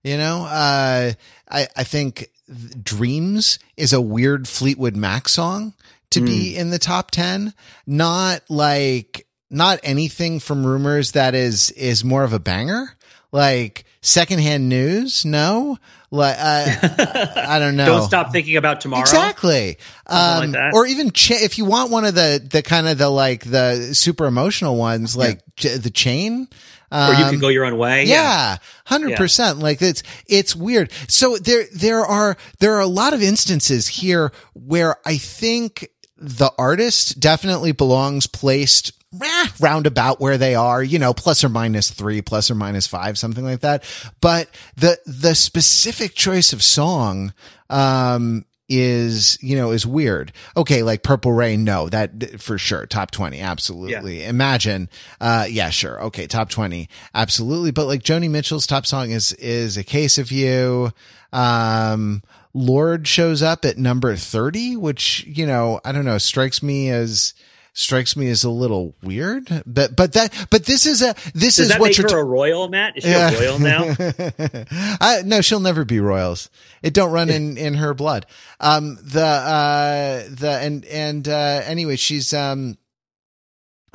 You 0.03 0.17
know, 0.17 0.45
uh, 0.45 1.13
I, 1.49 1.67
I 1.75 1.83
think 1.83 2.29
Dreams 2.83 3.57
is 3.75 3.91
a 3.91 4.01
weird 4.01 4.47
Fleetwood 4.47 4.95
Mac 4.95 5.27
song 5.27 5.73
to 6.11 6.21
mm. 6.21 6.25
be 6.25 6.53
hmm. 6.53 6.59
in 6.59 6.69
the 6.69 6.79
top 6.79 7.11
10. 7.11 7.53
Not 7.88 8.41
like, 8.49 9.27
not 9.55 9.79
anything 9.83 10.39
from 10.39 10.65
rumors 10.65 11.13
that 11.13 11.33
is 11.33 11.71
is 11.71 12.03
more 12.03 12.23
of 12.23 12.33
a 12.33 12.39
banger 12.39 12.95
like 13.31 13.85
secondhand 14.01 14.69
news 14.69 15.25
no 15.25 15.77
like 16.11 16.35
uh, 16.37 16.65
i 17.47 17.57
don't 17.57 17.75
know 17.75 17.85
don't 17.85 18.03
stop 18.03 18.31
thinking 18.31 18.57
about 18.57 18.81
tomorrow 18.81 19.01
exactly 19.01 19.77
um, 20.07 20.51
like 20.51 20.73
or 20.73 20.85
even 20.85 21.11
if 21.15 21.57
you 21.57 21.65
want 21.65 21.89
one 21.89 22.05
of 22.05 22.13
the 22.13 22.45
the 22.51 22.61
kind 22.61 22.87
of 22.87 22.97
the 22.97 23.09
like 23.09 23.43
the 23.45 23.95
super 23.95 24.25
emotional 24.25 24.75
ones 24.75 25.15
like 25.15 25.41
yeah. 25.59 25.77
the 25.77 25.89
chain 25.89 26.47
um, 26.91 27.11
or 27.11 27.19
you 27.19 27.29
can 27.29 27.39
go 27.39 27.49
your 27.49 27.65
own 27.65 27.77
way. 27.77 28.05
Yeah, 28.05 28.57
hundred 28.85 29.09
yeah. 29.09 29.17
percent. 29.17 29.59
Like 29.59 29.81
it's 29.81 30.03
it's 30.27 30.55
weird. 30.55 30.91
So 31.07 31.35
there 31.37 31.65
there 31.73 32.05
are 32.05 32.37
there 32.59 32.75
are 32.75 32.79
a 32.79 32.87
lot 32.87 33.13
of 33.13 33.21
instances 33.21 33.87
here 33.87 34.31
where 34.53 34.97
I 35.05 35.17
think 35.17 35.89
the 36.17 36.51
artist 36.57 37.19
definitely 37.19 37.71
belongs 37.71 38.27
placed 38.27 38.93
eh, 39.21 39.47
roundabout 39.59 40.19
where 40.19 40.37
they 40.37 40.55
are, 40.55 40.83
you 40.83 40.99
know, 40.99 41.13
plus 41.13 41.43
or 41.43 41.49
minus 41.49 41.89
three, 41.89 42.21
plus 42.21 42.49
or 42.49 42.55
minus 42.55 42.87
five, 42.87 43.17
something 43.17 43.43
like 43.43 43.61
that. 43.61 43.83
But 44.21 44.49
the, 44.75 44.99
the 45.05 45.35
specific 45.35 46.15
choice 46.15 46.53
of 46.53 46.63
song, 46.63 47.33
um, 47.69 48.45
is 48.67 49.37
you 49.41 49.55
know 49.55 49.71
is 49.71 49.85
weird 49.85 50.31
okay 50.57 50.81
like 50.81 51.03
purple 51.03 51.31
rain 51.31 51.63
no 51.63 51.87
that 51.87 52.41
for 52.41 52.57
sure 52.57 52.85
top 52.87 53.11
20 53.11 53.39
absolutely 53.39 54.21
yeah. 54.21 54.29
imagine 54.29 54.89
uh 55.21 55.45
yeah 55.47 55.69
sure 55.69 56.01
okay 56.01 56.25
top 56.25 56.49
20 56.49 56.89
absolutely 57.13 57.69
but 57.69 57.85
like 57.85 58.01
joni 58.01 58.29
mitchell's 58.29 58.65
top 58.65 58.87
song 58.87 59.11
is 59.11 59.33
is 59.33 59.77
a 59.77 59.83
case 59.83 60.17
of 60.17 60.31
you 60.31 60.91
um 61.31 62.23
lorde 62.55 63.07
shows 63.07 63.43
up 63.43 63.65
at 63.65 63.77
number 63.77 64.15
30 64.15 64.77
which 64.77 65.23
you 65.27 65.45
know 65.45 65.79
i 65.85 65.91
don't 65.91 66.05
know 66.05 66.17
strikes 66.17 66.63
me 66.63 66.89
as 66.89 67.35
strikes 67.76 68.15
me 68.15 68.30
as 68.30 68.43
a 68.43 68.49
little 68.49 68.95
weird. 69.03 69.63
But 69.67 69.95
but 69.95 70.13
that 70.13 70.47
but 70.49 70.65
this 70.65 70.88
is 70.88 71.03
a 71.03 71.13
this 71.36 71.57
Does 71.57 71.71
is 71.71 71.78
what 71.78 71.97
you're 71.97 72.05
her 72.05 72.15
t- 72.15 72.15
a 72.15 72.23
royal, 72.23 72.67
Matt. 72.67 72.97
Is 72.97 73.03
she 73.03 73.11
yeah. 73.11 73.30
a 73.30 73.39
royal 73.39 73.59
now? 73.59 73.95
I, 74.99 75.21
no, 75.23 75.41
she'll 75.41 75.59
never 75.59 75.86
be 75.86 75.99
royals. 75.99 76.49
It 76.82 76.93
don't 76.93 77.11
run 77.11 77.30
in 77.30 77.57
in 77.57 77.76
her 77.76 77.93
blood. 77.93 78.26
Um 78.59 78.97
the 79.03 79.23
uh 79.23 80.23
the 80.30 80.59
and 80.61 80.86
and 80.86 81.28
uh 81.28 81.61
anyway, 81.65 81.97
she's 81.97 82.34
um 82.34 82.78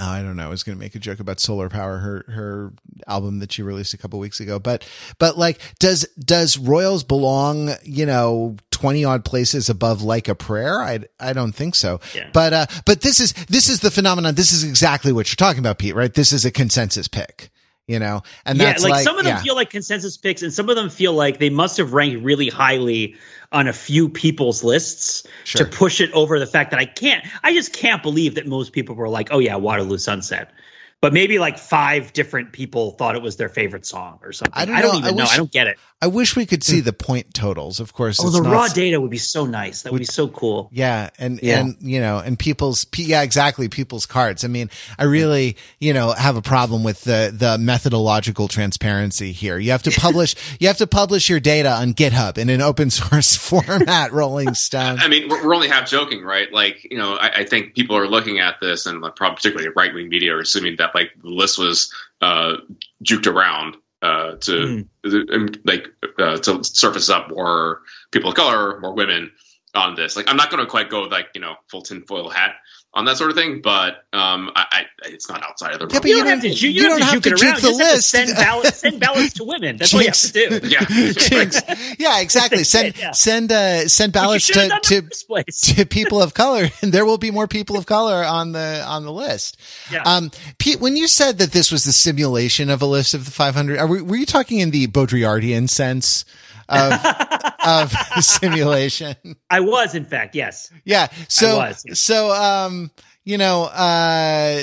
I 0.00 0.22
don't 0.22 0.36
know. 0.36 0.46
I 0.46 0.48
was 0.48 0.62
going 0.62 0.76
to 0.76 0.80
make 0.80 0.94
a 0.94 0.98
joke 0.98 1.20
about 1.20 1.40
Solar 1.40 1.68
Power, 1.68 1.98
her 1.98 2.24
her 2.28 2.72
album 3.06 3.38
that 3.40 3.52
she 3.52 3.62
released 3.62 3.92
a 3.92 3.98
couple 3.98 4.18
weeks 4.18 4.40
ago. 4.40 4.58
But 4.58 4.88
but 5.18 5.36
like, 5.36 5.60
does 5.78 6.04
does 6.18 6.58
Royals 6.58 7.04
belong? 7.04 7.74
You 7.84 8.06
know, 8.06 8.56
twenty 8.70 9.04
odd 9.04 9.24
places 9.24 9.68
above 9.68 10.02
Like 10.02 10.28
a 10.28 10.34
Prayer? 10.34 10.80
I 10.80 11.00
I 11.18 11.32
don't 11.32 11.52
think 11.52 11.74
so. 11.74 12.00
Yeah. 12.14 12.30
But 12.32 12.52
uh, 12.52 12.66
but 12.86 13.02
this 13.02 13.20
is 13.20 13.32
this 13.48 13.68
is 13.68 13.80
the 13.80 13.90
phenomenon. 13.90 14.34
This 14.34 14.52
is 14.52 14.64
exactly 14.64 15.12
what 15.12 15.28
you're 15.28 15.36
talking 15.36 15.60
about, 15.60 15.78
Pete. 15.78 15.94
Right? 15.94 16.12
This 16.12 16.32
is 16.32 16.44
a 16.44 16.50
consensus 16.50 17.08
pick 17.08 17.50
you 17.86 17.98
know 17.98 18.22
and 18.46 18.58
yeah, 18.58 18.74
like, 18.78 18.82
like, 18.82 19.04
some 19.04 19.18
of 19.18 19.24
them 19.24 19.34
yeah. 19.34 19.42
feel 19.42 19.56
like 19.56 19.70
consensus 19.70 20.16
picks 20.16 20.42
and 20.42 20.52
some 20.52 20.68
of 20.68 20.76
them 20.76 20.88
feel 20.88 21.12
like 21.12 21.38
they 21.38 21.50
must 21.50 21.76
have 21.76 21.92
ranked 21.92 22.22
really 22.22 22.48
highly 22.48 23.16
on 23.52 23.66
a 23.66 23.72
few 23.72 24.08
people's 24.08 24.62
lists 24.62 25.26
sure. 25.44 25.64
to 25.64 25.70
push 25.76 26.00
it 26.00 26.10
over 26.12 26.38
the 26.38 26.46
fact 26.46 26.70
that 26.70 26.78
i 26.78 26.84
can't 26.84 27.24
i 27.42 27.52
just 27.52 27.72
can't 27.72 28.02
believe 28.02 28.34
that 28.36 28.46
most 28.46 28.72
people 28.72 28.94
were 28.94 29.08
like 29.08 29.28
oh 29.32 29.38
yeah 29.38 29.56
waterloo 29.56 29.98
sunset 29.98 30.52
but 31.00 31.12
maybe 31.12 31.38
like 31.38 31.58
five 31.58 32.12
different 32.12 32.52
people 32.52 32.92
thought 32.92 33.16
it 33.16 33.22
was 33.22 33.36
their 33.36 33.48
favorite 33.48 33.86
song 33.86 34.18
or 34.22 34.32
something. 34.32 34.52
I 34.54 34.64
don't 34.64 34.74
I 34.74 34.82
don't 34.82 34.92
know. 34.92 34.98
even 34.98 35.08
I 35.08 35.16
know. 35.16 35.22
wish- 35.24 35.32
I 35.32 35.36
don't 35.36 35.52
get 35.52 35.66
it. 35.66 35.78
I 36.02 36.06
wish 36.06 36.34
we 36.34 36.46
could 36.46 36.62
see 36.64 36.78
hmm. 36.78 36.86
the 36.86 36.94
point 36.94 37.34
totals. 37.34 37.78
Of 37.78 37.92
course, 37.92 38.18
Oh, 38.20 38.28
it's 38.28 38.36
the 38.36 38.42
not 38.42 38.52
raw 38.52 38.68
data 38.68 38.98
would 38.98 39.10
be 39.10 39.18
so 39.18 39.44
nice. 39.44 39.82
That 39.82 39.92
would 39.92 39.98
be 39.98 40.06
so 40.06 40.28
cool. 40.28 40.70
Yeah, 40.72 41.10
and 41.18 41.38
Yeah. 41.42 41.60
and 41.60 41.76
you 41.80 42.00
know, 42.00 42.18
and 42.18 42.38
people's 42.38 42.86
yeah, 42.96 43.20
exactly, 43.20 43.68
people's 43.68 44.06
cards. 44.06 44.42
I 44.42 44.48
mean, 44.48 44.70
I 44.98 45.04
really 45.04 45.58
you 45.78 45.92
know 45.92 46.12
have 46.12 46.36
a 46.36 46.42
problem 46.42 46.84
with 46.84 47.02
the 47.02 47.30
the 47.36 47.58
methodological 47.58 48.48
transparency 48.48 49.32
here. 49.32 49.58
You 49.58 49.72
have 49.72 49.82
to 49.82 49.90
publish 49.90 50.36
you 50.58 50.68
have 50.68 50.78
to 50.78 50.86
publish 50.86 51.28
your 51.28 51.40
data 51.40 51.70
on 51.70 51.92
GitHub 51.92 52.38
in 52.38 52.48
an 52.48 52.62
open 52.62 52.88
source 52.90 53.36
format. 53.36 54.12
Rolling 54.12 54.54
Stone. 54.54 55.00
I 55.00 55.08
mean, 55.08 55.28
we're, 55.28 55.46
we're 55.46 55.54
only 55.54 55.68
half 55.68 55.88
joking, 55.88 56.22
right? 56.22 56.50
Like, 56.50 56.86
you 56.90 56.96
know, 56.96 57.14
I, 57.16 57.40
I 57.40 57.44
think 57.44 57.74
people 57.74 57.96
are 57.96 58.08
looking 58.08 58.38
at 58.40 58.56
this, 58.60 58.86
and 58.86 59.02
like, 59.02 59.16
probably 59.16 59.36
particularly 59.36 59.70
right 59.76 59.92
wing 59.92 60.08
media 60.08 60.34
are 60.34 60.40
assuming 60.40 60.76
that 60.76 60.89
like 60.94 61.10
the 61.22 61.30
list 61.30 61.58
was 61.58 61.92
uh, 62.20 62.56
juked 63.04 63.26
around 63.26 63.76
uh, 64.02 64.36
to 64.36 64.86
um, 65.04 65.48
like 65.64 65.88
uh, 66.18 66.38
to 66.38 66.64
surface 66.64 67.10
up 67.10 67.30
more 67.30 67.82
people 68.10 68.30
of 68.30 68.36
color, 68.36 68.80
more 68.80 68.94
women 68.94 69.32
on 69.74 69.94
this. 69.94 70.16
Like, 70.16 70.28
I'm 70.28 70.36
not 70.36 70.50
going 70.50 70.62
to 70.64 70.70
quite 70.70 70.90
go 70.90 71.02
with 71.02 71.12
like 71.12 71.28
you 71.34 71.40
know 71.40 71.54
full 71.68 71.82
tinfoil 71.82 72.28
hat 72.30 72.54
on 72.92 73.04
that 73.04 73.16
sort 73.16 73.30
of 73.30 73.36
thing, 73.36 73.60
but 73.62 73.98
um, 74.12 74.50
I, 74.56 74.64
I 74.72 74.82
it's 75.06 75.28
not 75.28 75.44
outside 75.44 75.80
of 75.80 75.88
the 75.90 75.94
Yeah, 75.94 76.00
realm. 76.00 76.02
but 76.02 76.08
You, 76.08 76.16
you 76.16 76.22
don't 76.22 76.26
have 76.28 76.40
to. 76.42 76.50
ju- 76.50 76.66
You, 76.68 76.72
you 76.74 76.82
don't 76.88 76.98
don't 76.98 77.02
have 77.02 77.22
to 77.22 77.30
have 77.30 77.38
juke 77.38 77.38
to 77.38 77.44
juke 77.46 77.60
the 77.60 77.68
You 77.70 77.78
just 77.78 77.80
have 77.80 77.90
to 77.92 77.94
list. 77.94 78.08
send 78.10 78.36
ballots. 78.36 78.76
Send 78.78 79.00
ballots 79.00 79.32
to 79.34 79.44
women. 79.44 79.76
That's 79.76 79.94
what 79.94 80.00
you 80.00 80.08
have 80.08 80.16
to 80.16 80.60
do. 80.60 80.68
yeah, 80.68 81.94
yeah, 81.98 82.20
exactly. 82.20 82.64
Send 82.64 82.98
Yeah. 82.98 83.12
send 83.12 83.52
uh, 83.52 83.86
send 83.88 84.12
ballots 84.12 84.46
to 84.48 84.52
to 84.54 84.58
that 84.68 84.90
in 84.90 85.04
the 85.04 85.08
first 85.10 85.28
place. 85.28 85.60
to 85.76 85.86
people 85.86 86.20
of 86.20 86.34
color, 86.34 86.68
and 86.82 86.92
there 86.92 87.04
will 87.06 87.18
be 87.18 87.30
more 87.30 87.46
people 87.46 87.76
of 87.76 87.86
color 87.86 88.24
on 88.24 88.50
the 88.52 88.84
on 88.84 89.04
the 89.04 89.12
list. 89.12 89.56
Yeah. 89.92 90.02
Um, 90.02 90.32
Pete, 90.58 90.80
when 90.80 90.96
you 90.96 91.06
said 91.06 91.38
that 91.38 91.52
this 91.52 91.70
was 91.70 91.84
the 91.84 91.92
simulation 91.92 92.70
of 92.70 92.82
a 92.82 92.86
list 92.86 93.14
of 93.14 93.24
the 93.24 93.30
500, 93.30 93.78
are 93.78 93.86
we, 93.86 94.02
were 94.02 94.16
you 94.16 94.26
talking 94.26 94.58
in 94.58 94.72
the 94.72 94.88
Baudrillardian 94.88 95.68
sense 95.70 96.24
of 96.68 96.92
of 97.64 97.92
simulation? 98.20 99.16
I 99.48 99.60
was, 99.60 99.94
in 99.94 100.04
fact, 100.04 100.34
yes. 100.34 100.70
Yeah. 100.84 101.08
So 101.28 101.70
so 101.92 102.30
um, 102.30 102.90
you 103.24 103.38
know, 103.38 103.64
uh, 103.64 104.62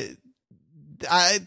I. 1.09 1.39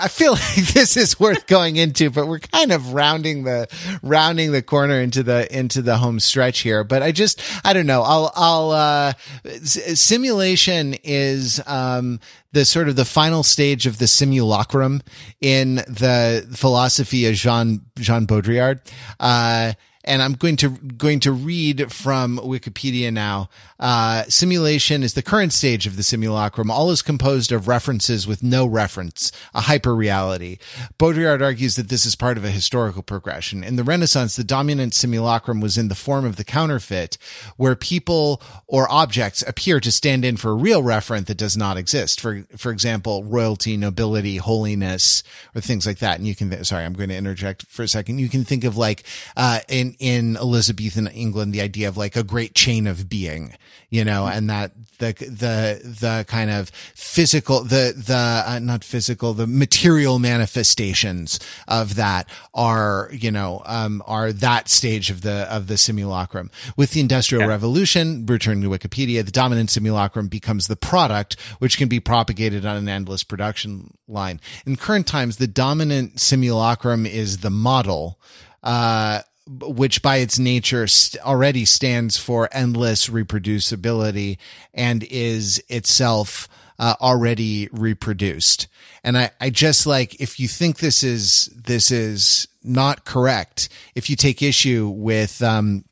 I 0.00 0.06
feel 0.06 0.32
like 0.34 0.54
this 0.72 0.96
is 0.96 1.18
worth 1.18 1.48
going 1.48 1.74
into, 1.74 2.10
but 2.10 2.28
we're 2.28 2.38
kind 2.38 2.70
of 2.70 2.92
rounding 2.94 3.42
the 3.42 3.66
rounding 4.04 4.52
the 4.52 4.62
corner 4.62 5.00
into 5.00 5.24
the 5.24 5.52
into 5.52 5.82
the 5.82 5.96
home 5.96 6.20
stretch 6.20 6.60
here. 6.60 6.84
But 6.84 7.02
I 7.02 7.10
just 7.10 7.42
I 7.64 7.72
don't 7.72 7.88
know. 7.88 8.02
I'll 8.02 8.30
I'll 8.36 8.70
uh, 8.70 9.12
simulation 9.64 10.94
is 11.02 11.60
um 11.66 12.20
the 12.52 12.64
sort 12.64 12.88
of 12.88 12.94
the 12.94 13.04
final 13.04 13.42
stage 13.42 13.86
of 13.86 13.98
the 13.98 14.06
simulacrum 14.06 15.02
in 15.40 15.74
the 15.74 16.46
philosophy 16.54 17.26
of 17.26 17.34
Jean 17.34 17.80
Jean 17.98 18.28
Baudrillard. 18.28 18.80
Uh, 19.18 19.72
and 20.04 20.22
I'm 20.22 20.32
going 20.32 20.56
to 20.56 20.70
going 20.70 21.20
to 21.20 21.32
read 21.32 21.92
from 21.92 22.38
Wikipedia 22.38 23.12
now. 23.12 23.50
Uh, 23.78 24.24
simulation 24.28 25.02
is 25.02 25.14
the 25.14 25.22
current 25.22 25.52
stage 25.52 25.86
of 25.86 25.96
the 25.96 26.02
simulacrum. 26.02 26.70
All 26.70 26.90
is 26.90 27.02
composed 27.02 27.52
of 27.52 27.68
references 27.68 28.26
with 28.26 28.42
no 28.42 28.66
reference, 28.66 29.30
a 29.54 29.62
hyperreality. 29.62 30.58
Baudrillard 30.98 31.42
argues 31.42 31.76
that 31.76 31.88
this 31.88 32.06
is 32.06 32.16
part 32.16 32.38
of 32.38 32.44
a 32.44 32.50
historical 32.50 33.02
progression. 33.02 33.62
In 33.62 33.76
the 33.76 33.84
Renaissance, 33.84 34.36
the 34.36 34.44
dominant 34.44 34.94
simulacrum 34.94 35.60
was 35.60 35.76
in 35.76 35.88
the 35.88 35.94
form 35.94 36.24
of 36.24 36.36
the 36.36 36.44
counterfeit, 36.44 37.18
where 37.56 37.76
people 37.76 38.42
or 38.66 38.90
objects 38.90 39.42
appear 39.46 39.80
to 39.80 39.92
stand 39.92 40.24
in 40.24 40.36
for 40.36 40.50
a 40.50 40.54
real 40.54 40.82
referent 40.82 41.26
that 41.26 41.36
does 41.36 41.56
not 41.56 41.76
exist. 41.76 42.20
For 42.20 42.46
for 42.56 42.70
example, 42.70 43.24
royalty, 43.24 43.76
nobility, 43.76 44.36
holiness, 44.38 45.22
or 45.54 45.60
things 45.60 45.86
like 45.86 45.98
that. 45.98 46.18
And 46.18 46.26
you 46.26 46.34
can 46.34 46.64
sorry, 46.64 46.84
I'm 46.84 46.94
going 46.94 47.10
to 47.10 47.16
interject 47.16 47.66
for 47.68 47.82
a 47.82 47.88
second. 47.88 48.18
You 48.18 48.28
can 48.28 48.44
think 48.44 48.64
of 48.64 48.76
like 48.76 49.04
uh, 49.36 49.60
in 49.68 49.89
in 49.98 50.36
Elizabethan 50.36 51.08
England, 51.08 51.52
the 51.52 51.60
idea 51.60 51.88
of 51.88 51.96
like 51.96 52.16
a 52.16 52.22
great 52.22 52.54
chain 52.54 52.86
of 52.86 53.08
being, 53.08 53.54
you 53.90 54.04
know, 54.04 54.26
and 54.26 54.48
that 54.50 54.72
the 55.00 55.12
the 55.12 55.80
the 56.00 56.24
kind 56.28 56.50
of 56.50 56.70
physical 56.94 57.64
the 57.64 57.92
the 57.96 58.44
uh, 58.46 58.58
not 58.60 58.84
physical 58.84 59.34
the 59.34 59.46
material 59.46 60.18
manifestations 60.18 61.40
of 61.66 61.96
that 61.96 62.28
are 62.54 63.10
you 63.12 63.30
know 63.30 63.62
um 63.66 64.02
are 64.06 64.32
that 64.32 64.68
stage 64.68 65.10
of 65.10 65.22
the 65.22 65.52
of 65.52 65.66
the 65.66 65.76
simulacrum. 65.76 66.50
With 66.76 66.92
the 66.92 67.00
industrial 67.00 67.48
revolution 67.48 68.24
returning 68.26 68.62
to 68.62 68.68
wikipedia 68.68 69.24
the 69.24 69.32
dominant 69.32 69.70
simulacrum 69.70 70.28
becomes 70.28 70.68
the 70.68 70.76
product 70.76 71.40
which 71.58 71.78
can 71.78 71.88
be 71.88 71.98
propagated 71.98 72.64
on 72.64 72.76
an 72.76 72.88
endless 72.88 73.24
production 73.24 73.94
line. 74.06 74.40
In 74.66 74.76
current 74.76 75.06
times 75.06 75.38
the 75.38 75.48
dominant 75.48 76.20
simulacrum 76.20 77.06
is 77.06 77.38
the 77.38 77.50
model 77.50 78.20
uh 78.62 79.22
which 79.58 80.02
by 80.02 80.18
its 80.18 80.38
nature 80.38 80.86
st- 80.86 81.22
already 81.24 81.64
stands 81.64 82.16
for 82.16 82.48
endless 82.52 83.08
reproducibility 83.08 84.38
and 84.72 85.02
is 85.04 85.62
itself 85.68 86.48
uh, 86.78 86.94
already 87.00 87.68
reproduced. 87.72 88.68
And 89.02 89.18
I, 89.18 89.30
I 89.40 89.50
just 89.50 89.86
like, 89.86 90.20
if 90.20 90.40
you 90.40 90.48
think 90.48 90.78
this 90.78 91.02
is, 91.02 91.50
this 91.54 91.90
is 91.90 92.48
not 92.62 93.04
correct, 93.04 93.68
if 93.94 94.08
you 94.08 94.16
take 94.16 94.42
issue 94.42 94.88
with, 94.88 95.42
um, 95.42 95.84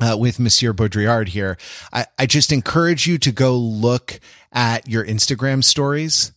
uh, 0.00 0.16
with 0.18 0.40
Monsieur 0.40 0.72
Baudrillard 0.72 1.28
here, 1.28 1.56
I, 1.92 2.06
I 2.18 2.26
just 2.26 2.52
encourage 2.52 3.06
you 3.06 3.18
to 3.18 3.32
go 3.32 3.56
look 3.56 4.20
at 4.52 4.88
your 4.88 5.04
Instagram 5.06 5.62
stories 5.62 6.32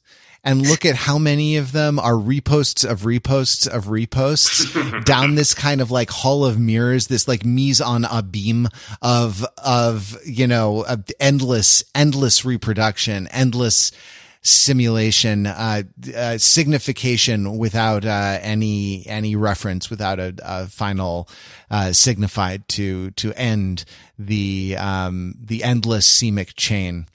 and 0.48 0.66
look 0.66 0.86
at 0.86 0.96
how 0.96 1.18
many 1.18 1.58
of 1.58 1.74
them 1.74 2.00
are 2.00 2.14
reposts 2.14 2.90
of 2.90 3.02
reposts 3.02 3.68
of 3.68 3.88
reposts 3.88 5.04
down 5.06 5.36
this 5.36 5.54
kind 5.54 5.82
of 5.82 5.92
like 5.92 6.10
hall 6.10 6.46
of 6.46 6.58
mirrors, 6.58 7.08
this 7.08 7.28
like 7.28 7.44
mise 7.44 7.82
en 7.82 8.04
abîme 8.04 8.74
of, 9.02 9.46
of, 9.58 10.18
you 10.26 10.48
know, 10.48 10.86
endless, 11.20 11.84
endless 11.94 12.46
reproduction, 12.46 13.28
endless 13.28 13.92
simulation, 14.42 15.48
uh, 15.48 15.84
uh, 16.16 16.38
signification 16.38 17.58
without, 17.58 18.06
uh, 18.06 18.40
any, 18.42 19.06
any 19.06 19.36
reference, 19.36 19.90
without 19.90 20.18
a, 20.18 20.34
a 20.44 20.68
final, 20.68 21.28
uh, 21.70 21.92
signified 21.92 22.66
to, 22.70 23.12
to 23.12 23.34
end 23.34 23.84
the, 24.18 24.78
um, 24.80 25.36
the 25.44 25.62
endless 25.62 26.06
semic 26.06 26.56
chain. 26.56 27.06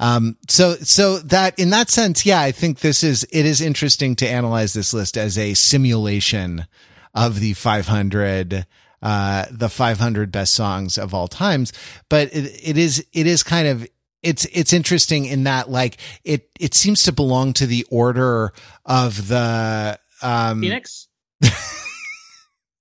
Um, 0.00 0.38
so, 0.48 0.76
so 0.76 1.18
that 1.18 1.58
in 1.58 1.70
that 1.70 1.90
sense, 1.90 2.24
yeah, 2.24 2.40
I 2.40 2.52
think 2.52 2.80
this 2.80 3.04
is, 3.04 3.24
it 3.30 3.44
is 3.44 3.60
interesting 3.60 4.16
to 4.16 4.28
analyze 4.28 4.72
this 4.72 4.94
list 4.94 5.18
as 5.18 5.36
a 5.36 5.52
simulation 5.52 6.66
of 7.14 7.38
the 7.38 7.52
500, 7.52 8.66
uh, 9.02 9.44
the 9.50 9.68
500 9.68 10.32
best 10.32 10.54
songs 10.54 10.96
of 10.96 11.12
all 11.12 11.28
times. 11.28 11.74
But 12.08 12.34
it, 12.34 12.68
it 12.68 12.78
is, 12.78 13.04
it 13.12 13.26
is 13.26 13.42
kind 13.42 13.68
of, 13.68 13.86
it's, 14.22 14.46
it's 14.46 14.72
interesting 14.72 15.26
in 15.26 15.44
that 15.44 15.70
like 15.70 15.98
it, 16.24 16.48
it 16.58 16.72
seems 16.72 17.02
to 17.02 17.12
belong 17.12 17.52
to 17.54 17.66
the 17.66 17.86
order 17.90 18.52
of 18.86 19.28
the, 19.28 20.00
um, 20.22 20.62
Phoenix, 20.62 21.08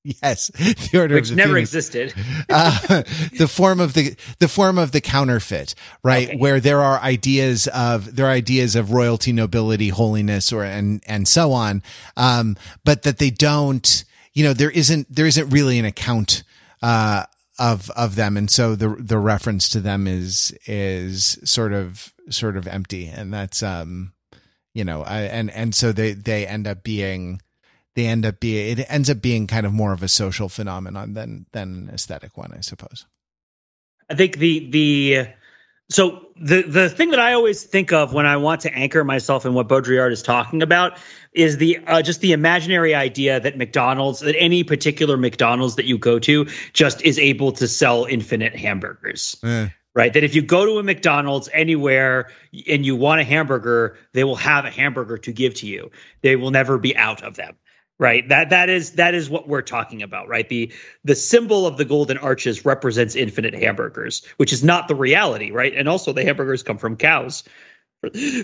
yes, 0.03 0.47
the 0.91 0.99
order 0.99 1.15
which 1.15 1.25
of 1.25 1.29
the 1.31 1.35
never 1.35 1.53
Phoenix 1.53 1.69
existed. 1.73 2.13
uh, 2.49 3.03
the 3.37 3.47
form 3.47 3.79
of 3.79 3.93
the 3.93 4.15
the 4.39 4.47
form 4.47 4.77
of 4.77 4.91
the 4.91 5.01
counterfeit, 5.01 5.75
right? 6.03 6.29
Okay. 6.29 6.37
Where 6.37 6.59
there 6.59 6.81
are 6.81 6.99
ideas 6.99 7.67
of 7.67 8.15
there 8.15 8.25
are 8.25 8.31
ideas 8.31 8.75
of 8.75 8.91
royalty, 8.91 9.31
nobility, 9.31 9.89
holiness, 9.89 10.51
or 10.51 10.63
and 10.63 11.03
and 11.07 11.27
so 11.27 11.51
on, 11.51 11.83
um, 12.17 12.55
but 12.83 13.03
that 13.03 13.17
they 13.17 13.29
don't. 13.29 14.03
You 14.33 14.43
know, 14.43 14.53
there 14.53 14.71
isn't 14.71 15.13
there 15.13 15.25
isn't 15.25 15.49
really 15.49 15.79
an 15.79 15.85
account 15.85 16.43
uh, 16.81 17.25
of 17.57 17.89
of 17.91 18.15
them, 18.15 18.37
and 18.37 18.49
so 18.49 18.75
the 18.75 18.89
the 18.89 19.17
reference 19.17 19.67
to 19.69 19.79
them 19.81 20.07
is 20.07 20.53
is 20.65 21.39
sort 21.43 21.73
of 21.73 22.13
sort 22.29 22.55
of 22.55 22.67
empty, 22.67 23.07
and 23.07 23.33
that's 23.33 23.61
um, 23.63 24.13
you 24.73 24.85
know, 24.85 25.01
I, 25.03 25.21
and 25.21 25.51
and 25.51 25.75
so 25.75 25.91
they 25.91 26.13
they 26.13 26.47
end 26.47 26.67
up 26.67 26.83
being 26.83 27.41
they 27.95 28.05
end 28.05 28.25
up 28.25 28.39
being 28.39 28.77
it 28.77 28.85
ends 28.89 29.09
up 29.09 29.21
being 29.21 29.47
kind 29.47 29.65
of 29.65 29.73
more 29.73 29.93
of 29.93 30.03
a 30.03 30.07
social 30.07 30.49
phenomenon 30.49 31.13
than 31.13 31.45
than 31.51 31.87
an 31.87 31.89
aesthetic 31.93 32.37
one, 32.37 32.53
I 32.55 32.61
suppose. 32.61 33.05
I 34.09 34.15
think 34.15 34.37
the 34.37 34.69
the 34.69 35.27
so 35.89 36.27
the 36.35 36.61
the 36.61 36.89
thing 36.89 37.09
that 37.11 37.19
I 37.19 37.33
always 37.33 37.63
think 37.63 37.91
of 37.91 38.13
when 38.13 38.25
I 38.25 38.37
want 38.37 38.61
to 38.61 38.73
anchor 38.73 39.03
myself 39.03 39.45
in 39.45 39.53
what 39.53 39.67
Baudrillard 39.67 40.11
is 40.11 40.21
talking 40.21 40.61
about 40.61 40.97
is 41.33 41.57
the 41.57 41.79
uh, 41.87 42.01
just 42.01 42.21
the 42.21 42.31
imaginary 42.31 42.93
idea 42.93 43.39
that 43.39 43.57
McDonald's 43.57 44.19
that 44.19 44.35
any 44.37 44.63
particular 44.63 45.17
McDonald's 45.17 45.75
that 45.75 45.85
you 45.85 45.97
go 45.97 46.19
to 46.19 46.47
just 46.73 47.01
is 47.01 47.17
able 47.17 47.51
to 47.53 47.67
sell 47.67 48.05
infinite 48.05 48.55
hamburgers. 48.55 49.37
Right. 49.95 50.13
That 50.13 50.23
if 50.23 50.35
you 50.35 50.43
go 50.43 50.65
to 50.65 50.77
a 50.77 50.83
McDonald's 50.83 51.49
anywhere 51.51 52.29
and 52.67 52.85
you 52.85 52.95
want 52.95 53.21
a 53.21 53.23
hamburger, 53.23 53.97
they 54.13 54.23
will 54.23 54.35
have 54.35 54.63
a 54.63 54.69
hamburger 54.69 55.17
to 55.17 55.33
give 55.33 55.55
to 55.55 55.67
you. 55.67 55.91
They 56.21 56.35
will 56.35 56.51
never 56.51 56.77
be 56.77 56.95
out 56.95 57.23
of 57.23 57.35
them. 57.35 57.55
Right. 57.99 58.27
That 58.29 58.51
that 58.51 58.69
is 58.69 58.91
that 58.91 59.13
is 59.13 59.29
what 59.29 59.49
we're 59.49 59.61
talking 59.61 60.03
about. 60.03 60.29
Right. 60.29 60.47
The 60.47 60.71
the 61.03 61.15
symbol 61.15 61.67
of 61.67 61.75
the 61.77 61.83
golden 61.83 62.17
arches 62.17 62.63
represents 62.63 63.13
infinite 63.15 63.53
hamburgers, 63.53 64.25
which 64.37 64.53
is 64.53 64.63
not 64.63 64.87
the 64.87 64.95
reality. 64.95 65.51
Right. 65.51 65.73
And 65.75 65.89
also 65.89 66.13
the 66.13 66.23
hamburgers 66.23 66.63
come 66.63 66.77
from 66.77 66.95
cows. 66.95 67.43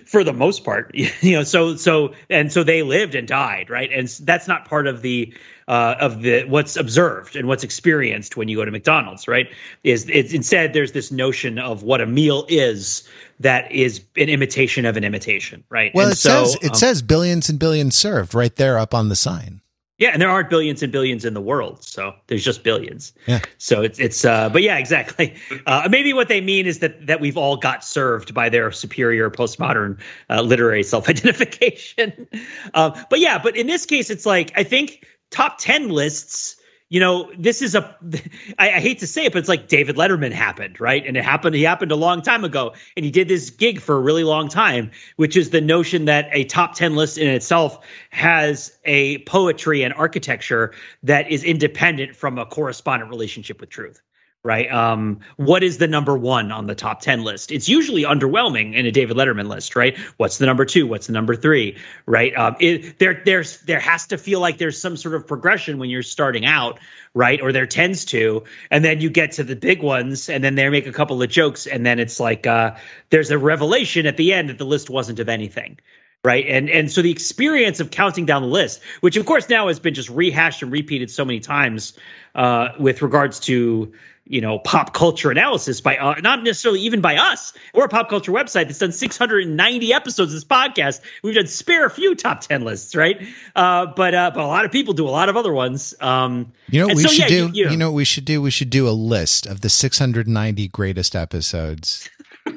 for 0.05 0.25
the 0.25 0.33
most 0.33 0.65
part 0.65 0.91
you 0.95 1.31
know 1.31 1.43
so 1.43 1.77
so 1.77 2.13
and 2.29 2.51
so 2.51 2.61
they 2.65 2.83
lived 2.83 3.15
and 3.15 3.25
died 3.25 3.69
right 3.69 3.89
and 3.89 4.09
that's 4.23 4.49
not 4.49 4.65
part 4.65 4.85
of 4.85 5.01
the 5.01 5.33
uh, 5.69 5.95
of 5.97 6.21
the 6.21 6.43
what's 6.43 6.75
observed 6.75 7.37
and 7.37 7.47
what's 7.47 7.63
experienced 7.63 8.35
when 8.35 8.49
you 8.49 8.57
go 8.57 8.65
to 8.65 8.71
McDonald's 8.71 9.29
right 9.29 9.47
is 9.81 10.09
it's 10.09 10.33
instead 10.33 10.73
there's 10.73 10.91
this 10.91 11.09
notion 11.09 11.57
of 11.57 11.83
what 11.83 12.01
a 12.01 12.05
meal 12.05 12.45
is 12.49 13.07
that 13.39 13.71
is 13.71 14.03
an 14.15 14.29
imitation 14.29 14.85
of 14.85 14.97
an 14.97 15.03
imitation 15.03 15.63
right 15.69 15.91
well 15.93 16.05
and 16.05 16.13
it 16.13 16.17
so, 16.17 16.45
says 16.45 16.55
it 16.61 16.71
um, 16.71 16.75
says 16.75 17.01
billions 17.01 17.49
and 17.49 17.59
billions 17.59 17.95
served 17.95 18.33
right 18.33 18.55
there 18.55 18.77
up 18.77 18.93
on 18.93 19.09
the 19.09 19.15
sign 19.15 19.61
yeah, 19.97 20.09
and 20.09 20.21
there 20.21 20.29
aren't 20.29 20.49
billions 20.49 20.83
and 20.83 20.91
billions 20.91 21.23
in 21.23 21.33
the 21.33 21.41
world, 21.41 21.81
so 21.81 22.13
there's 22.27 22.43
just 22.43 22.63
billions. 22.63 23.13
Yeah. 23.27 23.39
So 23.59 23.81
it's 23.81 23.97
it's 23.97 24.25
uh, 24.25 24.49
but 24.49 24.61
yeah, 24.61 24.77
exactly. 24.77 25.35
Uh, 25.67 25.87
maybe 25.89 26.13
what 26.13 26.27
they 26.27 26.41
mean 26.41 26.67
is 26.67 26.79
that 26.79 27.07
that 27.07 27.19
we've 27.21 27.37
all 27.37 27.55
got 27.57 27.83
served 27.83 28.33
by 28.33 28.49
their 28.49 28.71
superior 28.71 29.31
postmodern 29.31 29.99
uh, 30.29 30.41
literary 30.41 30.83
self-identification. 30.83 32.27
uh, 32.73 33.03
but 33.09 33.19
yeah, 33.19 33.39
but 33.41 33.55
in 33.55 33.67
this 33.67 33.85
case, 33.85 34.09
it's 34.09 34.25
like 34.25 34.51
I 34.55 34.63
think 34.63 35.05
top 35.31 35.57
ten 35.57 35.89
lists 35.89 36.57
you 36.95 37.01
know, 37.01 37.29
this 37.37 37.61
is 37.61 37.75
a, 37.75 37.93
I, 38.57 38.71
I 38.71 38.79
hate 38.79 38.99
to 38.99 39.07
say 39.07 39.25
it, 39.25 39.33
but 39.33 39.39
it's 39.39 39.49
like 39.49 39.67
David 39.67 39.97
Letterman 39.97 40.31
happened, 40.31 40.79
right? 40.79 41.05
And 41.05 41.17
it 41.17 41.25
happened, 41.25 41.53
he 41.53 41.63
happened 41.63 41.91
a 41.91 41.97
long 41.97 42.21
time 42.21 42.45
ago. 42.45 42.73
And 42.95 43.03
he 43.03 43.11
did 43.11 43.27
this 43.27 43.49
gig 43.49 43.81
for 43.81 43.97
a 43.97 43.99
really 43.99 44.23
long 44.23 44.47
time, 44.47 44.91
which 45.17 45.35
is 45.35 45.49
the 45.49 45.59
notion 45.59 46.05
that 46.05 46.29
a 46.31 46.45
top 46.45 46.73
10 46.73 46.95
list 46.95 47.17
in 47.17 47.27
itself 47.27 47.85
has 48.11 48.77
a 48.85 49.17
poetry 49.25 49.83
and 49.83 49.93
architecture 49.93 50.73
that 51.03 51.29
is 51.29 51.43
independent 51.43 52.15
from 52.15 52.37
a 52.37 52.45
correspondent 52.45 53.11
relationship 53.11 53.59
with 53.59 53.69
truth 53.69 54.01
right? 54.45 54.71
Um, 54.71 55.21
what 55.37 55.63
is 55.63 55.79
the 55.79 55.87
number 55.87 56.15
one 56.15 56.51
on 56.51 56.67
the 56.67 56.75
top 56.75 57.01
10 57.01 57.23
list? 57.23 57.51
It's 57.51 57.67
usually 57.67 58.03
underwhelming 58.03 58.75
in 58.75 58.85
a 58.85 58.91
David 58.91 59.17
Letterman 59.17 59.47
list, 59.47 59.75
right? 59.75 59.97
What's 60.17 60.37
the 60.37 60.45
number 60.45 60.65
two? 60.65 60.85
What's 60.85 61.07
the 61.07 61.13
number 61.13 61.35
three, 61.35 61.77
right? 62.05 62.31
Um, 62.37 62.55
it, 62.59 62.99
there, 62.99 63.23
there's, 63.25 63.59
there 63.61 63.79
has 63.79 64.05
to 64.07 64.19
feel 64.19 64.39
like 64.39 64.59
there's 64.59 64.79
some 64.79 64.97
sort 64.97 65.15
of 65.15 65.25
progression 65.25 65.79
when 65.79 65.89
you're 65.89 66.03
starting 66.03 66.45
out, 66.45 66.79
right? 67.15 67.41
Or 67.41 67.51
there 67.51 67.65
tends 67.65 68.05
to, 68.05 68.43
and 68.69 68.85
then 68.85 69.01
you 69.01 69.09
get 69.09 69.31
to 69.33 69.43
the 69.43 69.55
big 69.55 69.81
ones 69.81 70.29
and 70.29 70.43
then 70.43 70.53
they 70.53 70.69
make 70.69 70.85
a 70.85 70.93
couple 70.93 71.23
of 71.23 71.27
jokes 71.27 71.65
and 71.65 71.83
then 71.83 71.97
it's 71.97 72.19
like, 72.19 72.45
uh, 72.45 72.75
there's 73.09 73.31
a 73.31 73.39
revelation 73.39 74.05
at 74.05 74.15
the 74.15 74.31
end 74.31 74.49
that 74.49 74.59
the 74.59 74.65
list 74.65 74.91
wasn't 74.91 75.19
of 75.19 75.27
anything 75.27 75.79
right 76.23 76.45
and 76.47 76.69
and 76.69 76.91
so 76.91 77.03
the 77.03 77.11
experience 77.11 77.79
of 77.79 77.91
counting 77.91 78.25
down 78.25 78.41
the 78.41 78.47
list 78.47 78.81
which 79.01 79.15
of 79.15 79.27
course 79.27 79.47
now 79.47 79.67
has 79.67 79.79
been 79.79 79.93
just 79.93 80.09
rehashed 80.09 80.63
and 80.63 80.71
repeated 80.71 81.11
so 81.11 81.23
many 81.23 81.39
times 81.39 81.93
uh, 82.33 82.69
with 82.79 83.03
regards 83.03 83.39
to 83.39 83.93
you 84.25 84.41
know 84.41 84.59
pop 84.59 84.93
culture 84.93 85.31
analysis 85.31 85.81
by 85.81 85.97
uh, 85.97 86.15
not 86.21 86.43
necessarily 86.43 86.81
even 86.81 87.01
by 87.01 87.17
us. 87.17 87.53
We're 87.73 87.85
a 87.85 87.89
pop 87.89 88.09
culture 88.09 88.31
website 88.31 88.65
that's 88.65 88.79
done 88.79 88.91
690 88.91 89.93
episodes 89.93 90.33
of 90.33 90.35
this 90.35 90.43
podcast. 90.43 91.01
We've 91.23 91.35
done 91.35 91.47
spare 91.47 91.85
a 91.85 91.89
few 91.89 92.15
top 92.15 92.41
10 92.41 92.63
lists 92.63 92.95
right? 92.95 93.21
Uh, 93.55 93.87
but 93.87 94.13
uh, 94.13 94.31
but 94.33 94.43
a 94.43 94.47
lot 94.47 94.65
of 94.65 94.71
people 94.71 94.93
do 94.93 95.07
a 95.07 95.11
lot 95.11 95.29
of 95.29 95.37
other 95.37 95.53
ones. 95.53 95.93
Um, 95.99 96.51
you 96.67 96.79
know 96.79 96.87
what 96.87 96.97
we 96.97 97.03
so, 97.03 97.09
should 97.09 97.19
yeah, 97.19 97.27
do? 97.27 97.35
you, 97.35 97.65
you, 97.65 97.71
you 97.71 97.77
know 97.77 97.91
what 97.91 97.97
we 97.97 98.05
should 98.05 98.25
do? 98.25 98.41
We 98.41 98.51
should 98.51 98.69
do 98.69 98.87
a 98.87 98.91
list 98.91 99.45
of 99.45 99.61
the 99.61 99.69
690 99.69 100.67
greatest 100.69 101.15
episodes 101.15 102.09
of 102.45 102.53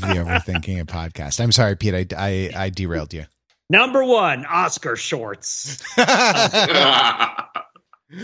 the 0.00 0.16
overthinking 0.18 0.80
it 0.80 0.86
podcast. 0.86 1.40
I'm 1.40 1.52
sorry 1.52 1.76
pete 1.76 2.12
i 2.14 2.16
i, 2.16 2.50
I 2.64 2.70
derailed 2.70 3.12
you. 3.12 3.26
Number 3.68 4.04
one 4.04 4.44
oscar 4.46 4.96
shorts 4.96 5.82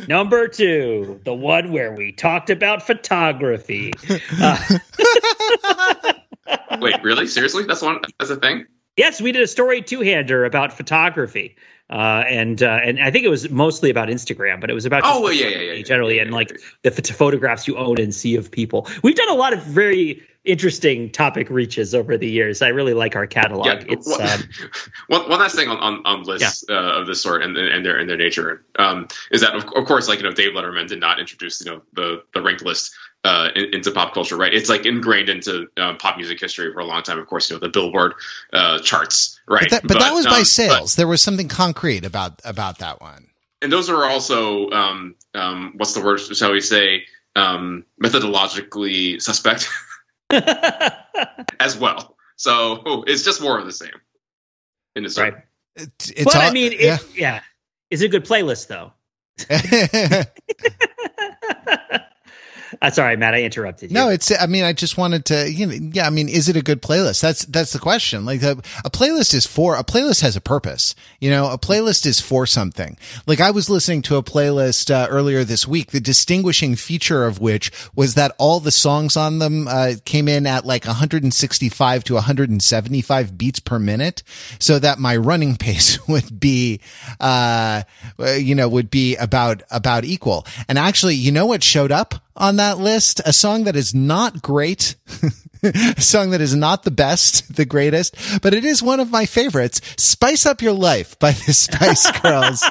Number 0.09 0.49
two, 0.49 1.21
the 1.25 1.35
one 1.35 1.73
where 1.73 1.93
we 1.93 2.13
talked 2.13 2.51
about 2.51 2.83
photography. 2.87 3.93
Uh, 4.41 4.79
Wait, 6.81 7.03
really? 7.03 7.27
Seriously? 7.27 7.65
That's 7.65 7.83
one. 7.83 8.01
That's 8.19 8.31
a 8.31 8.37
thing. 8.37 8.67
yes, 8.97 9.21
we 9.21 9.33
did 9.33 9.43
a 9.43 9.47
story 9.47 9.83
two-hander 9.83 10.45
about 10.45 10.73
photography, 10.73 11.57
uh, 11.91 12.25
and 12.29 12.63
uh, 12.63 12.79
and 12.85 13.01
I 13.01 13.11
think 13.11 13.25
it 13.25 13.29
was 13.29 13.51
mostly 13.51 13.91
about 13.91 14.09
Instagram, 14.09 14.61
but 14.61 14.71
it 14.71 14.75
was 14.75 14.87
about 14.87 15.03
Oh, 15.05 15.23
well, 15.23 15.33
yeah, 15.33 15.47
yeah, 15.49 15.59
yeah, 15.61 15.73
yeah, 15.73 15.83
generally 15.83 16.17
yeah, 16.17 16.23
and 16.23 16.31
yeah, 16.31 16.37
like 16.37 16.51
yeah. 16.51 16.57
the 16.85 16.91
ph- 16.91 17.13
photographs 17.13 17.67
you 17.67 17.77
own 17.77 18.01
and 18.01 18.15
see 18.15 18.37
of 18.37 18.51
people. 18.51 18.87
We've 19.03 19.17
done 19.17 19.31
a 19.31 19.35
lot 19.35 19.53
of 19.53 19.63
very 19.63 20.23
interesting 20.45 21.11
topic 21.11 21.51
reaches 21.51 21.95
over 21.95 22.17
the 22.17 22.29
years. 22.29 22.63
I 22.63 22.69
really 22.69 22.95
like 22.95 23.17
our 23.17 23.27
catalog. 23.27 23.67
Yeah, 23.67 23.85
it's 23.87 24.09
one, 24.09 24.23
um, 24.23 24.41
one, 25.09 25.29
one 25.31 25.41
last 25.41 25.57
thing 25.57 25.69
on, 25.69 25.79
on, 25.79 26.03
on 26.05 26.23
lists 26.25 26.65
uh, 26.69 26.73
of 26.73 27.07
this 27.07 27.21
sort 27.21 27.43
and, 27.43 27.57
and 27.57 27.85
their 27.85 27.99
and 27.99 28.09
their 28.09 28.17
nature 28.17 28.65
um, 28.79 29.09
is 29.31 29.41
that 29.43 29.55
of, 29.55 29.65
of 29.65 29.85
course, 29.87 30.09
like 30.09 30.19
you 30.19 30.25
know, 30.25 30.33
Dave 30.33 30.53
Letterman 30.53 30.89
did 30.89 31.01
not 31.01 31.21
introduce 31.21 31.65
you 31.65 31.71
know 31.71 31.83
the 31.93 32.23
the 32.35 32.43
ranked 32.43 32.65
list 32.65 32.95
uh, 33.25 33.49
in, 33.55 33.75
into 33.75 33.91
pop 33.91 34.15
culture, 34.15 34.37
right? 34.37 34.53
It's 34.55 34.69
like 34.69 34.87
ingrained 34.87 35.29
into 35.29 35.69
um, 35.77 35.99
pop 35.99 36.17
music 36.17 36.41
history 36.41 36.73
for 36.73 36.81
a 36.81 36.85
long 36.85 37.03
time. 37.03 37.19
Of 37.19 37.27
course, 37.27 37.51
you 37.51 37.57
know 37.57 37.61
the 37.61 37.69
Billboard 37.69 38.15
uh, 38.53 38.79
charts, 38.81 39.41
right? 39.49 39.63
but 39.63 39.71
that, 39.71 39.89
but 39.89 39.99
that 39.99 40.15
was 40.15 40.27
by 40.27 40.39
um, 40.39 40.45
sales 40.45 40.97
there 40.97 41.09
was 41.09 41.23
something 41.23 41.49
concrete 41.49 42.05
about 42.05 42.41
about 42.45 42.79
that 42.79 43.01
one 43.01 43.29
and 43.61 43.73
those 43.73 43.91
are 43.91 44.05
also 44.05 44.71
um, 44.71 45.15
um, 45.35 45.75
what's 45.77 45.95
the 45.95 46.03
word? 46.03 46.19
Shall 46.21 46.53
we 46.53 46.61
say 46.61 47.05
um, 47.35 47.85
methodologically 48.03 49.21
suspect 49.21 49.69
as 51.61 51.77
well. 51.79 52.17
So 52.37 53.05
it's 53.07 53.25
just 53.25 53.41
more 53.41 53.59
of 53.59 53.67
the 53.67 53.73
same. 53.73 53.91
In 54.97 55.05
a 55.07 55.09
right. 55.21 55.35
It- 55.77 55.91
it's 56.11 56.25
But 56.25 56.37
I 56.37 56.47
all- 56.47 56.53
mean, 56.53 56.73
it, 56.73 56.81
yeah. 56.81 56.99
yeah, 57.15 57.41
is 57.91 58.03
it 58.03 58.07
a 58.07 58.09
good 58.09 58.25
playlist 58.25 58.67
though? 58.69 58.93
Uh, 62.83 62.91
sorry, 62.91 63.17
Matt, 63.17 63.35
I 63.35 63.43
interrupted 63.43 63.91
you. 63.91 63.95
No, 63.95 64.09
it's. 64.09 64.31
I 64.31 64.47
mean, 64.47 64.63
I 64.63 64.73
just 64.73 64.97
wanted 64.97 65.25
to. 65.27 65.51
You 65.51 65.67
know, 65.67 65.91
yeah. 65.93 66.07
I 66.07 66.11
mean, 66.11 66.29
is 66.29 66.49
it 66.49 66.57
a 66.57 66.63
good 66.63 66.81
playlist? 66.81 67.21
That's 67.21 67.45
that's 67.47 67.73
the 67.73 67.79
question. 67.79 68.25
Like 68.25 68.43
a, 68.43 68.53
a 68.85 68.91
playlist 68.91 69.35
is 69.35 69.47
for 69.47 69.75
a 69.77 69.83
playlist 69.83 70.23
has 70.23 70.37
a 70.37 70.41
purpose. 70.41 70.95
You 71.19 71.31
know, 71.31 71.51
a 71.51 71.59
playlist 71.59 72.07
is 72.07 72.21
for 72.21 72.47
something. 72.47 72.97
Like 73.27 73.41
I 73.41 73.51
was 73.51 73.69
listening 73.69 74.03
to 74.03 74.17
a 74.17 74.23
playlist 74.23 74.91
uh, 74.95 75.09
earlier 75.11 75.45
this 75.45 75.67
week. 75.67 75.91
The 75.91 76.01
distinguishing 76.01 76.77
feature 76.77 77.25
of 77.25 77.41
which 77.41 77.73
was 77.97 78.15
that 78.15 78.35
all 78.39 78.61
the 78.61 78.71
songs 78.71 79.17
on 79.17 79.39
them 79.39 79.67
uh, 79.67 79.95
came 80.05 80.29
in 80.29 80.47
at 80.47 80.65
like 80.65 80.85
165 80.85 82.05
to 82.05 82.15
175 82.15 83.39
beats 83.39 83.61
per 83.61 83.79
minute, 83.79 84.23
so 84.61 84.79
that 84.79 84.99
my 84.99 85.17
running 85.17 85.57
pace 85.59 86.07
would 86.07 86.39
be, 86.39 86.81
uh, 87.19 87.83
you 88.37 88.55
know, 88.55 88.69
would 88.69 88.91
be 88.91 89.17
about 89.17 89.63
about 89.71 90.05
equal. 90.05 90.47
And 90.69 90.79
actually, 90.79 91.17
you 91.17 91.33
know 91.33 91.47
what 91.47 91.65
showed 91.65 91.91
up 91.91 92.15
on 92.39 92.57
that 92.57 92.79
list? 92.79 93.21
A 93.27 93.33
song 93.33 93.65
that 93.65 93.77
is 93.77 93.95
not 93.95 94.41
great. 94.41 94.95
a 95.63 96.01
song 96.01 96.31
that 96.31 96.41
is 96.41 96.55
not 96.55 96.85
the 96.85 96.91
best, 96.91 97.57
the 97.57 97.65
greatest, 97.65 98.15
but 98.43 98.55
it 98.55 98.65
is 98.65 98.83
one 98.83 99.01
of 99.01 99.11
my 99.11 99.27
favorites. 99.27 99.81
Spice 99.97 100.47
Up 100.47 100.63
Your 100.63 100.73
Life 100.73 101.19
by 101.19 101.33
the 101.33 101.53
Spice 101.53 102.11
Girls. 102.21 102.65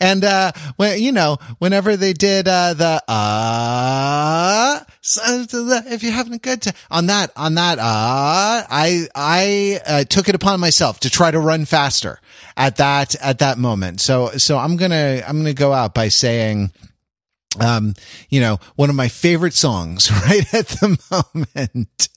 and, 0.00 0.24
uh, 0.24 0.52
when, 0.76 1.00
you 1.00 1.12
know, 1.12 1.38
whenever 1.58 1.96
they 1.96 2.12
did, 2.12 2.48
uh, 2.48 2.74
the, 2.74 3.02
uh, 3.08 4.80
if 5.86 6.02
you're 6.02 6.12
having 6.12 6.34
a 6.34 6.38
good 6.38 6.62
time 6.62 6.74
on 6.90 7.06
that, 7.06 7.30
on 7.36 7.54
that, 7.54 7.78
uh, 7.78 7.82
I, 8.68 9.06
I, 9.14 9.80
uh, 9.86 10.04
took 10.04 10.28
it 10.28 10.34
upon 10.34 10.60
myself 10.60 11.00
to 11.00 11.10
try 11.10 11.30
to 11.30 11.38
run 11.38 11.64
faster 11.64 12.20
at 12.56 12.76
that, 12.76 13.14
at 13.22 13.38
that 13.38 13.58
moment. 13.58 14.00
So, 14.00 14.30
so 14.36 14.58
I'm 14.58 14.76
gonna, 14.76 15.22
I'm 15.26 15.38
gonna 15.38 15.54
go 15.54 15.72
out 15.72 15.94
by 15.94 16.08
saying, 16.08 16.72
um, 17.60 17.94
you 18.28 18.40
know, 18.40 18.58
one 18.76 18.90
of 18.90 18.96
my 18.96 19.08
favorite 19.08 19.54
songs 19.54 20.10
right 20.26 20.52
at 20.54 20.68
the 20.68 20.98
moment. 21.10 22.08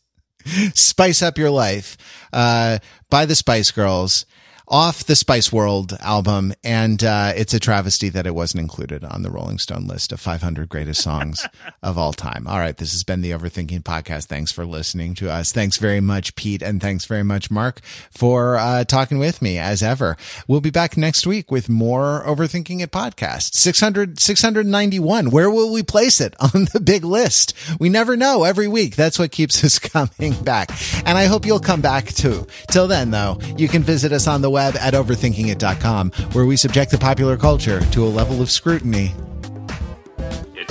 Spice 0.73 1.21
Up 1.21 1.37
Your 1.37 1.51
Life, 1.51 1.97
uh, 2.33 2.79
by 3.11 3.25
the 3.25 3.35
Spice 3.35 3.69
Girls 3.69 4.25
off 4.71 5.03
the 5.03 5.17
Spice 5.17 5.51
World 5.51 5.97
album. 5.99 6.53
And, 6.63 7.03
uh, 7.03 7.33
it's 7.35 7.53
a 7.53 7.59
travesty 7.59 8.07
that 8.07 8.25
it 8.25 8.33
wasn't 8.33 8.61
included 8.61 9.03
on 9.03 9.21
the 9.21 9.29
Rolling 9.29 9.59
Stone 9.59 9.85
list 9.85 10.13
of 10.13 10.21
500 10.21 10.69
greatest 10.69 11.01
songs 11.01 11.45
of 11.83 11.97
all 11.97 12.13
time. 12.13 12.47
All 12.47 12.57
right. 12.57 12.77
This 12.77 12.93
has 12.93 13.03
been 13.03 13.19
the 13.21 13.31
Overthinking 13.31 13.83
Podcast. 13.83 14.27
Thanks 14.27 14.53
for 14.53 14.65
listening 14.65 15.13
to 15.15 15.29
us. 15.29 15.51
Thanks 15.51 15.75
very 15.75 15.99
much, 15.99 16.35
Pete. 16.35 16.61
And 16.61 16.81
thanks 16.81 17.03
very 17.03 17.23
much, 17.23 17.51
Mark, 17.51 17.81
for, 18.11 18.55
uh, 18.55 18.85
talking 18.85 19.19
with 19.19 19.41
me 19.41 19.57
as 19.59 19.83
ever. 19.83 20.15
We'll 20.47 20.61
be 20.61 20.69
back 20.69 20.95
next 20.95 21.27
week 21.27 21.51
with 21.51 21.67
more 21.67 22.23
Overthinking 22.25 22.79
It 22.81 22.91
podcast. 22.91 23.55
600, 23.55 24.21
691. 24.21 25.31
Where 25.31 25.51
will 25.51 25.73
we 25.73 25.83
place 25.83 26.21
it 26.21 26.33
on 26.39 26.67
the 26.71 26.79
big 26.79 27.03
list? 27.03 27.53
We 27.77 27.89
never 27.89 28.15
know 28.15 28.45
every 28.45 28.69
week. 28.69 28.95
That's 28.95 29.19
what 29.19 29.33
keeps 29.33 29.61
us 29.65 29.79
coming 29.79 30.41
back. 30.43 30.71
And 31.05 31.17
I 31.17 31.25
hope 31.25 31.45
you'll 31.45 31.59
come 31.59 31.81
back 31.81 32.05
too. 32.05 32.47
Till 32.69 32.87
then, 32.87 33.11
though, 33.11 33.37
you 33.57 33.67
can 33.67 33.83
visit 33.83 34.13
us 34.13 34.27
on 34.27 34.41
the 34.41 34.49
web 34.49 34.60
at 34.75 34.93
overthinkingit.com, 34.93 36.11
where 36.33 36.45
we 36.45 36.55
subject 36.55 36.91
the 36.91 36.97
popular 36.97 37.37
culture 37.37 37.79
to 37.91 38.03
a 38.03 38.09
level 38.09 38.41
of 38.41 38.49
scrutiny 38.49 39.13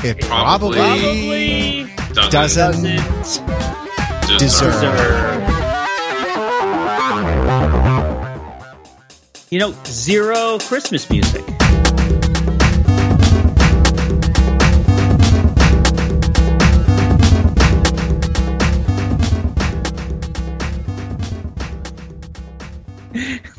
it 0.02 0.18
probably, 0.22 0.78
Probably 0.78 1.90
doesn't, 2.30 2.82
doesn't 2.82 4.38
deserve. 4.38 4.72
deserve. 4.72 5.40
You 9.50 9.58
know, 9.58 9.74
zero 9.84 10.58
Christmas 10.60 11.10
music. 11.10 11.44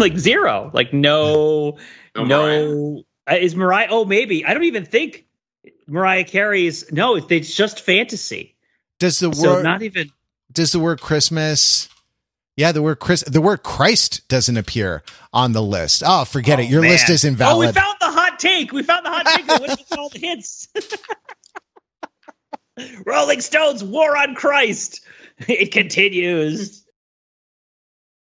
Like 0.02 0.18
zero. 0.18 0.70
Like 0.74 0.94
no, 0.94 1.78
No 2.16 2.24
no. 2.26 3.04
Uh, 3.30 3.36
is 3.36 3.56
Mariah? 3.56 3.88
Oh, 3.90 4.04
maybe. 4.06 4.46
I 4.46 4.54
don't 4.54 4.64
even 4.64 4.86
think 4.86 5.26
Mariah 5.88 6.24
Carey's. 6.26 6.92
No, 6.92 7.16
it's 7.16 7.56
just 7.56 7.80
fantasy. 7.80 8.56
Does 9.00 9.20
the 9.20 9.34
So 9.34 9.56
word 9.56 9.64
not 9.64 9.82
even. 9.84 10.12
does 10.52 10.72
the 10.74 10.80
word 10.80 11.00
Christmas? 11.02 11.88
Yeah, 12.58 12.74
the 12.74 12.82
word 12.82 13.00
Chris, 13.00 13.24
the 13.24 13.40
word 13.42 13.64
Christ 13.64 14.28
doesn't 14.28 14.58
appear 14.58 15.04
on 15.32 15.54
the 15.54 15.62
list. 15.62 16.04
Oh, 16.06 16.26
forget 16.26 16.60
it. 16.60 16.64
Oh, 16.64 16.70
Your 16.70 16.82
man. 16.82 16.92
list 16.92 17.10
is 17.10 17.24
invalid. 17.24 17.56
Oh, 17.56 17.60
we 17.70 17.74
found 17.74 17.96
the 18.02 18.12
hot 18.12 18.38
take. 18.40 18.74
We 18.74 18.84
found 18.84 19.06
the 19.06 19.10
hot 19.10 19.26
take. 19.28 19.46
that 19.48 19.62
wouldn't 19.62 19.82
all 19.98 20.10
the 20.10 20.20
hits. 20.20 20.68
Rolling 23.06 23.42
Stones, 23.42 23.84
War 23.84 24.18
on 24.18 24.36
Christ. 24.36 25.02
It 25.48 25.72
continues. 25.72 26.81